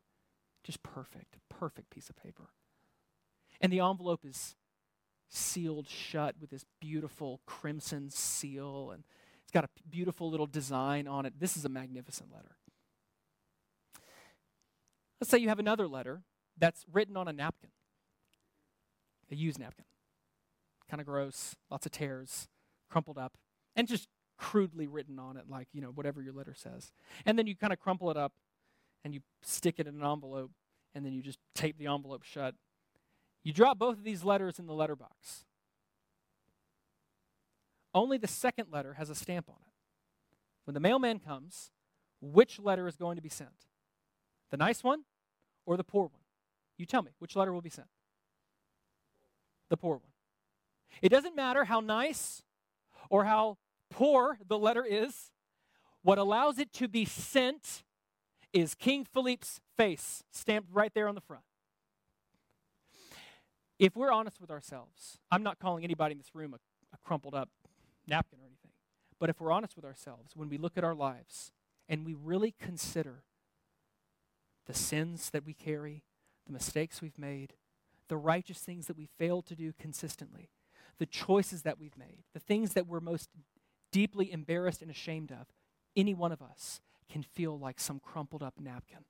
Just 0.63 0.81
perfect, 0.83 1.37
perfect 1.49 1.89
piece 1.89 2.09
of 2.09 2.15
paper. 2.15 2.49
And 3.61 3.71
the 3.71 3.79
envelope 3.79 4.25
is 4.25 4.55
sealed 5.29 5.87
shut 5.87 6.35
with 6.39 6.49
this 6.49 6.65
beautiful 6.79 7.41
crimson 7.45 8.09
seal, 8.09 8.91
and 8.91 9.03
it's 9.43 9.51
got 9.51 9.63
a 9.63 9.69
beautiful 9.89 10.29
little 10.29 10.47
design 10.47 11.07
on 11.07 11.25
it. 11.25 11.33
This 11.39 11.57
is 11.57 11.65
a 11.65 11.69
magnificent 11.69 12.31
letter. 12.33 12.55
Let's 15.19 15.31
say 15.31 15.37
you 15.39 15.49
have 15.49 15.59
another 15.59 15.87
letter 15.87 16.21
that's 16.57 16.85
written 16.91 17.17
on 17.17 17.27
a 17.27 17.33
napkin, 17.33 17.71
a 19.31 19.35
used 19.35 19.59
napkin. 19.59 19.85
Kind 20.89 21.01
of 21.01 21.07
gross, 21.07 21.55
lots 21.69 21.85
of 21.85 21.91
tears, 21.91 22.47
crumpled 22.89 23.17
up, 23.17 23.37
and 23.75 23.87
just 23.87 24.07
crudely 24.37 24.87
written 24.87 25.19
on 25.19 25.35
it, 25.35 25.49
like, 25.49 25.67
you 25.73 25.81
know, 25.81 25.89
whatever 25.89 26.21
your 26.21 26.33
letter 26.33 26.53
says. 26.55 26.91
And 27.25 27.37
then 27.37 27.47
you 27.47 27.55
kind 27.55 27.73
of 27.73 27.79
crumple 27.79 28.11
it 28.11 28.17
up 28.17 28.33
and 29.03 29.13
you 29.13 29.21
stick 29.41 29.75
it 29.79 29.87
in 29.87 29.95
an 29.95 30.03
envelope, 30.03 30.51
and 30.93 31.05
then 31.05 31.13
you 31.13 31.21
just 31.21 31.39
tape 31.55 31.77
the 31.77 31.87
envelope 31.87 32.23
shut 32.23 32.55
you 33.47 33.53
drop 33.53 33.79
both 33.79 33.97
of 33.97 34.03
these 34.03 34.25
letters 34.25 34.59
in 34.59 34.67
the 34.67 34.73
letterbox. 34.73 35.45
Only 37.95 38.17
the 38.17 38.27
second 38.27 38.67
letter 38.73 38.95
has 38.95 39.09
a 39.09 39.15
stamp 39.15 39.47
on 39.47 39.55
it. 39.65 39.71
When 40.65 40.73
the 40.73 40.81
mailman 40.81 41.19
comes, 41.19 41.71
which 42.19 42.59
letter 42.59 42.89
is 42.89 42.97
going 42.97 43.15
to 43.15 43.21
be 43.21 43.29
sent? 43.29 43.69
The 44.51 44.57
nice 44.57 44.83
one 44.83 45.03
or 45.65 45.77
the 45.77 45.85
poor 45.85 46.07
one? 46.07 46.23
You 46.77 46.85
tell 46.85 47.01
me, 47.01 47.11
which 47.19 47.37
letter 47.37 47.53
will 47.53 47.61
be 47.61 47.69
sent? 47.69 47.87
The 49.69 49.77
poor 49.77 49.95
one. 49.95 50.11
It 51.01 51.07
doesn't 51.07 51.33
matter 51.33 51.63
how 51.63 51.79
nice 51.79 52.43
or 53.09 53.23
how 53.23 53.59
poor 53.89 54.39
the 54.45 54.59
letter 54.59 54.83
is. 54.83 55.31
What 56.01 56.17
allows 56.17 56.59
it 56.59 56.73
to 56.73 56.89
be 56.89 57.05
sent 57.05 57.85
is 58.51 58.75
King 58.75 59.05
Philippe's 59.05 59.61
face 59.77 60.25
stamped 60.33 60.67
right 60.73 60.91
there 60.93 61.07
on 61.07 61.15
the 61.15 61.21
front. 61.21 61.43
If 63.79 63.95
we're 63.95 64.11
honest 64.11 64.41
with 64.41 64.49
ourselves, 64.49 65.19
I'm 65.31 65.43
not 65.43 65.59
calling 65.59 65.83
anybody 65.83 66.13
in 66.13 66.17
this 66.17 66.33
room 66.33 66.53
a, 66.53 66.57
a 66.93 66.97
crumpled 67.03 67.35
up 67.35 67.49
napkin 68.07 68.39
or 68.39 68.45
anything, 68.45 68.71
but 69.19 69.29
if 69.29 69.39
we're 69.39 69.51
honest 69.51 69.75
with 69.75 69.85
ourselves, 69.85 70.35
when 70.35 70.49
we 70.49 70.57
look 70.57 70.77
at 70.77 70.83
our 70.83 70.95
lives 70.95 71.51
and 71.87 72.05
we 72.05 72.13
really 72.13 72.53
consider 72.59 73.23
the 74.65 74.73
sins 74.73 75.29
that 75.29 75.45
we 75.45 75.53
carry, 75.53 76.03
the 76.45 76.53
mistakes 76.53 77.01
we've 77.01 77.19
made, 77.19 77.53
the 78.09 78.17
righteous 78.17 78.59
things 78.59 78.87
that 78.87 78.97
we 78.97 79.07
failed 79.17 79.45
to 79.47 79.55
do 79.55 79.73
consistently, 79.79 80.49
the 80.97 81.05
choices 81.05 81.61
that 81.61 81.79
we've 81.79 81.97
made, 81.97 82.23
the 82.33 82.39
things 82.39 82.73
that 82.73 82.87
we're 82.87 82.99
most 82.99 83.29
deeply 83.91 84.31
embarrassed 84.31 84.81
and 84.81 84.91
ashamed 84.91 85.31
of, 85.31 85.47
any 85.95 86.13
one 86.13 86.31
of 86.31 86.41
us 86.41 86.81
can 87.09 87.23
feel 87.23 87.57
like 87.57 87.79
some 87.79 87.99
crumpled 87.99 88.43
up 88.43 88.55
napkin. 88.59 89.05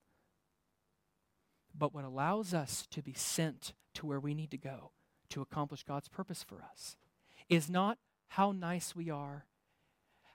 But 1.78 1.94
what 1.94 2.04
allows 2.04 2.54
us 2.54 2.88
to 2.92 3.02
be 3.02 3.14
sent 3.14 3.74
to 3.96 4.06
where 4.06 4.20
we 4.20 4.34
need 4.34 4.52
to 4.52 4.58
go 4.58 4.92
to 5.30 5.42
accomplish 5.42 5.84
God's 5.84 6.08
purpose 6.08 6.44
for 6.44 6.64
us 6.64 6.96
is 7.50 7.70
not 7.70 7.98
how 8.30 8.52
nice 8.52 8.96
we 8.96 9.10
are, 9.10 9.46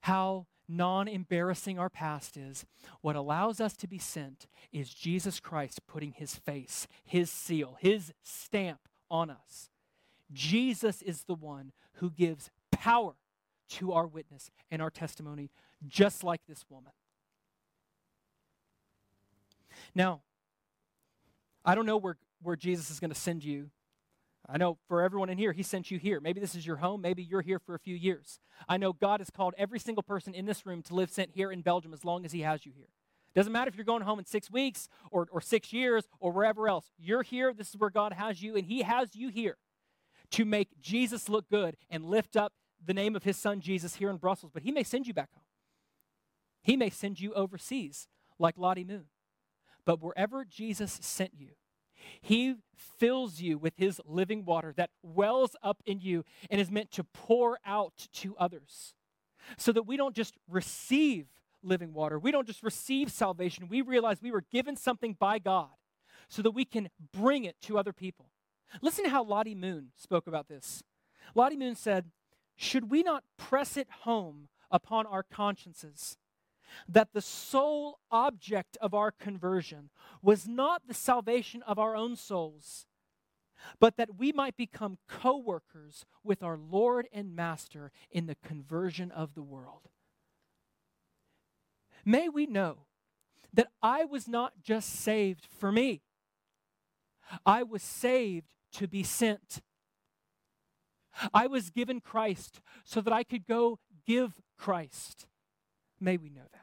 how 0.02 0.46
non 0.68 1.08
embarrassing 1.08 1.78
our 1.78 1.90
past 1.90 2.36
is. 2.36 2.64
What 3.00 3.16
allows 3.16 3.60
us 3.60 3.76
to 3.78 3.88
be 3.88 3.98
sent 3.98 4.46
is 4.72 4.94
Jesus 4.94 5.40
Christ 5.40 5.86
putting 5.86 6.12
his 6.12 6.36
face, 6.36 6.86
his 7.04 7.30
seal, 7.30 7.76
his 7.80 8.12
stamp 8.22 8.88
on 9.10 9.30
us. 9.30 9.70
Jesus 10.32 11.02
is 11.02 11.24
the 11.24 11.34
one 11.34 11.72
who 11.94 12.10
gives 12.10 12.50
power 12.70 13.14
to 13.68 13.92
our 13.92 14.06
witness 14.06 14.50
and 14.70 14.80
our 14.80 14.90
testimony, 14.90 15.50
just 15.86 16.24
like 16.24 16.40
this 16.46 16.64
woman. 16.68 16.92
Now, 19.94 20.22
I 21.64 21.74
don't 21.74 21.86
know 21.86 21.96
where, 21.96 22.16
where 22.42 22.56
Jesus 22.56 22.90
is 22.90 23.00
going 23.00 23.12
to 23.12 23.18
send 23.18 23.44
you. 23.44 23.70
I 24.48 24.58
know 24.58 24.78
for 24.88 25.02
everyone 25.02 25.28
in 25.28 25.38
here, 25.38 25.52
He 25.52 25.62
sent 25.62 25.90
you 25.90 25.98
here. 25.98 26.20
Maybe 26.20 26.40
this 26.40 26.54
is 26.54 26.66
your 26.66 26.76
home. 26.76 27.00
Maybe 27.00 27.22
you're 27.22 27.42
here 27.42 27.60
for 27.60 27.74
a 27.74 27.78
few 27.78 27.94
years. 27.94 28.40
I 28.68 28.76
know 28.76 28.92
God 28.92 29.20
has 29.20 29.30
called 29.30 29.54
every 29.56 29.78
single 29.78 30.02
person 30.02 30.34
in 30.34 30.46
this 30.46 30.66
room 30.66 30.82
to 30.82 30.94
live 30.94 31.10
sent 31.10 31.30
here 31.32 31.52
in 31.52 31.62
Belgium 31.62 31.92
as 31.92 32.04
long 32.04 32.24
as 32.24 32.32
He 32.32 32.40
has 32.40 32.66
you 32.66 32.72
here. 32.74 32.88
Doesn't 33.34 33.52
matter 33.52 33.68
if 33.68 33.76
you're 33.76 33.84
going 33.84 34.02
home 34.02 34.18
in 34.18 34.26
six 34.26 34.50
weeks 34.50 34.88
or, 35.10 35.26
or 35.30 35.40
six 35.40 35.72
years 35.72 36.06
or 36.20 36.32
wherever 36.32 36.68
else. 36.68 36.90
You're 36.98 37.22
here. 37.22 37.54
This 37.54 37.70
is 37.70 37.76
where 37.78 37.88
God 37.88 38.12
has 38.12 38.42
you, 38.42 38.56
and 38.56 38.66
He 38.66 38.82
has 38.82 39.14
you 39.14 39.28
here 39.28 39.56
to 40.32 40.44
make 40.44 40.68
Jesus 40.80 41.28
look 41.28 41.48
good 41.48 41.76
and 41.88 42.04
lift 42.04 42.36
up 42.36 42.52
the 42.84 42.94
name 42.94 43.14
of 43.14 43.22
His 43.22 43.36
Son 43.36 43.60
Jesus 43.60 43.94
here 43.94 44.10
in 44.10 44.16
Brussels. 44.16 44.50
But 44.52 44.64
He 44.64 44.72
may 44.72 44.82
send 44.82 45.06
you 45.06 45.14
back 45.14 45.30
home. 45.32 45.44
He 46.62 46.76
may 46.76 46.90
send 46.90 47.20
you 47.20 47.32
overseas 47.34 48.08
like 48.38 48.58
Lottie 48.58 48.84
Moon. 48.84 49.04
But 49.84 50.00
wherever 50.00 50.44
Jesus 50.44 50.98
sent 51.02 51.32
you, 51.36 51.50
he 52.20 52.56
fills 52.76 53.40
you 53.40 53.58
with 53.58 53.74
his 53.76 54.00
living 54.04 54.44
water 54.44 54.72
that 54.76 54.90
wells 55.02 55.56
up 55.62 55.82
in 55.86 56.00
you 56.00 56.24
and 56.50 56.60
is 56.60 56.70
meant 56.70 56.90
to 56.92 57.04
pour 57.04 57.58
out 57.64 58.08
to 58.14 58.36
others. 58.36 58.94
So 59.56 59.72
that 59.72 59.84
we 59.84 59.96
don't 59.96 60.14
just 60.14 60.36
receive 60.48 61.26
living 61.64 61.92
water, 61.92 62.18
we 62.18 62.30
don't 62.30 62.46
just 62.46 62.62
receive 62.62 63.10
salvation, 63.10 63.68
we 63.68 63.82
realize 63.82 64.20
we 64.20 64.32
were 64.32 64.44
given 64.52 64.76
something 64.76 65.16
by 65.18 65.38
God 65.38 65.70
so 66.28 66.42
that 66.42 66.52
we 66.52 66.64
can 66.64 66.88
bring 67.12 67.44
it 67.44 67.56
to 67.62 67.78
other 67.78 67.92
people. 67.92 68.26
Listen 68.80 69.04
to 69.04 69.10
how 69.10 69.22
Lottie 69.22 69.54
Moon 69.54 69.88
spoke 69.96 70.26
about 70.26 70.48
this. 70.48 70.82
Lottie 71.34 71.56
Moon 71.56 71.74
said, 71.76 72.06
Should 72.56 72.90
we 72.90 73.02
not 73.02 73.24
press 73.36 73.76
it 73.76 73.88
home 74.02 74.48
upon 74.70 75.06
our 75.06 75.22
consciences 75.22 76.16
that 76.88 77.12
the 77.12 77.20
sole 77.20 77.98
object 78.10 78.76
of 78.80 78.94
our 78.94 79.10
conversion 79.10 79.90
was 80.22 80.46
not 80.46 80.82
the 80.86 80.94
salvation 80.94 81.62
of 81.62 81.78
our 81.78 81.96
own 81.96 82.16
souls, 82.16 82.86
but 83.78 83.96
that 83.96 84.16
we 84.18 84.32
might 84.32 84.56
become 84.56 84.98
co 85.08 85.36
workers 85.36 86.04
with 86.24 86.42
our 86.42 86.56
Lord 86.56 87.08
and 87.12 87.34
Master 87.34 87.90
in 88.10 88.26
the 88.26 88.36
conversion 88.44 89.10
of 89.10 89.34
the 89.34 89.42
world. 89.42 89.88
May 92.04 92.28
we 92.28 92.46
know 92.46 92.86
that 93.52 93.68
I 93.82 94.04
was 94.04 94.26
not 94.26 94.62
just 94.62 94.90
saved 94.90 95.46
for 95.46 95.70
me, 95.70 96.02
I 97.46 97.62
was 97.62 97.82
saved 97.82 98.46
to 98.72 98.88
be 98.88 99.02
sent. 99.02 99.60
I 101.34 101.46
was 101.46 101.68
given 101.68 102.00
Christ 102.00 102.60
so 102.84 103.02
that 103.02 103.12
I 103.12 103.22
could 103.22 103.46
go 103.46 103.78
give 104.06 104.40
Christ. 104.58 105.26
May 106.00 106.16
we 106.16 106.30
know 106.30 106.46
that. 106.52 106.61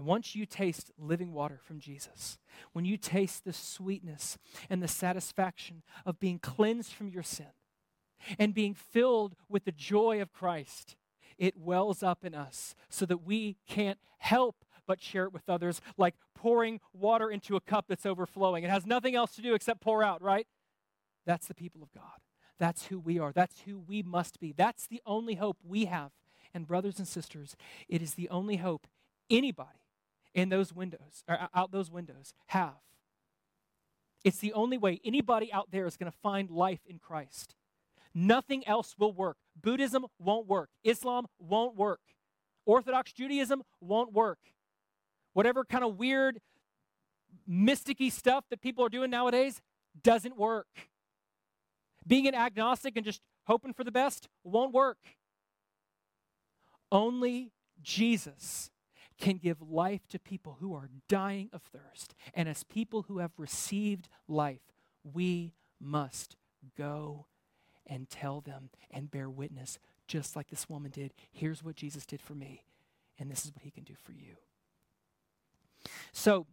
And 0.00 0.06
once 0.06 0.34
you 0.34 0.46
taste 0.46 0.90
living 0.96 1.34
water 1.34 1.60
from 1.62 1.78
Jesus, 1.78 2.38
when 2.72 2.86
you 2.86 2.96
taste 2.96 3.44
the 3.44 3.52
sweetness 3.52 4.38
and 4.70 4.82
the 4.82 4.88
satisfaction 4.88 5.82
of 6.06 6.18
being 6.18 6.38
cleansed 6.38 6.94
from 6.94 7.10
your 7.10 7.22
sin 7.22 7.52
and 8.38 8.54
being 8.54 8.72
filled 8.72 9.36
with 9.50 9.66
the 9.66 9.72
joy 9.72 10.22
of 10.22 10.32
Christ, 10.32 10.96
it 11.36 11.54
wells 11.54 12.02
up 12.02 12.24
in 12.24 12.34
us 12.34 12.74
so 12.88 13.04
that 13.04 13.26
we 13.26 13.58
can't 13.68 13.98
help 14.16 14.64
but 14.86 15.02
share 15.02 15.24
it 15.24 15.34
with 15.34 15.50
others, 15.50 15.82
like 15.98 16.14
pouring 16.34 16.80
water 16.94 17.30
into 17.30 17.54
a 17.54 17.60
cup 17.60 17.84
that's 17.86 18.06
overflowing. 18.06 18.64
It 18.64 18.70
has 18.70 18.86
nothing 18.86 19.14
else 19.14 19.34
to 19.34 19.42
do 19.42 19.52
except 19.52 19.82
pour 19.82 20.02
out, 20.02 20.22
right? 20.22 20.46
That's 21.26 21.46
the 21.46 21.52
people 21.52 21.82
of 21.82 21.92
God. 21.92 22.20
That's 22.58 22.86
who 22.86 22.98
we 22.98 23.18
are. 23.18 23.32
That's 23.32 23.60
who 23.66 23.78
we 23.78 24.02
must 24.02 24.40
be. 24.40 24.54
That's 24.56 24.86
the 24.86 25.02
only 25.04 25.34
hope 25.34 25.58
we 25.62 25.84
have. 25.84 26.12
And, 26.54 26.66
brothers 26.66 26.98
and 26.98 27.06
sisters, 27.06 27.54
it 27.86 28.00
is 28.00 28.14
the 28.14 28.30
only 28.30 28.56
hope 28.56 28.86
anybody 29.28 29.79
in 30.34 30.48
those 30.48 30.72
windows, 30.72 31.24
or 31.28 31.48
out 31.54 31.72
those 31.72 31.90
windows, 31.90 32.32
have. 32.48 32.80
It's 34.24 34.38
the 34.38 34.52
only 34.52 34.78
way 34.78 35.00
anybody 35.04 35.52
out 35.52 35.70
there 35.70 35.86
is 35.86 35.96
going 35.96 36.10
to 36.10 36.18
find 36.22 36.50
life 36.50 36.80
in 36.86 36.98
Christ. 36.98 37.54
Nothing 38.14 38.66
else 38.66 38.94
will 38.98 39.12
work. 39.12 39.36
Buddhism 39.60 40.06
won't 40.18 40.46
work. 40.46 40.68
Islam 40.84 41.26
won't 41.38 41.76
work. 41.76 42.00
Orthodox 42.66 43.12
Judaism 43.12 43.62
won't 43.80 44.12
work. 44.12 44.38
Whatever 45.32 45.64
kind 45.64 45.84
of 45.84 45.96
weird, 45.96 46.40
mysticky 47.48 48.10
stuff 48.10 48.44
that 48.50 48.60
people 48.60 48.84
are 48.84 48.88
doing 48.88 49.10
nowadays 49.10 49.60
doesn't 50.02 50.36
work. 50.36 50.66
Being 52.06 52.26
an 52.26 52.34
agnostic 52.34 52.96
and 52.96 53.04
just 53.04 53.20
hoping 53.46 53.72
for 53.72 53.84
the 53.84 53.92
best 53.92 54.28
won't 54.44 54.72
work. 54.72 54.98
Only 56.90 57.52
Jesus 57.82 58.70
can 59.20 59.36
give 59.36 59.60
life 59.60 60.08
to 60.08 60.18
people 60.18 60.56
who 60.60 60.74
are 60.74 60.88
dying 61.08 61.50
of 61.52 61.62
thirst. 61.62 62.14
And 62.34 62.48
as 62.48 62.64
people 62.64 63.02
who 63.02 63.18
have 63.18 63.32
received 63.36 64.08
life, 64.26 64.62
we 65.04 65.54
must 65.80 66.36
go 66.76 67.26
and 67.86 68.08
tell 68.08 68.40
them 68.40 68.70
and 68.90 69.10
bear 69.10 69.28
witness, 69.28 69.78
just 70.06 70.34
like 70.34 70.48
this 70.48 70.68
woman 70.68 70.90
did. 70.90 71.12
Here's 71.30 71.62
what 71.62 71.76
Jesus 71.76 72.06
did 72.06 72.22
for 72.22 72.34
me, 72.34 72.64
and 73.18 73.30
this 73.30 73.44
is 73.44 73.54
what 73.54 73.62
he 73.62 73.70
can 73.70 73.84
do 73.84 73.94
for 74.02 74.12
you. 74.12 74.36
So, 76.12 76.46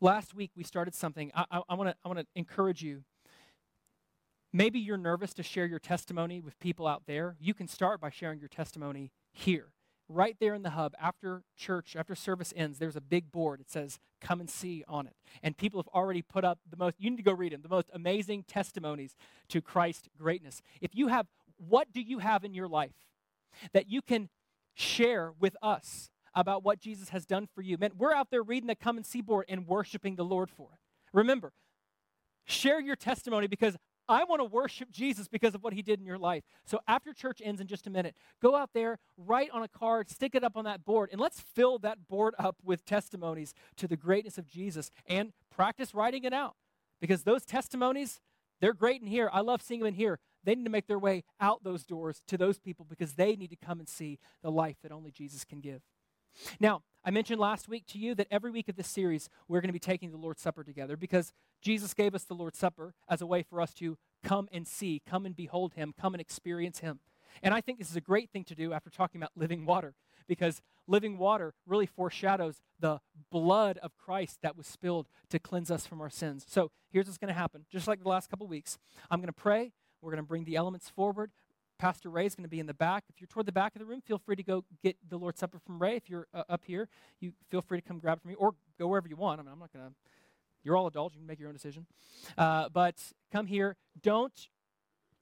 last 0.00 0.34
week 0.34 0.50
we 0.56 0.64
started 0.64 0.94
something. 0.94 1.30
I, 1.34 1.62
I, 1.68 1.74
want 1.74 1.90
to 1.90 1.96
I 2.04 2.08
want 2.08 2.20
to 2.20 2.26
encourage 2.34 2.82
you. 2.82 3.02
Maybe 4.52 4.78
you're 4.78 4.96
nervous 4.96 5.34
to 5.34 5.42
share 5.42 5.66
your 5.66 5.80
testimony 5.80 6.40
with 6.40 6.58
people 6.60 6.86
out 6.86 7.02
there. 7.06 7.36
You 7.40 7.54
can 7.54 7.66
start 7.66 8.00
by 8.00 8.10
sharing 8.10 8.38
your 8.38 8.48
testimony 8.48 9.10
here 9.32 9.72
right 10.14 10.36
there 10.40 10.54
in 10.54 10.62
the 10.62 10.70
hub 10.70 10.94
after 11.00 11.42
church 11.56 11.96
after 11.96 12.14
service 12.14 12.52
ends 12.56 12.78
there's 12.78 12.96
a 12.96 13.00
big 13.00 13.30
board. 13.30 13.60
It 13.60 13.70
says 13.70 13.98
come 14.20 14.40
and 14.40 14.48
see 14.48 14.84
on 14.88 15.06
it. 15.06 15.14
And 15.42 15.56
people 15.56 15.80
have 15.80 15.88
already 15.88 16.22
put 16.22 16.44
up 16.44 16.60
the 16.68 16.76
most 16.76 16.96
you 16.98 17.10
need 17.10 17.16
to 17.16 17.22
go 17.22 17.32
read 17.32 17.52
them 17.52 17.62
the 17.62 17.68
most 17.68 17.90
amazing 17.92 18.44
testimonies 18.44 19.16
to 19.48 19.60
christ's 19.60 20.08
greatness. 20.18 20.62
If 20.80 20.94
you 20.94 21.08
have 21.08 21.26
what 21.56 21.92
do 21.92 22.00
you 22.00 22.18
have 22.20 22.44
in 22.44 22.54
your 22.54 22.68
life 22.68 22.94
that 23.72 23.90
you 23.90 24.02
can 24.02 24.28
share 24.74 25.32
with 25.38 25.56
us 25.62 26.10
about 26.34 26.64
what 26.64 26.80
jesus 26.80 27.10
has 27.10 27.26
done 27.26 27.48
for 27.52 27.62
you? 27.62 27.76
Man 27.78 27.90
we're 27.96 28.14
out 28.14 28.30
there 28.30 28.42
reading 28.42 28.68
the 28.68 28.74
come 28.74 28.96
and 28.96 29.04
see 29.04 29.20
board 29.20 29.46
and 29.48 29.66
worshiping 29.66 30.16
the 30.16 30.24
lord 30.24 30.50
for 30.50 30.68
it. 30.72 30.78
Remember 31.12 31.52
share 32.46 32.80
your 32.80 32.96
testimony 32.96 33.46
because 33.46 33.76
I 34.08 34.24
want 34.24 34.40
to 34.40 34.44
worship 34.44 34.90
Jesus 34.90 35.28
because 35.28 35.54
of 35.54 35.62
what 35.62 35.72
he 35.72 35.82
did 35.82 36.00
in 36.00 36.06
your 36.06 36.18
life. 36.18 36.44
So 36.64 36.80
after 36.86 37.12
church 37.12 37.40
ends 37.42 37.60
in 37.60 37.66
just 37.66 37.86
a 37.86 37.90
minute, 37.90 38.14
go 38.42 38.54
out 38.54 38.70
there, 38.74 38.98
write 39.16 39.50
on 39.50 39.62
a 39.62 39.68
card, 39.68 40.10
stick 40.10 40.34
it 40.34 40.44
up 40.44 40.56
on 40.56 40.64
that 40.64 40.84
board, 40.84 41.10
and 41.12 41.20
let's 41.20 41.40
fill 41.40 41.78
that 41.78 42.06
board 42.08 42.34
up 42.38 42.56
with 42.62 42.84
testimonies 42.84 43.54
to 43.76 43.88
the 43.88 43.96
greatness 43.96 44.38
of 44.38 44.46
Jesus 44.46 44.90
and 45.06 45.32
practice 45.50 45.94
writing 45.94 46.24
it 46.24 46.32
out. 46.32 46.56
Because 47.00 47.22
those 47.24 47.44
testimonies, 47.44 48.20
they're 48.60 48.74
great 48.74 49.00
in 49.00 49.06
here. 49.06 49.30
I 49.32 49.40
love 49.40 49.62
seeing 49.62 49.80
them 49.80 49.88
in 49.88 49.94
here. 49.94 50.18
They 50.44 50.54
need 50.54 50.64
to 50.64 50.70
make 50.70 50.86
their 50.86 50.98
way 50.98 51.24
out 51.40 51.64
those 51.64 51.84
doors 51.84 52.22
to 52.28 52.36
those 52.36 52.58
people 52.58 52.86
because 52.88 53.14
they 53.14 53.36
need 53.36 53.50
to 53.50 53.56
come 53.56 53.78
and 53.78 53.88
see 53.88 54.18
the 54.42 54.50
life 54.50 54.76
that 54.82 54.92
only 54.92 55.10
Jesus 55.10 55.44
can 55.44 55.60
give. 55.60 55.80
Now, 56.60 56.82
I 57.06 57.10
mentioned 57.10 57.38
last 57.38 57.68
week 57.68 57.86
to 57.88 57.98
you 57.98 58.14
that 58.14 58.28
every 58.30 58.50
week 58.50 58.66
of 58.70 58.76
this 58.76 58.88
series, 58.88 59.28
we're 59.46 59.60
going 59.60 59.68
to 59.68 59.74
be 59.74 59.78
taking 59.78 60.10
the 60.10 60.16
Lord's 60.16 60.40
Supper 60.40 60.64
together 60.64 60.96
because 60.96 61.34
Jesus 61.60 61.92
gave 61.92 62.14
us 62.14 62.24
the 62.24 62.34
Lord's 62.34 62.58
Supper 62.58 62.94
as 63.10 63.20
a 63.20 63.26
way 63.26 63.42
for 63.42 63.60
us 63.60 63.74
to 63.74 63.98
come 64.22 64.48
and 64.50 64.66
see, 64.66 65.02
come 65.06 65.26
and 65.26 65.36
behold 65.36 65.74
Him, 65.74 65.92
come 66.00 66.14
and 66.14 66.20
experience 66.20 66.78
Him. 66.78 67.00
And 67.42 67.52
I 67.52 67.60
think 67.60 67.78
this 67.78 67.90
is 67.90 67.96
a 67.96 68.00
great 68.00 68.30
thing 68.30 68.44
to 68.44 68.54
do 68.54 68.72
after 68.72 68.88
talking 68.88 69.20
about 69.20 69.32
living 69.36 69.66
water 69.66 69.94
because 70.26 70.62
living 70.86 71.18
water 71.18 71.52
really 71.66 71.84
foreshadows 71.84 72.62
the 72.80 73.00
blood 73.30 73.78
of 73.82 73.98
Christ 73.98 74.38
that 74.42 74.56
was 74.56 74.66
spilled 74.66 75.06
to 75.28 75.38
cleanse 75.38 75.70
us 75.70 75.86
from 75.86 76.00
our 76.00 76.08
sins. 76.08 76.46
So 76.48 76.70
here's 76.90 77.04
what's 77.04 77.18
going 77.18 77.28
to 77.28 77.38
happen. 77.38 77.66
Just 77.70 77.86
like 77.86 78.02
the 78.02 78.08
last 78.08 78.30
couple 78.30 78.46
weeks, 78.46 78.78
I'm 79.10 79.18
going 79.18 79.26
to 79.26 79.32
pray. 79.34 79.72
We're 80.00 80.12
going 80.12 80.22
to 80.22 80.28
bring 80.28 80.44
the 80.44 80.56
elements 80.56 80.88
forward. 80.88 81.32
Pastor 81.78 82.08
Ray 82.08 82.26
is 82.26 82.34
going 82.34 82.44
to 82.44 82.48
be 82.48 82.60
in 82.60 82.66
the 82.66 82.74
back. 82.74 83.04
If 83.08 83.20
you're 83.20 83.28
toward 83.28 83.46
the 83.46 83.52
back 83.52 83.74
of 83.74 83.80
the 83.80 83.84
room, 83.84 84.00
feel 84.00 84.18
free 84.18 84.36
to 84.36 84.42
go 84.42 84.64
get 84.82 84.96
the 85.08 85.18
Lord's 85.18 85.40
Supper 85.40 85.58
from 85.58 85.80
Ray. 85.80 85.96
If 85.96 86.08
you're 86.08 86.26
uh, 86.32 86.44
up 86.48 86.62
here, 86.64 86.88
you 87.20 87.32
feel 87.50 87.62
free 87.62 87.80
to 87.80 87.86
come 87.86 87.98
grab 87.98 88.18
it 88.18 88.22
from 88.22 88.30
me 88.30 88.36
or 88.36 88.54
go 88.78 88.86
wherever 88.86 89.08
you 89.08 89.16
want. 89.16 89.40
I 89.40 89.42
mean, 89.42 89.52
I'm 89.52 89.58
not 89.58 89.72
going 89.72 89.86
to, 89.86 89.92
you're 90.62 90.76
all 90.76 90.86
adults. 90.86 91.14
You 91.14 91.20
can 91.20 91.26
make 91.26 91.40
your 91.40 91.48
own 91.48 91.54
decision. 91.54 91.86
Uh, 92.38 92.68
but 92.68 92.96
come 93.32 93.46
here. 93.46 93.76
Don't 94.00 94.48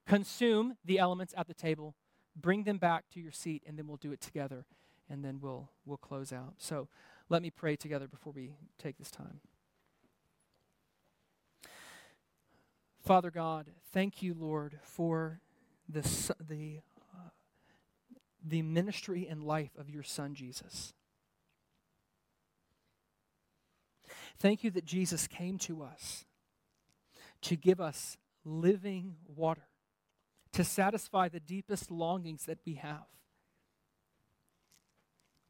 consume 0.07 0.77
the 0.85 0.99
elements 0.99 1.35
at 1.37 1.49
the 1.49 1.55
table. 1.55 1.95
Bring 2.37 2.65
them 2.65 2.79
back 2.79 3.05
to 3.15 3.21
your 3.21 3.33
seat, 3.33 3.63
and 3.67 3.79
then 3.79 3.87
we'll 3.87 3.97
do 3.97 4.13
it 4.13 4.21
together, 4.21 4.65
and 5.09 5.25
then 5.25 5.39
we'll, 5.41 5.71
we'll 5.85 5.99
close 5.99 6.33
out. 6.33 6.55
So 6.59 6.89
let 7.29 7.43
me 7.43 7.51
pray 7.51 7.77
together 7.77 8.09
before 8.09 8.33
we 8.33 8.55
take 8.79 8.99
this 8.99 9.11
time. 9.11 9.41
Father 13.03 13.31
God, 13.31 13.71
thank 13.93 14.23
you, 14.23 14.33
Lord, 14.33 14.79
for 14.83 15.41
the, 15.89 16.03
the, 16.49 16.81
uh, 17.15 17.29
the 18.45 18.63
ministry 18.63 19.27
and 19.29 19.43
life 19.43 19.73
of 19.79 19.91
your 19.91 20.03
Son, 20.03 20.35
Jesus. 20.35 20.93
Thank 24.39 24.65
you 24.65 24.71
that 24.73 24.85
Jesus 24.85 25.27
came 25.27 25.59
to 25.59 25.83
us 25.83 26.25
to 27.43 27.57
give 27.57 27.81
us 27.81 28.17
living 28.45 29.17
water, 29.27 29.69
to 30.53 30.65
satisfy 30.65 31.29
the 31.29 31.41
deepest 31.41 31.91
longings 31.91 32.47
that 32.47 32.59
we 32.65 32.75
have. 32.75 33.07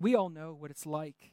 We 0.00 0.14
all 0.14 0.30
know 0.30 0.56
what 0.58 0.70
it's 0.70 0.86
like 0.86 1.32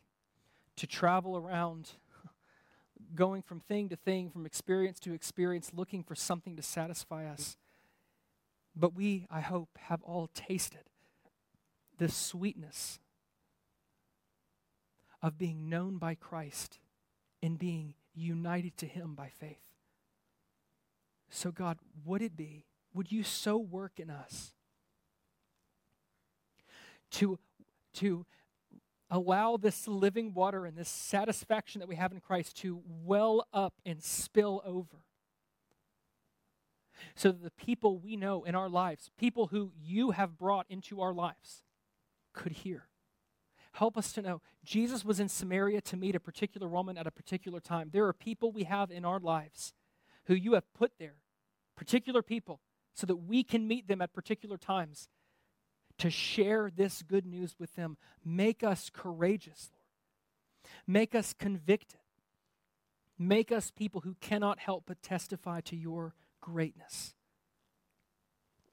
to 0.75 0.87
travel 0.87 1.35
around, 1.35 1.91
going 3.15 3.41
from 3.41 3.59
thing 3.59 3.89
to 3.89 3.95
thing, 3.95 4.29
from 4.29 4.45
experience 4.45 4.99
to 5.01 5.13
experience, 5.13 5.71
looking 5.73 6.03
for 6.03 6.15
something 6.15 6.55
to 6.55 6.61
satisfy 6.61 7.25
us. 7.25 7.57
But 8.75 8.95
we, 8.95 9.25
I 9.29 9.41
hope, 9.41 9.69
have 9.87 10.01
all 10.03 10.29
tasted 10.33 10.83
the 11.97 12.09
sweetness 12.09 12.99
of 15.21 15.37
being 15.37 15.69
known 15.69 15.97
by 15.97 16.15
Christ 16.15 16.79
and 17.43 17.59
being 17.59 17.93
united 18.15 18.77
to 18.77 18.85
Him 18.85 19.15
by 19.15 19.29
faith. 19.29 19.57
So, 21.29 21.51
God, 21.51 21.77
would 22.05 22.21
it 22.21 22.35
be, 22.35 22.65
would 22.93 23.11
you 23.11 23.23
so 23.23 23.57
work 23.57 23.93
in 23.97 24.09
us 24.09 24.53
to, 27.11 27.37
to 27.95 28.25
allow 29.11 29.57
this 29.57 29.87
living 29.87 30.33
water 30.33 30.65
and 30.65 30.77
this 30.77 30.89
satisfaction 30.89 31.79
that 31.79 31.87
we 31.87 31.95
have 31.95 32.11
in 32.11 32.19
Christ 32.19 32.57
to 32.57 32.81
well 32.85 33.47
up 33.53 33.73
and 33.85 34.01
spill 34.01 34.61
over? 34.65 35.03
So 37.15 37.31
that 37.31 37.43
the 37.43 37.51
people 37.51 37.97
we 37.97 38.15
know 38.15 38.43
in 38.43 38.55
our 38.55 38.69
lives, 38.69 39.09
people 39.17 39.47
who 39.47 39.71
you 39.79 40.11
have 40.11 40.37
brought 40.37 40.65
into 40.69 41.01
our 41.01 41.13
lives, 41.13 41.63
could 42.33 42.51
hear. 42.51 42.87
Help 43.73 43.97
us 43.97 44.11
to 44.13 44.21
know 44.21 44.41
Jesus 44.63 45.05
was 45.05 45.19
in 45.19 45.29
Samaria 45.29 45.81
to 45.81 45.97
meet 45.97 46.15
a 46.15 46.19
particular 46.19 46.67
woman 46.67 46.97
at 46.97 47.07
a 47.07 47.11
particular 47.11 47.59
time. 47.59 47.89
There 47.91 48.07
are 48.07 48.13
people 48.13 48.51
we 48.51 48.63
have 48.63 48.91
in 48.91 49.05
our 49.05 49.19
lives 49.19 49.73
who 50.25 50.33
you 50.33 50.53
have 50.53 50.71
put 50.73 50.93
there, 50.99 51.15
particular 51.75 52.21
people, 52.21 52.61
so 52.93 53.05
that 53.07 53.15
we 53.17 53.43
can 53.43 53.67
meet 53.67 53.87
them 53.87 54.01
at 54.01 54.13
particular 54.13 54.57
times 54.57 55.07
to 55.97 56.09
share 56.09 56.71
this 56.75 57.03
good 57.03 57.25
news 57.25 57.55
with 57.59 57.75
them. 57.75 57.97
Make 58.25 58.63
us 58.63 58.89
courageous, 58.91 59.69
Lord. 59.71 60.73
Make 60.87 61.13
us 61.13 61.33
convicted. 61.33 61.99
Make 63.17 63.51
us 63.51 63.71
people 63.71 64.01
who 64.01 64.15
cannot 64.21 64.59
help 64.59 64.85
but 64.87 65.01
testify 65.01 65.61
to 65.61 65.75
your 65.75 66.13
greatness. 66.41 67.13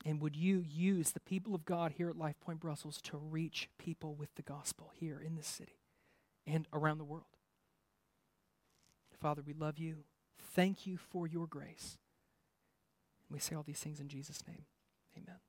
And 0.05 0.21
would 0.21 0.37
you 0.37 0.65
use 0.67 1.11
the 1.11 1.21
people 1.21 1.55
of 1.55 1.65
God 1.65 1.95
here 1.97 2.09
at 2.09 2.17
LifePoint 2.17 2.61
Brussels 2.61 3.01
to 3.03 3.17
reach 3.17 3.69
people 3.77 4.15
with 4.15 4.35
the 4.37 4.43
gospel 4.43 4.93
here 4.95 5.21
in 5.21 5.35
this 5.35 5.49
city 5.49 5.81
and 6.47 6.69
around 6.73 6.99
the 6.99 7.05
world? 7.05 7.25
Father, 9.21 9.43
we 9.45 9.53
love 9.53 9.79
you. 9.79 10.05
Thank 10.39 10.87
you 10.87 10.97
for 10.97 11.27
your 11.27 11.47
grace. 11.47 11.99
We 13.29 13.41
say 13.41 13.57
all 13.57 13.65
these 13.65 13.81
things 13.81 13.99
in 13.99 14.09
Jesus' 14.09 14.47
name. 14.47 14.67
Amen. 15.17 15.41